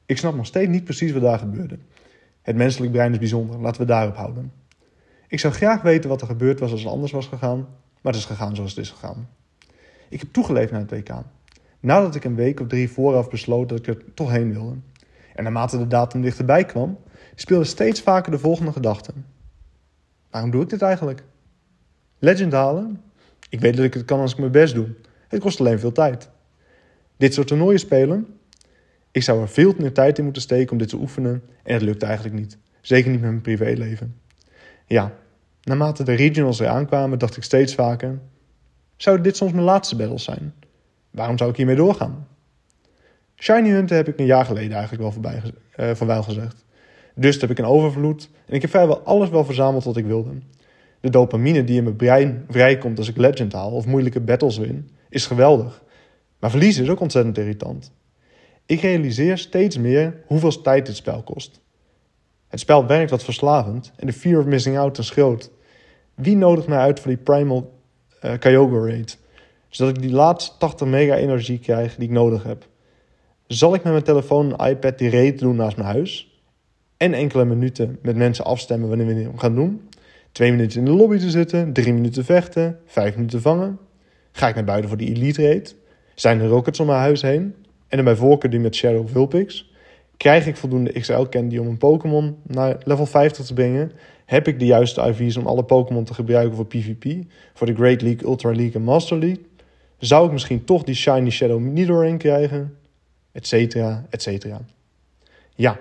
[0.07, 1.79] Ik snap nog steeds niet precies wat daar gebeurde.
[2.43, 4.53] Het menselijk brein is bijzonder, laten we daarop houden.
[5.29, 7.59] Ik zou graag weten wat er gebeurd was als het anders was gegaan,
[8.01, 9.29] maar het is gegaan zoals het is gegaan.
[10.09, 11.11] Ik heb toegeleefd naar het WK.
[11.87, 14.75] Nadat ik een week of drie vooraf besloot dat ik er toch heen wilde.
[15.35, 16.99] En naarmate de datum dichterbij kwam,
[17.35, 19.13] speelde steeds vaker de volgende gedachte.
[20.31, 21.23] Waarom doe ik dit eigenlijk?
[22.19, 23.03] Legend halen?
[23.49, 24.89] Ik weet dat ik het kan als ik mijn best doe.
[25.29, 26.31] Het kost alleen veel tijd.
[27.17, 28.27] Dit soort toernooien spelen?
[29.11, 31.83] Ik zou er veel meer tijd in moeten steken om dit te oefenen en het
[31.83, 32.59] lukt eigenlijk niet.
[32.81, 34.21] Zeker niet met mijn privéleven.
[34.87, 35.13] Ja,
[35.63, 38.19] naarmate de regionals eraan kwamen, dacht ik steeds vaker:
[38.97, 40.55] zouden dit soms mijn laatste battles zijn?
[41.17, 42.29] Waarom zou ik hiermee doorgaan?
[43.37, 45.43] Shiny Hunten heb ik een jaar geleden eigenlijk wel voorbij,
[45.99, 46.65] wel gezegd.
[47.15, 50.31] Dus heb ik een overvloed en ik heb vrijwel alles wel verzameld wat ik wilde.
[51.01, 54.91] De dopamine die in mijn brein vrijkomt als ik Legend haal of moeilijke battles win,
[55.09, 55.83] is geweldig.
[56.39, 57.93] Maar verliezen is ook ontzettend irritant.
[58.67, 61.61] Ik realiseer steeds meer hoeveel tijd dit spel kost.
[62.49, 65.51] Het spel werkt wat verslavend en de fear of missing out is groot.
[66.15, 67.81] Wie nodigt mij uit voor die primal
[68.21, 69.19] eh Kyogre raid?
[69.77, 72.67] Zodat ik die laatste 80 mega energie krijg die ik nodig heb.
[73.47, 76.41] Zal ik met mijn telefoon en iPad die raid doen naast mijn huis?
[76.97, 79.89] En enkele minuten met mensen afstemmen wanneer we hem gaan doen?
[80.33, 83.79] Twee minuten in de lobby te zitten, drie minuten vechten, vijf minuten vangen?
[84.33, 85.77] Ga ik naar buiten voor die elite raid?
[86.15, 87.55] Zijn er rockets om mijn huis heen?
[87.89, 89.73] En dan bij voorkeur die met Shadow Vulpix?
[90.17, 93.93] Krijg ik voldoende XL candy om een Pokémon naar level 50 te brengen?
[94.25, 97.25] Heb ik de juiste IV's om alle Pokémon te gebruiken voor PvP?
[97.55, 99.45] Voor de Great League, Ultra League en Master League?
[99.99, 102.79] Zou ik misschien toch die Shiny Shadow Nidoran krijgen?
[103.33, 104.61] Etcetera, etcetera.
[105.55, 105.79] Ja,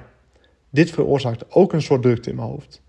[0.76, 2.82] Dit veroorzaakt ook een soort drukte in mijn hoofd.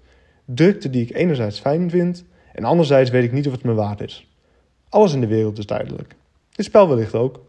[0.44, 4.01] Drukte die ik enerzijds fijn vind en anderzijds weet ik niet of het me waard
[4.01, 4.31] is.
[4.89, 6.16] Alles in de wereld is duidelijk.
[6.53, 7.44] Dit spel wellicht ook.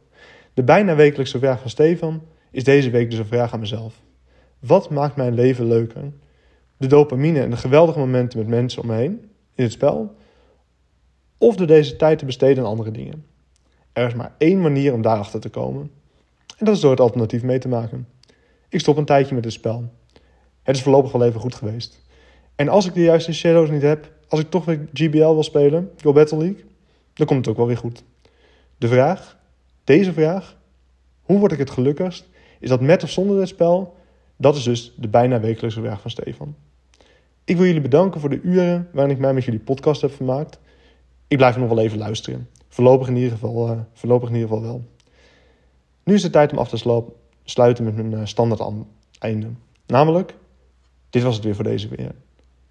[0.54, 2.22] De bijna wekelijkse vraag van Stefan
[2.52, 4.02] is deze week dus een vraag aan mezelf.
[4.60, 6.12] Wat maakt mijn leven leuker?
[6.78, 10.16] De dopamine en de geweldige momenten met mensen om me heen in het spel?
[11.38, 13.26] Of door deze tijd te besteden aan andere dingen?
[13.98, 15.92] Er is maar één manier om daarachter te komen.
[16.58, 18.08] En dat is door het alternatief mee te maken.
[18.70, 19.92] Ik stop een tijdje met het spel.
[20.64, 22.06] Het is voorlopig wel even goed geweest.
[22.56, 25.92] En als ik de juiste shadows niet heb, als ik toch weer GBL wil spelen,
[26.02, 26.66] Go Battle League,
[27.14, 28.04] dan komt het ook wel weer goed.
[28.78, 29.38] De vraag,
[29.84, 30.58] deze vraag,
[31.22, 32.30] hoe word ik het gelukkigst,
[32.60, 33.96] is dat met of zonder dit spel,
[34.36, 36.56] dat is dus de bijna wekelijkse vraag van Stefan.
[37.44, 40.60] Ik wil jullie bedanken voor de uren waarin ik mij met jullie podcast heb vermaakt.
[41.28, 42.48] Ik blijf nog wel even luisteren.
[42.78, 44.86] Voorlopig in ieder geval, uh, voorlopig in ieder geval wel.
[46.04, 47.04] Nu is het tijd om af te
[47.44, 48.74] sluiten met mijn uh, standaard
[49.20, 49.48] einde.
[49.88, 50.36] Namelijk,
[51.10, 52.16] dit was het weer voor deze weer.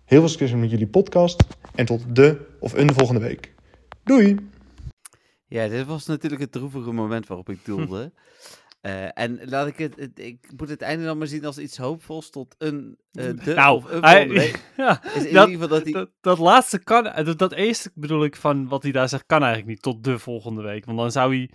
[0.05, 3.55] Heel veel succes met jullie podcast en tot de of een volgende week.
[4.03, 4.37] Doei!
[5.47, 8.13] Ja, dit was natuurlijk het droevige moment waarop ik doelde.
[8.87, 11.77] Uh, en laat ik het, het, ik moet het einde dan maar zien als iets
[11.77, 14.63] hoopvols tot een uh, de nou, of een hij, week.
[14.77, 15.93] ja, Is in dat, ieder geval dat hij...
[15.93, 19.27] dat, dat laatste kan, eh, dat, dat eerste bedoel ik van wat hij daar zegt,
[19.27, 20.85] kan eigenlijk niet tot de volgende week.
[20.85, 21.51] Want dan zou hij,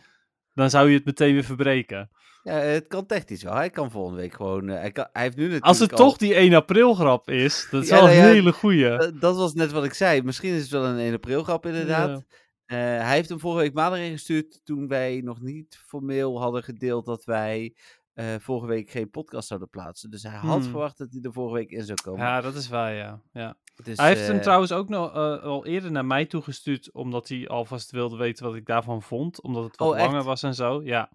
[0.54, 2.10] dan zou hij het meteen weer verbreken.
[2.44, 3.54] Ja, het kan technisch wel.
[3.56, 4.70] Hij kan volgende week gewoon...
[4.70, 5.98] Uh, hij, kan, hij heeft nu natuurlijk Als het al...
[5.98, 8.98] toch die 1 april grap is, dat is Ja, wel nou een ja, hele goeie.
[8.98, 10.22] Dat- dat was net wat ik zei.
[10.22, 12.10] Misschien is het wel een 1 april grap inderdaad.
[12.10, 12.24] Ja.
[12.72, 17.06] Eh, hij heeft hem vorige week maandag ingestuurd toen wij nog niet formeel hadden gedeeld
[17.06, 17.76] dat wij
[18.14, 20.10] eh, vorige week geen podcast zouden plaatsen.
[20.10, 20.70] Dus hij had Hmm.
[20.70, 22.26] verwacht dat hij er vorige week in zou komen.
[22.26, 23.22] Ja, dat is waar, ja.
[23.34, 23.58] ja.
[23.84, 27.28] Dus, hij heeft hem eh, trouwens ook nog eh, al eerder naar mij toegestuurd, omdat
[27.28, 29.42] hij alvast wilde weten wat ik daarvan vond.
[29.42, 30.06] Omdat het wat Oh, echt?
[30.06, 31.10] langer was en zo, ja.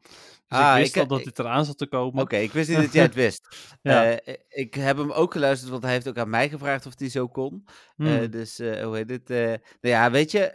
[0.48, 2.22] Dus Ah, ik wist ik- al dat ik- dit eraan zat te komen.
[2.22, 3.48] Oké, ik wist niet dat jij het wist.
[3.82, 4.04] Ja.
[4.18, 7.08] Eh, ik heb hem ook geluisterd, want hij heeft ook aan mij gevraagd of hij
[7.08, 7.64] zo kon.
[7.96, 8.30] Hmm.
[8.30, 9.28] Dus hoe heet het?
[9.28, 10.54] nou ja, weet je,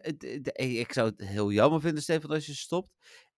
[0.56, 2.90] ik zou het heel jammer vinden, Stefan, als je stopt.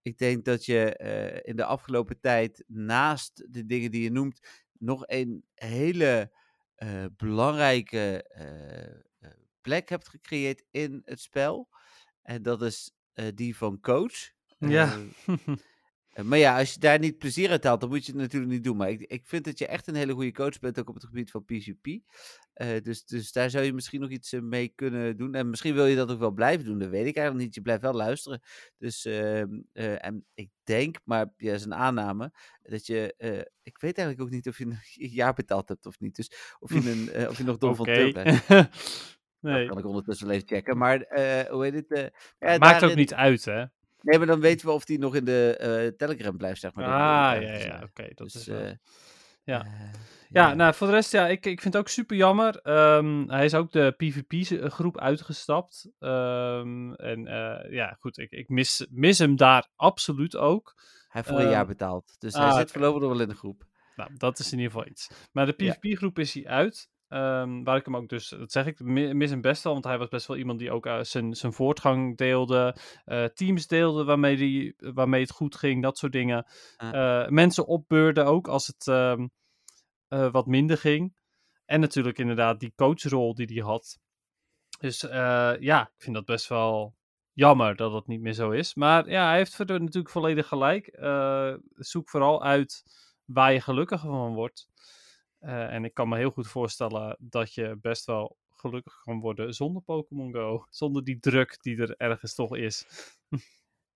[0.01, 4.39] Ik denk dat je in de afgelopen tijd, naast de dingen die je noemt,
[4.79, 6.31] nog een hele
[6.83, 9.31] eh, belangrijke eh, eh,
[9.61, 11.69] plek hebt gecreëerd in het spel.
[12.21, 12.91] En dat is
[13.33, 14.31] die van coach.
[14.57, 14.97] Ja.
[16.23, 18.63] Maar ja, als je daar niet plezier uit haalt, dan moet je het natuurlijk niet
[18.63, 18.77] doen.
[18.77, 21.03] Maar ik, ik vind dat je echt een hele goede coach bent, ook op het
[21.03, 21.85] gebied van PvP.
[22.53, 25.35] Eh, dus, dus daar zou je misschien nog iets eh, mee kunnen doen.
[25.35, 27.55] En misschien wil je dat ook wel blijven doen, dat weet ik eigenlijk niet.
[27.55, 28.41] Je blijft wel luisteren.
[28.77, 32.31] Dus, ehm, eh, en ik denk, maar ja, dat is een aanname,
[32.61, 33.15] dat je,
[33.63, 36.15] ik weet eigenlijk ook niet of je een jaar betaald hebt of niet.
[36.15, 38.11] Dus of je, een, of je nog dom van Oké.
[38.11, 38.47] Turk bent.
[39.39, 40.77] nee, Dat kan ik ondertussen wel even checken.
[40.77, 41.05] Maar
[41.49, 42.11] hoe heet het?
[42.39, 43.65] ja, maakt ook niet uit, hè?
[44.01, 46.85] Nee, maar dan weten we of die nog in de Telegram blijft, zeg maar.
[46.85, 48.77] Ah, ja, ja, oké, dat Dus, is wel...
[49.43, 49.63] eh, ja.
[49.65, 49.71] eh,
[50.29, 52.57] Ja, nou, voor de rest, ja, ik, ik vind het ook super jammer.
[52.61, 55.89] Ehm, hij is ook de PvP-groep uitgestapt.
[55.99, 60.73] Ehm, en eh, ja, goed, ik, ik mis, mis hem daar absoluut ook.
[60.75, 62.15] Hij heeft voor een jaar Ehm, betaald.
[62.19, 62.71] Dus ah, hij zit oké.
[62.71, 63.63] voorlopig nog wel in de groep.
[63.95, 65.09] Nou, dat is in ieder geval iets.
[65.31, 65.51] Maar de.
[65.53, 66.89] PvP-groep is hij uit.
[67.13, 69.73] Ehm, waar ik hem ook dus, dat zeg ik, mi- mis hem best wel.
[69.73, 72.75] Want hij was best wel iemand die ook eh, zijn, zijn voortgang deelde.
[73.05, 76.45] eh, teams deelde waarmee, die, waarmee het goed ging, dat soort dingen.
[76.77, 79.27] Eh, mensen opbeurde ook als het ehm,
[80.07, 81.15] eh, wat minder ging.
[81.65, 83.99] En natuurlijk inderdaad die coachrol die hij had.
[84.79, 85.01] Dus
[85.59, 86.95] ja, ik vind dat best wel
[87.33, 88.75] jammer dat dat niet meer zo is.
[88.75, 90.97] Maar ja, hij heeft verder natuurlijk volledig gelijk.
[91.73, 92.83] Zoek vooral uit
[93.25, 94.67] waar je gelukkiger van wordt.
[95.43, 99.53] Eh, en ik kan me heel goed voorstellen dat je best wel gelukkig kan worden
[99.53, 100.65] zonder Pokémon Go.
[100.69, 102.85] Zonder die druk die er ergens toch is.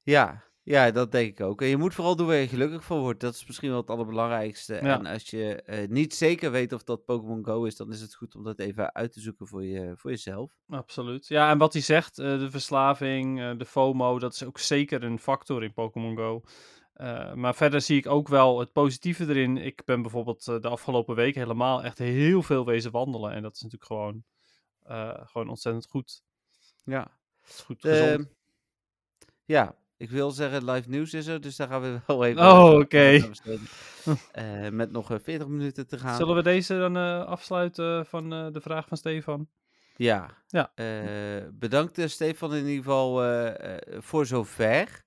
[0.02, 1.62] Ja, ja, dat denk ik ook.
[1.62, 3.20] En je moet vooral doen waar je gelukkig van wordt.
[3.20, 4.74] Dat is misschien wel het allerbelangrijkste.
[4.74, 5.00] Ja.
[5.00, 8.16] En als je eh, niet zeker weet of dat Pokémon Go is, dan is het
[8.16, 10.52] goed om dat even uit te zoeken voor, je, voor jezelf.
[10.70, 11.28] Absoluut.
[11.28, 15.20] Ja, en wat hij zegt, eh, de verslaving, de FOMO, dat is ook zeker een
[15.20, 16.42] factor in Pokémon Go.
[16.98, 19.58] Eh, maar verder zie ik ook wel het positieve erin.
[19.58, 23.32] Ik ben bijvoorbeeld eh, de afgelopen week helemaal echt heel veel wezen wandelen.
[23.32, 24.24] En dat is natuurlijk gewoon,
[24.84, 26.22] eh, gewoon ontzettend goed.
[26.84, 27.18] Ja.
[27.66, 28.28] Goed gezond.
[29.46, 32.80] ja, ik wil zeggen, live nieuws is er, dus daar gaan we wel even Oh,
[32.80, 33.30] oké.
[34.72, 36.16] met nog eh, 40 minuten te gaan.
[36.16, 36.96] Zullen we deze dan
[37.26, 39.48] afsluiten van de vraag van Stefan?
[39.96, 40.44] Ja.
[40.48, 40.72] Ja.
[41.52, 43.14] Bedankt Stefan in ieder geval
[44.02, 45.06] voor zover.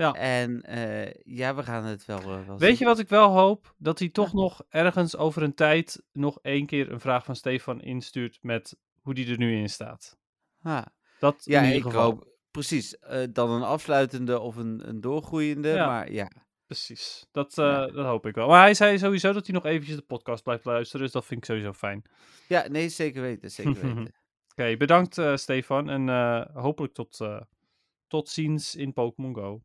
[0.00, 0.12] Ja.
[0.12, 2.78] En eh, ja, we gaan het wel, eh, wel Weet zien.
[2.78, 3.74] je wat ik wel hoop?
[3.78, 7.80] Dat hij toch nog ergens over een tijd nog één keer een vraag van Stefan
[7.80, 10.18] instuurt met hoe die er nu in staat.
[10.62, 10.86] Ah,
[11.18, 12.02] Dat ja, ik geval.
[12.02, 12.98] hoop precies.
[12.98, 15.68] eh, dan een afsluitende of een, een doorgroeiende.
[15.68, 15.86] Ja.
[15.86, 16.30] Maar ja,
[16.66, 17.26] Precies.
[17.32, 17.86] Dat, Ja.
[17.86, 18.48] dat hoop ik wel.
[18.48, 21.04] Maar hij zei sowieso dat hij nog eventjes de podcast blijft luisteren.
[21.04, 22.02] Dus dat vind ik sowieso fijn.
[22.48, 24.14] Ja, nee, zeker weten, zeker weten.
[24.52, 25.90] Oké, bedankt Stefan.
[25.90, 26.08] En
[26.52, 27.18] hopelijk tot,
[28.06, 29.62] tot ziens in Pokémon Go.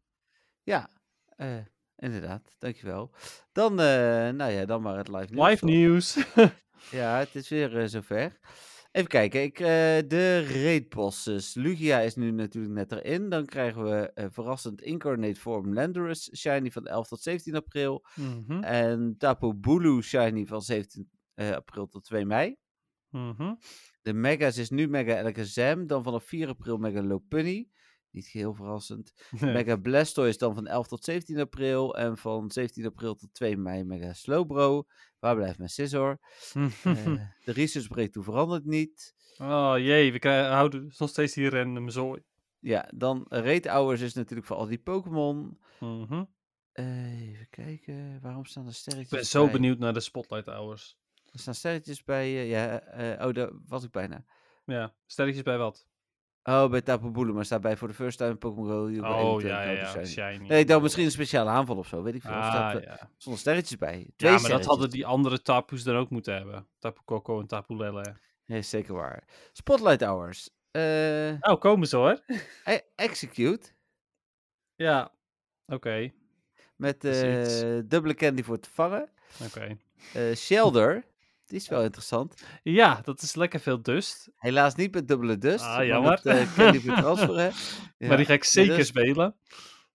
[0.66, 0.90] Ja,
[1.36, 1.58] eh,
[1.96, 3.12] inderdaad, dankjewel.
[3.52, 5.50] Dan, eh, nou ja, dan maar het live nieuws.
[5.50, 6.18] Live nieuws.
[6.92, 8.40] Ja, het is weer eh, zover.
[8.92, 9.58] Even kijken, ik,
[10.10, 11.54] de raidbosses.
[11.54, 13.30] Lugia is nu natuurlijk net erin.
[13.30, 18.06] Dan krijgen we verrassend Incarnate Form Landorus Shiny van 11 tot 17 april.
[18.16, 22.58] Mhm, En Tapu Bulu Shiny van 17 eh, april tot 2 mei.
[23.10, 23.54] mhm.
[24.02, 25.88] De Megas is nu Mega Alakazam.
[25.88, 27.70] Dan vanaf 4 april Mega Lopunny.
[28.16, 29.14] Niet geheel verrassend.
[29.40, 29.54] Nee.
[29.54, 31.96] Mega Blastoise dan van 11 tot 17 april.
[31.98, 34.86] En van 17 april tot 2 mei Mega Slowbro.
[35.20, 36.18] Waar blijft mijn Scizor?
[36.84, 37.06] Eh,
[37.44, 39.16] de research breakthrough verandert niet.
[39.38, 42.22] oh jee, we krijgen, houden nog steeds hier random zooi.
[42.60, 45.60] Ja, dan Raid Hours is natuurlijk voor al die Pokémon.
[45.80, 46.24] Mhm.
[46.72, 49.52] Eh, even kijken, waarom staan er sterretjes Ik ben zo bij?
[49.52, 50.98] benieuwd naar de Spotlight Hours.
[51.32, 54.26] Er staan sterretjes bij, eh, ja, eh, oh, daar was ik bijna.
[54.66, 55.88] Ja, sterretjes bij wat?
[56.48, 59.08] Oh, bij Tapu Bulu, maar staat bij voor de first time Pokémon Go.
[59.08, 60.48] Oh ja, ja, shiny.
[60.48, 62.32] Nee, ik dacht misschien een speciale aanval of zo, weet ik veel.
[62.32, 63.10] Ah, staat, eh, ja.
[63.18, 64.08] zonder sterretjes bij.
[64.16, 66.68] Twee ja, maar dat hadden die andere Tapu's dan ook moeten hebben.
[66.80, 68.16] Tapu Koko en Tapu Lele.
[68.46, 69.24] Nee, zeker waar.
[69.52, 70.50] Spotlight Hours.
[71.42, 72.20] Oh, komen ze hoor.
[72.66, 73.70] e- execute.
[74.76, 75.12] Ja,
[75.66, 76.12] oké.
[76.76, 79.10] Met eh dubbele candy voor te vangen.
[79.46, 79.78] Oké.
[80.14, 81.06] Eh, Shelder.
[81.46, 82.44] Die is wel interessant.
[82.64, 84.30] Ja, dat is lekker veel dust.
[84.36, 85.64] Helaas niet met dubbele dust.
[85.66, 86.22] Ah, maar jammer.
[86.24, 87.52] Uh, candy voor transferen.
[87.98, 89.36] Ja, maar die ga ik zeker dus, spelen.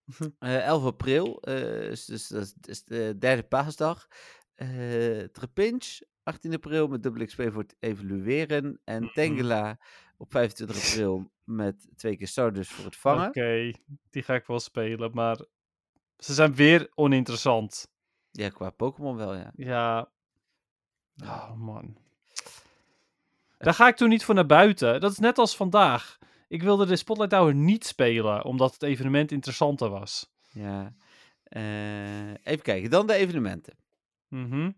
[0.38, 1.40] eh, 11 april.
[1.42, 4.06] eh, is dus dat is, is de derde paasdag.
[4.54, 5.98] Eh Trepinch.
[6.22, 8.80] 18 april met dubbele XP voor het evalueren.
[8.84, 9.12] En Mhm.
[9.12, 9.78] Tangela
[10.16, 13.80] op 25 april met twee keer Stardust voor het Oké, vangen.
[14.10, 15.36] die ga ik wel spelen, maar
[16.16, 17.88] ze zijn weer oninteressant.
[18.30, 19.52] Ja, qua Pokémon wel, ja.
[19.56, 20.12] Ja.
[21.22, 21.96] Oh man.
[23.58, 25.00] Daar ga ik toen niet voor naar buiten.
[25.00, 26.18] Dat is net als vandaag.
[26.48, 30.32] Ik wilde de Spotlight Hour niet spelen, omdat het evenement interessanter was.
[30.52, 30.94] ja.
[31.42, 33.74] Eh, even kijken, dan de evenementen.
[34.28, 34.70] Mhm.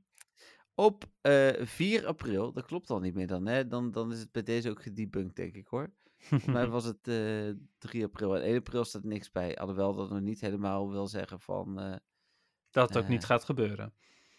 [0.74, 3.66] Op eh 4 april, dat klopt al niet meer dan, hè?
[3.66, 5.92] Dan, dan is het bij deze ook gedebunked, denk ik hoor.
[6.18, 9.58] Volgens mij was het eh 3 april en 1 april staat niks bij.
[9.58, 11.74] Alhoewel dat nog niet helemaal wil zeggen van.
[12.70, 13.94] Dat het ook niet gaat gebeuren.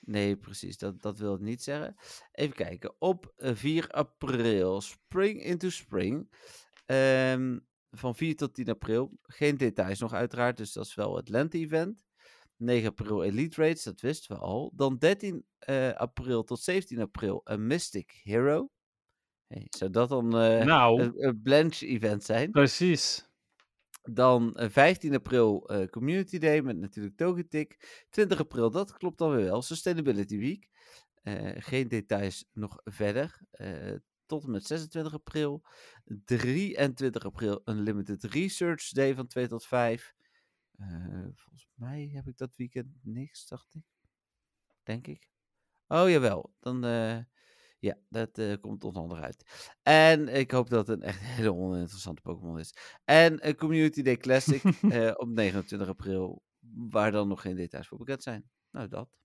[0.05, 1.95] Nee, precies, dat, dat wil het niet zeggen.
[2.31, 6.29] Even kijken, op eh, 4 april, Spring into Spring.
[6.85, 7.59] Ehm,
[7.91, 9.17] van 4 tot 10 april.
[9.21, 12.03] Geen details nog, uiteraard, dus dat is wel het lente-event.
[12.57, 14.71] 9 april Elite Raids, dat wisten we al.
[14.75, 18.69] Dan 13 eh, april tot 17 april een Mystic Hero.
[19.47, 22.51] Hey, zou dat dan eh, nou, een, een Blanche-event zijn?
[22.51, 23.31] precies.
[24.11, 28.05] Dan eh, 15 april eh, Community Day met natuurlijk Togetic.
[28.09, 29.61] 20 april, dat klopt dan weer wel.
[29.61, 30.69] Sustainability Week.
[31.23, 33.39] Eh, geen details nog verder.
[33.51, 33.93] Eh,
[34.25, 35.63] tot en met 26 april.
[36.25, 40.13] 23 april een Limited Research Day van 2 tot 5.
[40.77, 43.83] Eh, volgens mij heb ik dat weekend niks, dacht ik.
[44.83, 45.29] Denk ik.
[45.87, 47.17] Oh jawel, dan eh,
[47.83, 49.71] ja, dat eh, komt onder andere uit.
[49.81, 52.75] En ik hoop dat het een echt hele oninteressante Pokémon is.
[53.05, 56.43] En een Community Day Classic eh, op 29 april,
[56.89, 58.49] waar dan nog geen details voor bekend zijn.
[58.71, 59.17] Nou, dat.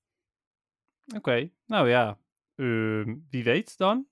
[1.16, 2.18] Oké, nou ja.
[2.54, 4.06] Ehm, wie weet dan?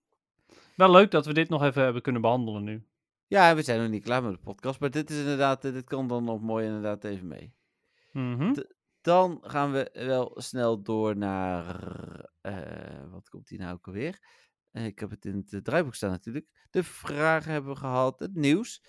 [0.76, 2.86] Wel leuk dat we dit nog even hebben kunnen behandelen nu.
[3.26, 5.84] Ja, we zijn nog niet klaar met de podcast, maar dit is inderdaad, eh, dit
[5.84, 7.54] kan dan nog mooi inderdaad even mee.
[8.12, 8.54] Mhm.
[9.06, 11.80] Dan gaan we wel snel door naar.
[12.40, 14.18] eh, wat komt hier nou ook alweer?
[14.70, 16.46] Eh, ik heb het in het eh, draaiboek staan natuurlijk.
[16.70, 18.82] De vragen hebben we gehad, het nieuws.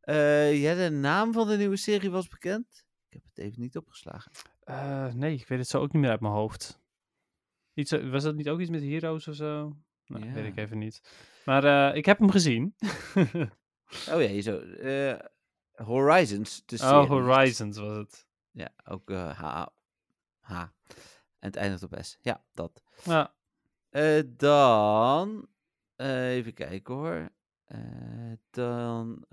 [0.00, 2.84] Eh, ja, de naam van de nieuwe serie was bekend.
[3.08, 4.32] Ik heb het even niet opgeslagen.
[5.18, 6.80] Nee, ik weet het zo ook niet meer uit mijn hoofd.
[7.74, 9.76] Iets, was dat niet ook iets met Heroes of zo?
[10.06, 11.02] Nou, weet ik even niet.
[11.44, 12.74] Maar ik heb hem gezien.
[14.10, 14.62] Oh ja, zo.
[15.72, 16.62] Horizons.
[16.66, 17.08] De oh.
[17.08, 18.25] Horizons was het.
[18.56, 19.66] Ja, ook eh, H.
[20.40, 20.52] H.
[21.38, 22.18] En het eindigt op S.
[22.20, 22.82] Ja, dat.
[23.04, 23.34] Ja,
[23.90, 25.48] Eh, dan.
[25.96, 27.28] eh, even kijken hoor.
[28.50, 29.24] Dan.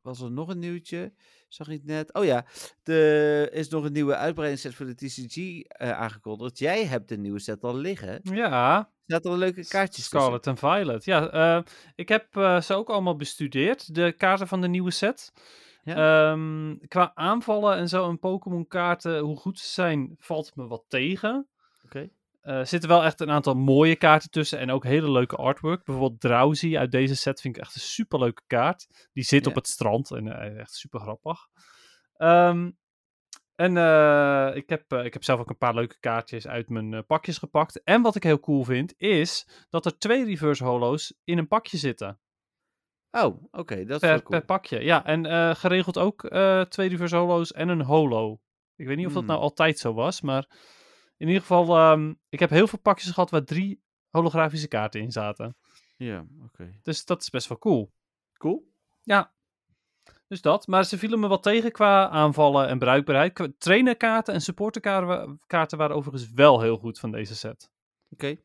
[0.00, 1.12] was er nog een nieuwtje?
[1.48, 2.12] Zag ik net.
[2.14, 2.44] Oh ja,
[2.82, 6.58] er is nog een nieuwe uitbreidingsset voor de TCG aangekondigd.
[6.58, 8.20] Jij hebt de nieuwe set al liggen.
[8.22, 10.04] ja Zaten er leuke kaartjes?
[10.04, 11.04] Scarlet en Violet.
[11.04, 11.64] Ja,
[11.94, 12.26] ik heb
[12.62, 15.32] ze ook allemaal bestudeerd, de kaarten van de nieuwe set.
[15.94, 20.84] Ehm, qua aanvallen en zo en Pokémon kaarten, hoe goed ze zijn, valt me wat
[20.88, 21.48] tegen.
[21.84, 22.08] Oké.
[22.40, 25.84] Eh, Er zitten wel echt een aantal mooie kaarten tussen en ook hele leuke artwork.
[25.84, 29.08] Bijvoorbeeld Drowsy uit deze set vind ik echt een superleuke kaart.
[29.12, 31.38] Die zit op het strand en eh, echt super grappig.
[32.16, 32.70] Ehm,
[33.54, 37.38] En eh, ik, heb, ik heb zelf ook een paar leuke kaartjes uit mijn pakjes
[37.38, 37.82] gepakt.
[37.82, 41.76] En wat ik heel cool vind, is dat er twee reverse holo's in een pakje
[41.76, 42.20] zitten.
[43.24, 44.38] Oh, oké, dat is Per, cool.
[44.38, 45.04] per pakje, ja.
[45.04, 48.40] En eh, geregeld ook eh, twee reverse holo's en een holo.
[48.76, 49.42] Ik weet niet of dat nou Hmm.
[49.48, 50.46] altijd zo was, maar
[51.16, 55.12] in ieder geval, ehm, ik heb heel veel pakjes gehad waar drie holografische kaarten in
[55.12, 55.56] zaten.
[55.96, 56.78] Ja, oké.
[56.82, 57.92] Dus dat is best wel cool.
[58.38, 58.72] Cool.
[59.02, 59.34] Ja.
[60.28, 60.66] Dus dat.
[60.66, 63.48] Maar ze vielen me wat tegen qua aanvallen en bruikbaarheid.
[63.58, 67.70] Trainerkaarten en supporterkaarten wa- kaarten waren overigens wel heel goed van deze set.
[68.10, 68.26] Oké.
[68.26, 68.38] Er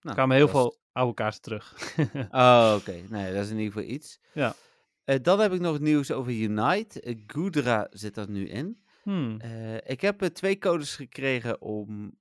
[0.00, 1.96] Nou, kwamen heel is- veel oude kaarten terug.
[2.30, 2.94] Oh, oké.
[3.08, 4.20] Nee, dat is in ieder geval iets.
[4.32, 4.54] Ja.
[5.04, 7.00] Eh, dan heb ik nog nieuws over Unite.
[7.00, 8.86] Eh, Gudra zit er nu in.
[9.02, 9.40] Hmm.
[9.40, 12.12] Eh, ik heb twee codes gekregen om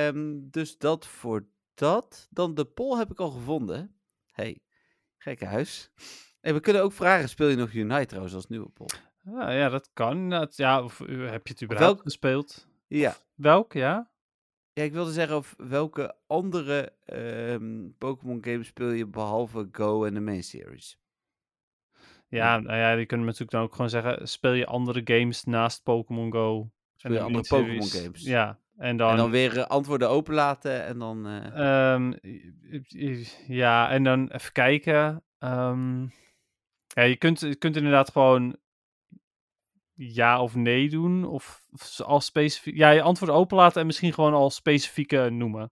[0.07, 2.28] Ehm, dus dat voor dat.
[2.30, 3.95] Dan de poll heb ik al gevonden.
[4.32, 4.60] hey,
[5.18, 5.91] gekke huis.
[6.41, 8.88] En we kunnen ook vragen, speel je nog Unite trouwens als nieuwe poll?
[9.26, 10.48] Ah, ja, dat kan.
[10.56, 12.68] Ja, of eh, heb je het überhaupt welk- gespeeld?
[12.88, 13.16] Ja.
[13.36, 14.12] Welk, ja?
[14.76, 20.14] Ja, ik wilde zeggen, of welke andere ehm, Pokémon games speel je behalve Go en
[20.14, 20.99] de main series?
[22.30, 25.84] Ja, nou ja, die kunnen natuurlijk dan ook gewoon zeggen, speel je andere games naast
[25.84, 26.69] Pokémon Go?
[26.95, 28.23] Speel je de andere Pokémon games?
[28.23, 29.10] Ja, en dan...
[29.10, 31.27] En dan weer eh, antwoorden openlaten en dan...
[31.27, 32.14] eh, Ehm,
[33.47, 35.23] ja, en dan even kijken.
[35.39, 36.02] Ehm,
[36.88, 38.57] ja, je kunt, je kunt inderdaad gewoon
[39.95, 41.26] ja of nee doen.
[41.26, 42.76] Of, of z- al specifiek.
[42.76, 45.72] Ja, je antwoord openlaten en misschien gewoon al specifieke noemen.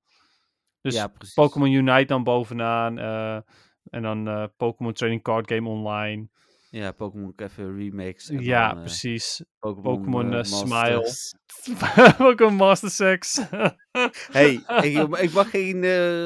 [0.81, 1.11] Dus ja.
[1.33, 2.97] Pokémon Unite dan bovenaan.
[2.99, 3.35] eh,
[3.83, 6.27] en dan eh, Pokémon Trading Card Game Online.
[6.69, 8.29] Ja, Pokémon even remakes.
[8.29, 9.43] en ja, dan, eh, precies.
[9.59, 11.33] Pokémon, Masters.
[12.17, 13.41] Pokémon Master Sex.
[14.31, 15.81] Hey, ik, ik mag geen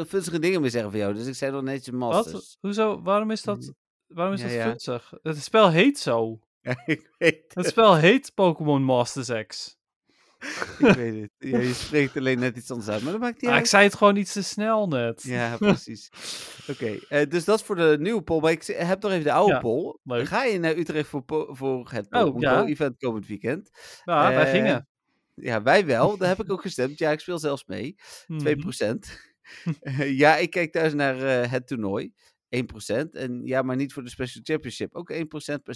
[0.07, 2.31] vunzige dingen meer zeggen van jou, dus ik zei nog netjes Masters.
[2.33, 2.57] Wat?
[2.59, 3.01] Hoezo?
[3.01, 3.73] Waarom is dat,
[4.07, 5.01] waarom is Ja, dat ja.
[5.21, 6.39] Het spel heet zo.
[6.67, 7.65] Ja, ik weet Het het.
[7.67, 9.75] spel heet Pokémon Masters X.
[10.79, 11.31] Ik weet het.
[11.51, 13.83] Ja, je spreekt alleen net iets anders uit, maar dat maakt niet Ah, ik zei
[13.83, 15.23] het gewoon iets te snel net.
[15.23, 16.09] Ja, precies.
[16.69, 18.41] Oké, eh, dus dat is voor de nieuwe poll.
[18.41, 19.97] Maar ik heb nog even de oude Ja, poll.
[20.03, 20.27] leuk.
[20.27, 22.65] Ga je naar Utrecht voor, voor het Oh, Pokémon ja.
[22.65, 23.69] Event komend weekend?
[24.03, 24.87] Ja, wij Eh, gingen.
[25.33, 26.17] Ja, wij wel.
[26.17, 26.97] Daar heb ik ook gestemd.
[26.97, 27.95] Ja, ik speel zelfs mee.
[28.37, 29.19] 2%.
[29.81, 30.03] Mhm.
[30.03, 32.13] Ja, ik kijk thuis naar eh, het toernooi.
[32.49, 33.09] 1%.
[33.11, 34.95] En ja, maar niet voor de Special Championship.
[34.95, 35.17] Ook 1%,
[35.63, 35.75] maar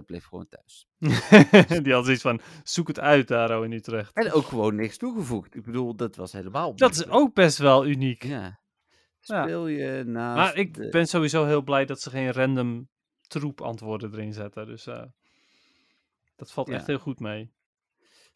[0.00, 0.86] 96% bleef gewoon thuis.
[1.84, 4.14] Die had zoiets van, zoek het uit daar in Utrecht.
[4.14, 5.54] En ook gewoon niks toegevoegd.
[5.54, 8.22] Ik bedoel, dat was helemaal Dat is ook best wel uniek.
[8.24, 8.60] Ja.
[9.20, 9.42] Ja.
[9.42, 12.88] Speel je naast maar ik de- ben sowieso heel blij dat ze geen random
[13.26, 14.66] troep antwoorden erin zetten.
[14.66, 15.04] Dus eh,
[16.36, 16.74] dat valt Ja.
[16.74, 17.52] echt heel goed mee.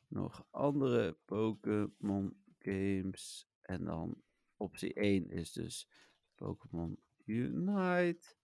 [0.08, 3.48] nog andere Pokémon games.
[3.62, 4.22] En dan
[4.56, 5.88] optie 1 is dus
[6.34, 8.34] Pokémon Unite.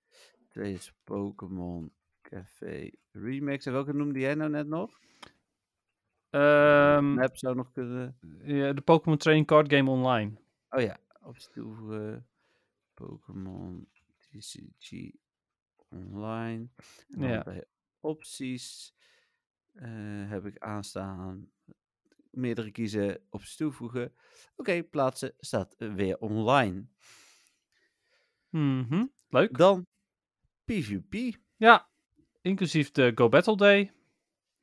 [0.49, 1.93] 2 is Pokémon
[2.23, 3.67] Café Remix.
[3.67, 5.01] En welke noemde jij nou net nog?
[7.01, 8.19] Map zou nog kunnen.
[8.45, 10.33] ja, de Pokémon Trading Card Game Online.
[10.71, 12.29] Oh ja, optie toevoegen.
[12.95, 13.89] Pokémon
[14.19, 15.13] TCG
[15.89, 16.69] Online.
[17.09, 17.43] En Ja.
[17.43, 17.65] bij
[18.01, 18.95] opties
[19.73, 21.51] eh, heb ik aanstaan.
[22.31, 24.13] Meerdere kiezen, opties toevoegen.
[24.57, 26.87] Oké, plaatsen staat weer online.
[28.53, 29.59] Mhm, Leuk.
[29.59, 29.87] Dan
[30.65, 31.37] PvP.
[31.57, 31.89] Ja,
[32.43, 33.93] inclusief de Go Battle Day.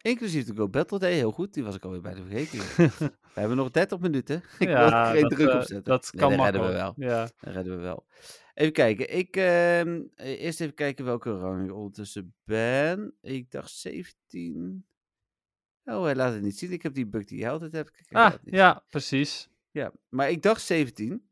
[0.02, 1.54] Inclusief de Go Battle Day, heel goed.
[1.54, 2.60] Die was ik alweer bijna vergeten.
[3.34, 4.36] We hebben nog 30 minuten.
[4.60, 5.84] Ik wil er ja, geen dat, druk eh, op zetten.
[5.84, 6.94] dat Nee, kan dat redden we wel.
[6.98, 7.22] Ja.
[7.40, 8.06] Dat redden we wel.
[8.54, 9.18] Even kijken.
[9.18, 13.14] Ik, ehm, eh, eerst even kijken welke rang ik ondertussen ben.
[13.22, 14.86] Ik dacht 17.
[15.84, 16.72] Oh, hij laat het niet zien.
[16.72, 18.02] Ik heb die bug die je altijd hebt.
[18.10, 19.50] Ah, ja, precies.
[19.72, 19.92] ja.
[20.10, 21.30] Maar ik dacht 17.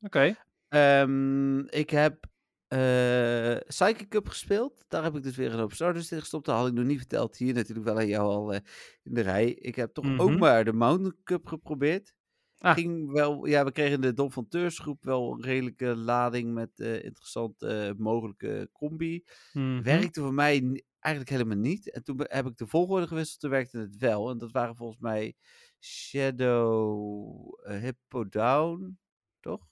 [0.00, 0.36] Oké.
[0.72, 2.24] Ehm, ik heb
[2.68, 4.84] eh Psychic Cup gespeeld.
[4.88, 6.46] Daar heb ik dus weer een hoop starters in gestopt.
[6.46, 7.36] Dat had ik nog niet verteld.
[7.36, 8.60] Hier natuurlijk wel aan jou al eh,
[9.02, 9.50] in de rij.
[9.54, 10.38] Ik heb toch ook Mhm.
[10.38, 12.14] maar de Mountain Cup geprobeerd.
[12.58, 12.74] Ah.
[12.74, 16.70] Ging wel, ja, we kregen in de Dom van Teursgroep wel een redelijke lading met
[16.80, 19.24] eh interessante mogelijke combi.
[19.52, 19.82] Mhm.
[19.82, 21.90] Werkte voor mij eigenlijk helemaal niet.
[21.90, 24.30] En toen heb ik de volgorde gewisseld, toen werkte het wel.
[24.30, 25.34] En dat waren volgens mij
[25.80, 28.98] Shadow, Hippo Down,
[29.40, 29.71] toch?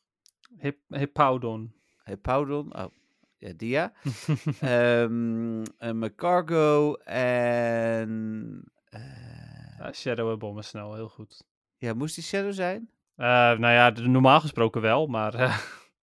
[0.59, 1.73] Hip, Hippowdon.
[2.05, 2.87] Hippowdon, oh,
[3.39, 3.93] ja, die ja.
[4.61, 8.63] Ehm en mijn Cargo en...
[8.89, 11.45] eh, Ja, Shadow en Bommen snel, heel goed.
[11.79, 12.91] ja, moest die Shadow zijn?
[13.17, 15.59] Eh, nou ja, normaal gesproken wel, maar eh,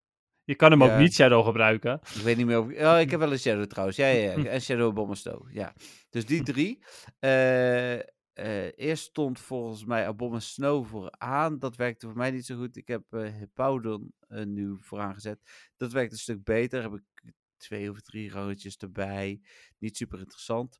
[0.51, 0.93] je kan hem Ja.
[0.93, 1.99] ook niet Shadow gebruiken.
[2.15, 2.65] Ik weet niet meer of...
[2.65, 3.97] Oh, ik heb wel een Shadow trouwens.
[3.97, 4.43] Ja, ja, ja.
[4.55, 5.47] En Shadow Bomberstow.
[5.51, 5.73] Ja.
[6.09, 6.83] Dus die drie.
[7.19, 7.93] Eh,
[8.35, 11.59] eh, eerst stond volgens mij Abom Snow vooraan.
[11.59, 12.75] Dat werkte voor mij niet zo goed.
[12.75, 15.39] Ik heb Hippowdon eh, nu vooraan gezet.
[15.77, 16.81] Dat werkt een stuk beter.
[16.81, 19.41] Heb ik twee of drie roodjes erbij.
[19.77, 20.79] Niet super interessant.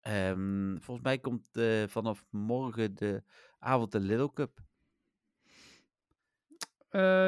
[0.00, 1.48] Ehm, volgens mij komt
[1.90, 3.22] vanaf morgen de
[3.58, 4.60] avond de Little Cup.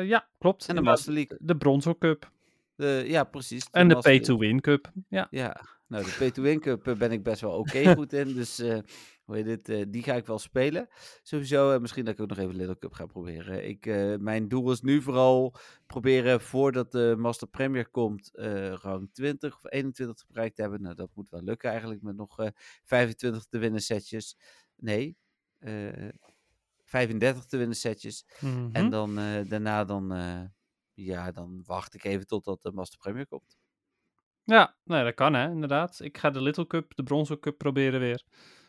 [0.07, 0.69] Ja, klopt.
[0.69, 1.39] En de Master League.
[1.41, 2.33] De Bronzo Cup.
[2.75, 3.69] De, ja, precies.
[3.71, 3.99] En de.
[3.99, 4.93] Pay-to-Win Cup.
[5.09, 5.27] Ja.
[5.31, 8.35] Ja, nou, de Pay-to-Win Cup ben ik best wel oké goed in.
[8.35, 8.63] Dus
[9.25, 10.89] hoe heet het, eh, die ga ik wel spelen.
[11.23, 13.69] Sowieso, en misschien dat ik ook nog even Little Cup ga proberen.
[13.69, 15.55] Ik, eh, mijn doel is nu vooral
[15.87, 18.31] proberen voordat de Master Premier komt,
[18.81, 20.83] rang 20 of 21 te bereikt te hebben.
[20.83, 22.49] Nou, dat moet wel lukken eigenlijk met nog eh
[22.85, 24.37] 25 te winnen setjes.
[24.77, 25.17] Nee,
[25.59, 26.09] eh
[26.85, 28.27] 35 te winnen setjes.
[28.41, 28.69] Mhm.
[28.73, 30.13] En dan eh, daarna dan,
[30.95, 33.59] ja, dan wacht ik even totdat de Master Premier komt.
[34.45, 36.01] Ja, nee, dat kan hè, inderdaad.
[36.01, 38.25] Ik ga de Little Cup, de Bronzo Cup proberen weer.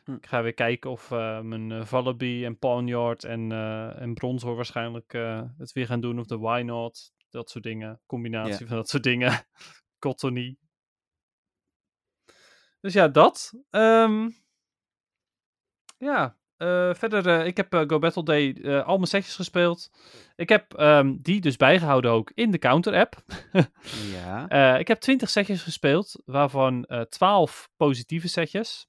[0.05, 0.13] Hm.
[0.13, 4.55] Ik ga weer kijken of eh, mijn uh, Vallaby en Pawnyard en, eh en Bronzo
[4.55, 6.19] waarschijnlijk eh, het weer gaan doen.
[6.19, 8.01] Of de Why Not, dat soort dingen.
[8.05, 9.45] Combinatie van dat soort dingen.
[9.99, 10.57] Cottony.
[12.79, 13.53] Dus ja, dat.
[13.69, 14.29] Ehm,
[15.97, 19.91] ja, eh, verder, eh, ik heb eh, Go Battle Day eh, al mijn setjes gespeeld.
[20.35, 23.15] Ik heb ehm, die dus bijgehouden ook in de Counter-app.
[24.11, 24.47] Ja.
[24.55, 28.87] Eh, ik heb 20 setjes gespeeld, waarvan eh 12 positieve setjes.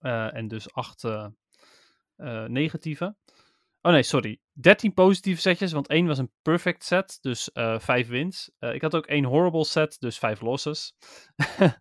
[0.00, 1.26] Eh, en dus 8 eh,
[2.16, 3.16] eh, negatieve.
[3.82, 4.40] Oh nee, sorry.
[4.52, 8.50] 13 positieve setjes, want één was een perfect set, dus eh 5 wins.
[8.58, 10.94] Ik had ook één horrible set, dus 5 losses.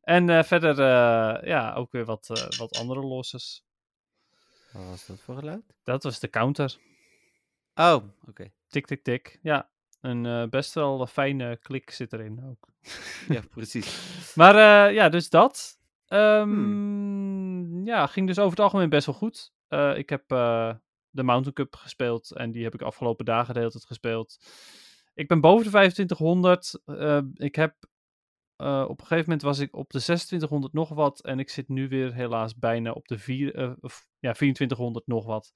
[0.00, 0.76] en verder,
[1.46, 2.26] ja, ook weer wat,
[2.58, 3.64] wat andere losses.
[4.72, 5.74] Wat was dat voor geluid?
[5.82, 6.76] Dat was de counter.
[7.74, 8.52] Oh, oké.
[8.68, 9.38] Tik, tik, tik.
[9.42, 9.70] Ja,
[10.00, 12.68] een best wel fijne klik zit erin ook.
[13.28, 13.98] Ja, precies.
[14.34, 15.78] Maar ja, dus dat.
[16.06, 17.29] Ehm,
[17.84, 19.52] Ja, ging dus over het algemeen best wel goed.
[19.68, 20.74] Eh, ik heb eh,
[21.10, 24.38] de Mountain Cup gespeeld en die heb ik afgelopen dagen de hele tijd gespeeld.
[25.14, 26.80] Ik ben boven de 2500.
[26.84, 27.88] Eh, ik heb
[28.60, 31.88] op een gegeven moment was ik op de 2600 nog wat en ik zit nu
[31.88, 35.52] weer helaas bijna op de vier, of, ja, 2400 nog wat.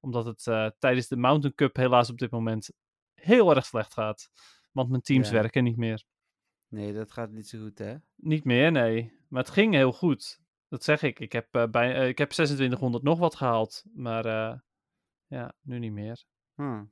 [0.00, 0.42] Omdat het
[0.78, 2.70] tijdens de Mountain Cup helaas op dit moment
[3.14, 4.30] heel erg slecht gaat.
[4.72, 5.34] Want mijn teams Ja.
[5.34, 6.04] werken niet meer.
[6.68, 7.94] Nee, dat gaat niet zo goed, hè?
[8.14, 9.12] Niet meer, nee.
[9.28, 10.40] Maar het ging heel goed.
[10.68, 11.20] Dat zeg ik.
[11.20, 13.84] Ik heb, eh, bij, eh, ik heb 2600 nog wat gehaald.
[13.92, 14.58] Maar eh,
[15.26, 16.24] ja, nu niet meer.
[16.54, 16.84] Hm.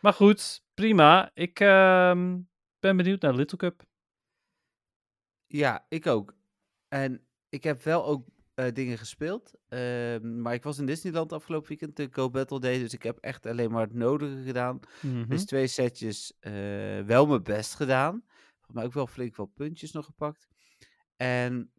[0.00, 1.30] Maar goed, prima.
[1.34, 2.40] Ik ehm,
[2.78, 3.84] ben benieuwd naar Little Cup.
[5.46, 6.36] Ja, ik ook.
[6.88, 8.26] En ik heb wel ook
[8.72, 9.52] dingen gespeeld.
[9.68, 12.78] Ehm, maar ik was in Disneyland afgelopen weekend, de Go Battle Day.
[12.78, 14.80] Dus ik heb echt alleen maar het nodige gedaan.
[15.02, 15.28] Mhm.
[15.28, 16.32] Dus twee setjes
[17.06, 18.24] wel mijn best gedaan.
[18.66, 20.48] Mij ook wel flink wel puntjes nog gepakt.
[21.16, 21.72] En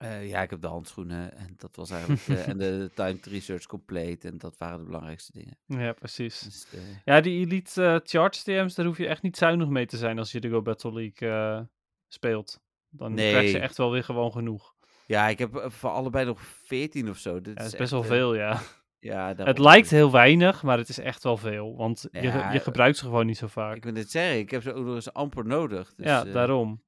[0.00, 2.28] eh, ja, ik heb de handschoenen en dat was eigenlijk...
[2.28, 5.58] eh, en de timed research complete en dat waren de belangrijkste dingen.
[5.66, 6.40] Ja, precies.
[6.40, 9.96] Dus, eh, Ja, die Elite Charge TM's, daar hoef je echt niet zuinig mee te
[9.96, 11.68] zijn als je de Go Battle League
[12.08, 12.60] speelt.
[12.90, 14.74] Dan krijg je echt wel weer gewoon genoeg.
[15.06, 17.40] ja, ik heb voor allebei nog 14 of zo.
[17.40, 18.60] Dit Ja, dat is best wel veel, ja.
[18.98, 21.76] Ja, Het lijkt heel weinig, maar het is echt wel veel.
[21.76, 23.76] Want je, Ja, je gebruikt ze gewoon niet zo vaak.
[23.76, 25.94] Ik wil dit zeggen, ik heb ze ook nog eens amper nodig.
[25.94, 26.82] Dus, ja, daarom.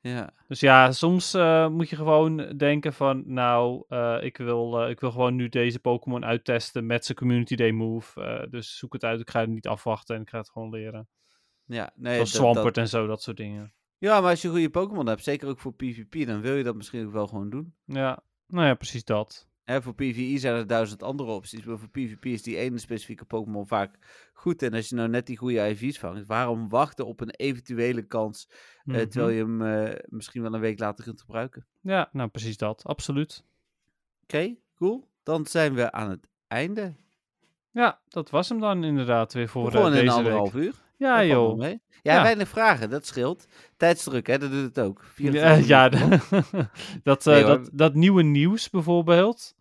[0.00, 4.90] Ja, Dus ja, soms eh, moet je gewoon denken van, nou, eh, ik, wil, eh,
[4.90, 8.46] ik wil gewoon nu deze Pokémon uittesten met zijn Community Day move.
[8.50, 11.08] Dus zoek het uit, ik ga het niet afwachten en ik ga het gewoon leren.
[11.64, 13.72] ja, nee, Zoals dat- Swampert dat- en zo, dat soort dingen.
[13.98, 16.74] ja, maar als je goede Pokémon hebt, zeker ook voor PvP, dan wil je dat
[16.74, 17.74] misschien ook wel gewoon doen.
[17.84, 19.47] Ja, nou ja, precies dat.
[19.68, 23.24] Hè, voor PvE zijn er duizend andere opties, maar voor PvP is die ene specifieke
[23.24, 23.94] Pokémon vaak
[24.32, 24.62] goed.
[24.62, 28.48] En als je nou net die goede IV's vangt, waarom wachten op een eventuele kans,
[28.50, 29.08] eh, Mhm.
[29.08, 31.66] terwijl je hem eh, misschien wel een week later kunt gebruiken?
[31.80, 33.44] Ja, nou precies dat, absoluut.
[34.22, 35.08] Oké, cool.
[35.22, 36.94] Dan zijn we aan het einde.
[37.70, 40.62] Ja, dat was hem dan inderdaad weer voor eh, Gewoon een deze anderhalf week.
[40.64, 40.74] uur.
[40.96, 41.60] Ja joh.
[41.62, 42.22] Ja, Ja.
[42.22, 43.46] weinig vragen, dat scheelt.
[43.76, 45.00] Tijdsdruk, hè, dat doet het ook.
[45.16, 45.88] Ja, 24 ja
[47.02, 49.56] dat, eh, Nee, dat, dat nieuwe nieuws bijvoorbeeld.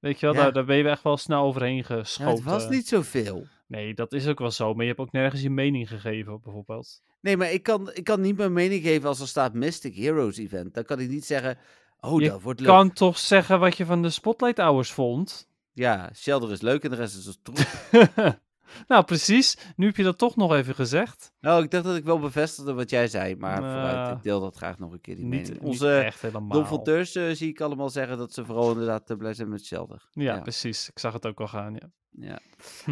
[0.00, 0.42] Weet je wel, Ja.
[0.42, 2.34] daar, daar ben je echt wel snel overheen geschoten.
[2.34, 3.46] het was niet zoveel.
[3.66, 4.72] Nee, dat is ook wel zo.
[4.74, 7.02] Maar je hebt ook nergens je mening gegeven, bijvoorbeeld.
[7.20, 10.36] Nee, maar ik kan, ik kan niet mijn mening geven als er staat Mystic Heroes
[10.36, 10.74] Event.
[10.74, 11.58] Dan kan ik niet zeggen,
[12.00, 12.68] oh, Je dat wordt leuk.
[12.68, 15.48] Kan toch zeggen wat je van de Spotlight Hours vond?
[15.72, 17.58] Ja, Shelter is leuk en de rest is een troep.
[18.88, 19.56] nou, precies.
[19.76, 21.32] Nu heb je dat toch nog even gezegd.
[21.40, 24.40] nou, ik dacht dat ik wel bevestigde wat jij zei, maar Nou, vooruit, ik deel
[24.40, 25.60] dat graag nog een keer, die Niet, mening.
[25.60, 26.48] niet Onze echt helemaal.
[26.48, 30.08] donfonteurs eh, zie ik allemaal zeggen dat ze vooral inderdaad eh, blij zijn met Shelter.
[30.10, 30.40] Ja, ja.
[30.40, 30.88] precies.
[30.88, 31.90] Ik zag het ook al gaan, ja.
[32.10, 32.38] Ja.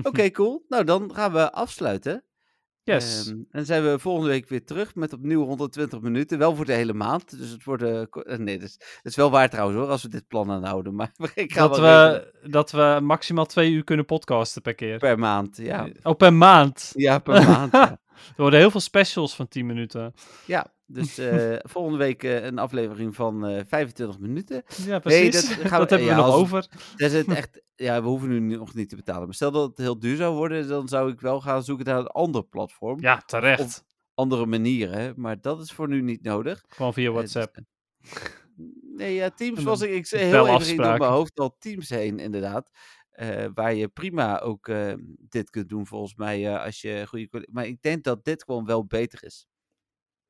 [0.03, 0.65] Oké, cool.
[0.69, 2.25] Nou, dan gaan we afsluiten.
[2.93, 3.29] Yes.
[3.29, 6.39] Ehm, en zijn we volgende week weer terug met opnieuw 120 minuten.
[6.39, 7.39] Wel voor de hele maand.
[7.39, 7.83] Dus het wordt.
[7.83, 10.51] eh, eh, nee, dat is, dat is wel waar trouwens hoor, als we dit plan
[10.51, 10.95] aanhouden.
[10.95, 14.99] Maar ik ga dat, we, dat we maximaal twee uur kunnen podcasten per keer.
[14.99, 15.57] per maand.
[15.57, 16.93] Ja, Oh, per maand.
[16.95, 17.73] ja per maand.
[17.73, 18.01] Ja.
[18.29, 20.15] Er worden heel veel specials van 10 minuten.
[20.47, 24.63] Ja, dus eh, volgende week eh, een aflevering van eh 25 minuten.
[24.87, 25.49] Ja, precies.
[25.49, 26.67] dat dat, gaan we- hebben ja, we nog als- over.
[26.97, 27.61] Dat is het echt.
[27.81, 29.25] Ja, we hoeven nu nog niet te betalen.
[29.25, 31.99] Maar stel dat het heel duur zou worden, dan zou ik wel gaan zoeken naar
[31.99, 33.01] een ander platform.
[33.01, 33.85] Ja, terecht.
[34.15, 35.15] Andere manieren.
[35.17, 36.65] Maar dat is voor nu niet nodig.
[36.69, 37.55] Gewoon via Eh, WhatsApp.
[37.55, 37.63] dus,
[38.13, 38.23] eh,
[38.97, 41.89] Nee, ja, Teams was ik, ik zei heel even ging door mijn hoofd al Teams
[41.89, 42.71] heen, inderdaad.
[43.11, 44.93] Eh, waar je prima ook eh,
[45.29, 47.47] dit kunt doen, volgens mij, eh, als je goede...
[47.51, 49.47] Maar ik denk dat dit gewoon wel beter is.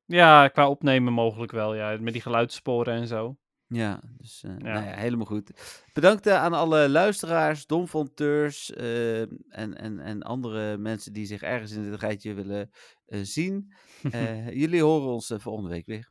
[0.09, 1.75] Ja, qua opnemen mogelijk wel.
[1.75, 3.37] Ja, met die geluidssporen en zo.
[3.67, 4.73] Ja, dus eh, Ja.
[4.73, 5.51] Nou ja, helemaal goed.
[5.93, 11.71] Bedankt eh, aan alle luisteraars, domfonteurs eh, en, en, en andere mensen die zich ergens
[11.71, 12.71] in dit rijtje willen
[13.07, 13.73] zien.
[14.61, 16.09] Jullie horen ons volgende week weer.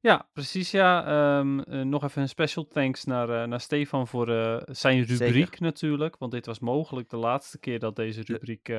[0.00, 0.70] Ja, precies.
[0.70, 4.26] Ja, Ehm, eh, nog even een special thanks naar, naar Stefan voor
[4.66, 5.62] zijn rubriek Zeker.
[5.62, 6.16] natuurlijk.
[6.18, 8.72] Want dit was mogelijk de laatste keer dat deze rubriek...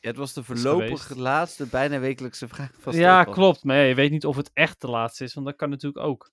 [0.00, 3.64] Ja, het was de voorlopig laatste bijna wekelijkse vraag van ja, klopt.
[3.64, 6.30] Maar je weet niet of het echt de laatste is, want dat kan natuurlijk ook.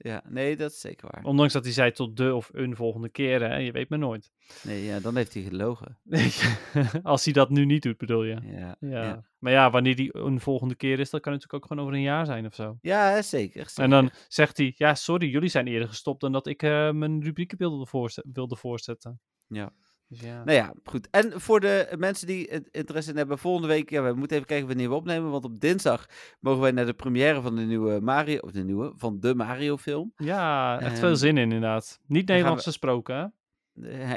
[0.00, 1.24] Ja, nee, dat is zeker waar.
[1.24, 3.56] Ondanks dat hij zei tot de of een volgende keer, hè.
[3.56, 4.30] Je weet maar nooit.
[4.62, 5.98] Nee, ja, dan heeft hij gelogen.
[7.02, 8.40] Als hij dat nu niet doet, bedoel je.
[8.42, 9.02] Ja, Ja.
[9.02, 9.24] ja.
[9.38, 12.04] Maar ja, wanneer die een volgende keer is, dat kan natuurlijk ook gewoon over een
[12.04, 12.78] jaar zijn of zo.
[12.80, 13.82] ja zeker, zeker.
[13.82, 17.22] En dan zegt hij, ja, sorry, jullie zijn eerder gestopt dan dat ik eh, mijn
[17.22, 19.20] rubrieken wilde, wilde voorzetten.
[19.46, 19.72] Ja.
[20.08, 20.44] Dus ja.
[20.44, 21.08] Nou ja, goed.
[21.10, 24.48] En voor de mensen die het interesse in hebben, volgende week, ja, we moeten even
[24.48, 26.06] kijken wanneer we opnemen, want op dinsdag
[26.40, 29.76] mogen wij naar de première van de nieuwe Mario, of de nieuwe, van de Mario
[29.76, 30.12] film.
[30.16, 32.00] Ja, echt Ehm, veel zin in inderdaad.
[32.06, 33.22] Niet Nederlands we- gesproken, hè?
[33.22, 33.28] Eh,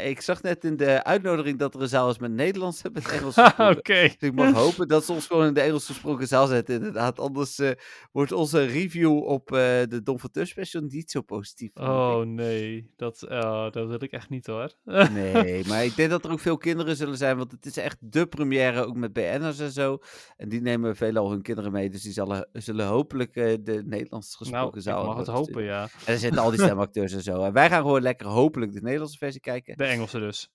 [0.04, 3.10] ik zag net in de uitnodiging dat er een zaal is met Nederlands en met
[3.10, 3.38] Engels
[3.78, 4.02] Oké.
[4.02, 7.20] Dus ik mag hopen dat ze ons gewoon in de Engels gesproken zaal zetten, inderdaad.
[7.20, 7.72] Anders eh,
[8.12, 9.58] wordt onze review op eh,
[9.90, 11.70] de Don Tus special niet zo positief.
[11.74, 11.80] ik.
[11.80, 14.74] Oh nee, dat, oh, dat wil ik echt niet hoor.
[15.12, 17.98] Nee, maar ik denk dat er ook veel kinderen zullen zijn, want het is echt
[18.00, 19.98] de première, ook met BN'ers en zo.
[20.38, 24.36] En die nemen veelal hun kinderen mee, dus die zullen, zullen hopelijk eh, de Nederlands
[24.36, 25.82] gesproken nou, ik zaal mag het hopen, ja.
[26.06, 27.44] En er zitten al die stemacteurs en zo.
[27.44, 29.51] En wij gaan gewoon lekker hopelijk de Nederlandse versie kijken.
[29.76, 30.50] De Engelse dus.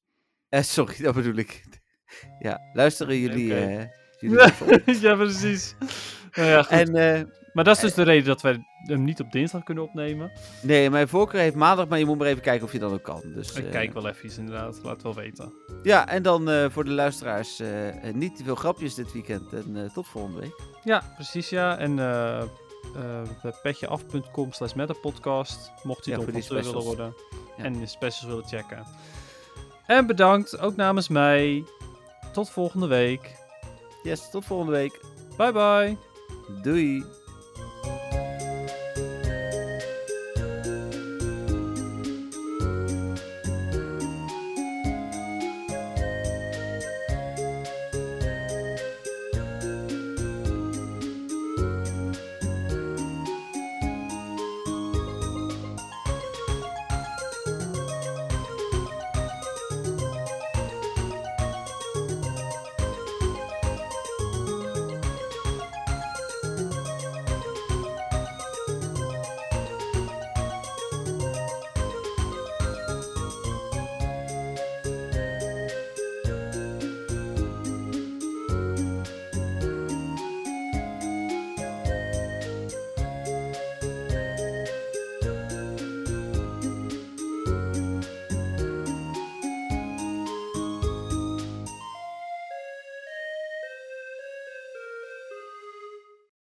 [0.48, 1.62] Eh, sorry, dat bedoel ik.
[2.38, 3.54] Ja, luisteren jullie...
[3.54, 3.84] Eh,
[4.18, 4.38] jullie
[5.00, 5.74] ja, precies.
[6.36, 6.70] Nou ja, goed.
[6.72, 9.84] en eh, maar dat is dus de reden dat wij hem niet op dinsdag kunnen
[9.84, 10.32] opnemen.
[10.62, 13.02] nee, mijn voorkeur heeft maandag, maar je moet maar even kijken of je dat ook
[13.02, 13.22] kan.
[13.34, 15.52] Dus, Ik eh, kijk wel even inderdaad, laat wel weten.
[15.82, 19.52] Ja, en dan eh, voor de luisteraars eh, eh, niet te veel grapjes dit weekend.
[19.52, 20.60] En eh, tot volgende week.
[20.84, 21.78] Ja, precies ja.
[21.78, 21.98] En
[22.94, 27.14] eh eh petjeaf.com slash metapodcast, mocht u Ja, willen worden.
[27.56, 27.64] Ja.
[27.64, 28.86] En de specials willen checken.
[29.86, 31.64] En bedankt, ook namens mij.
[32.32, 33.34] Tot volgende week.
[34.02, 35.00] Yes, tot volgende week.
[35.36, 35.96] Bye bye.
[36.62, 37.04] Doei.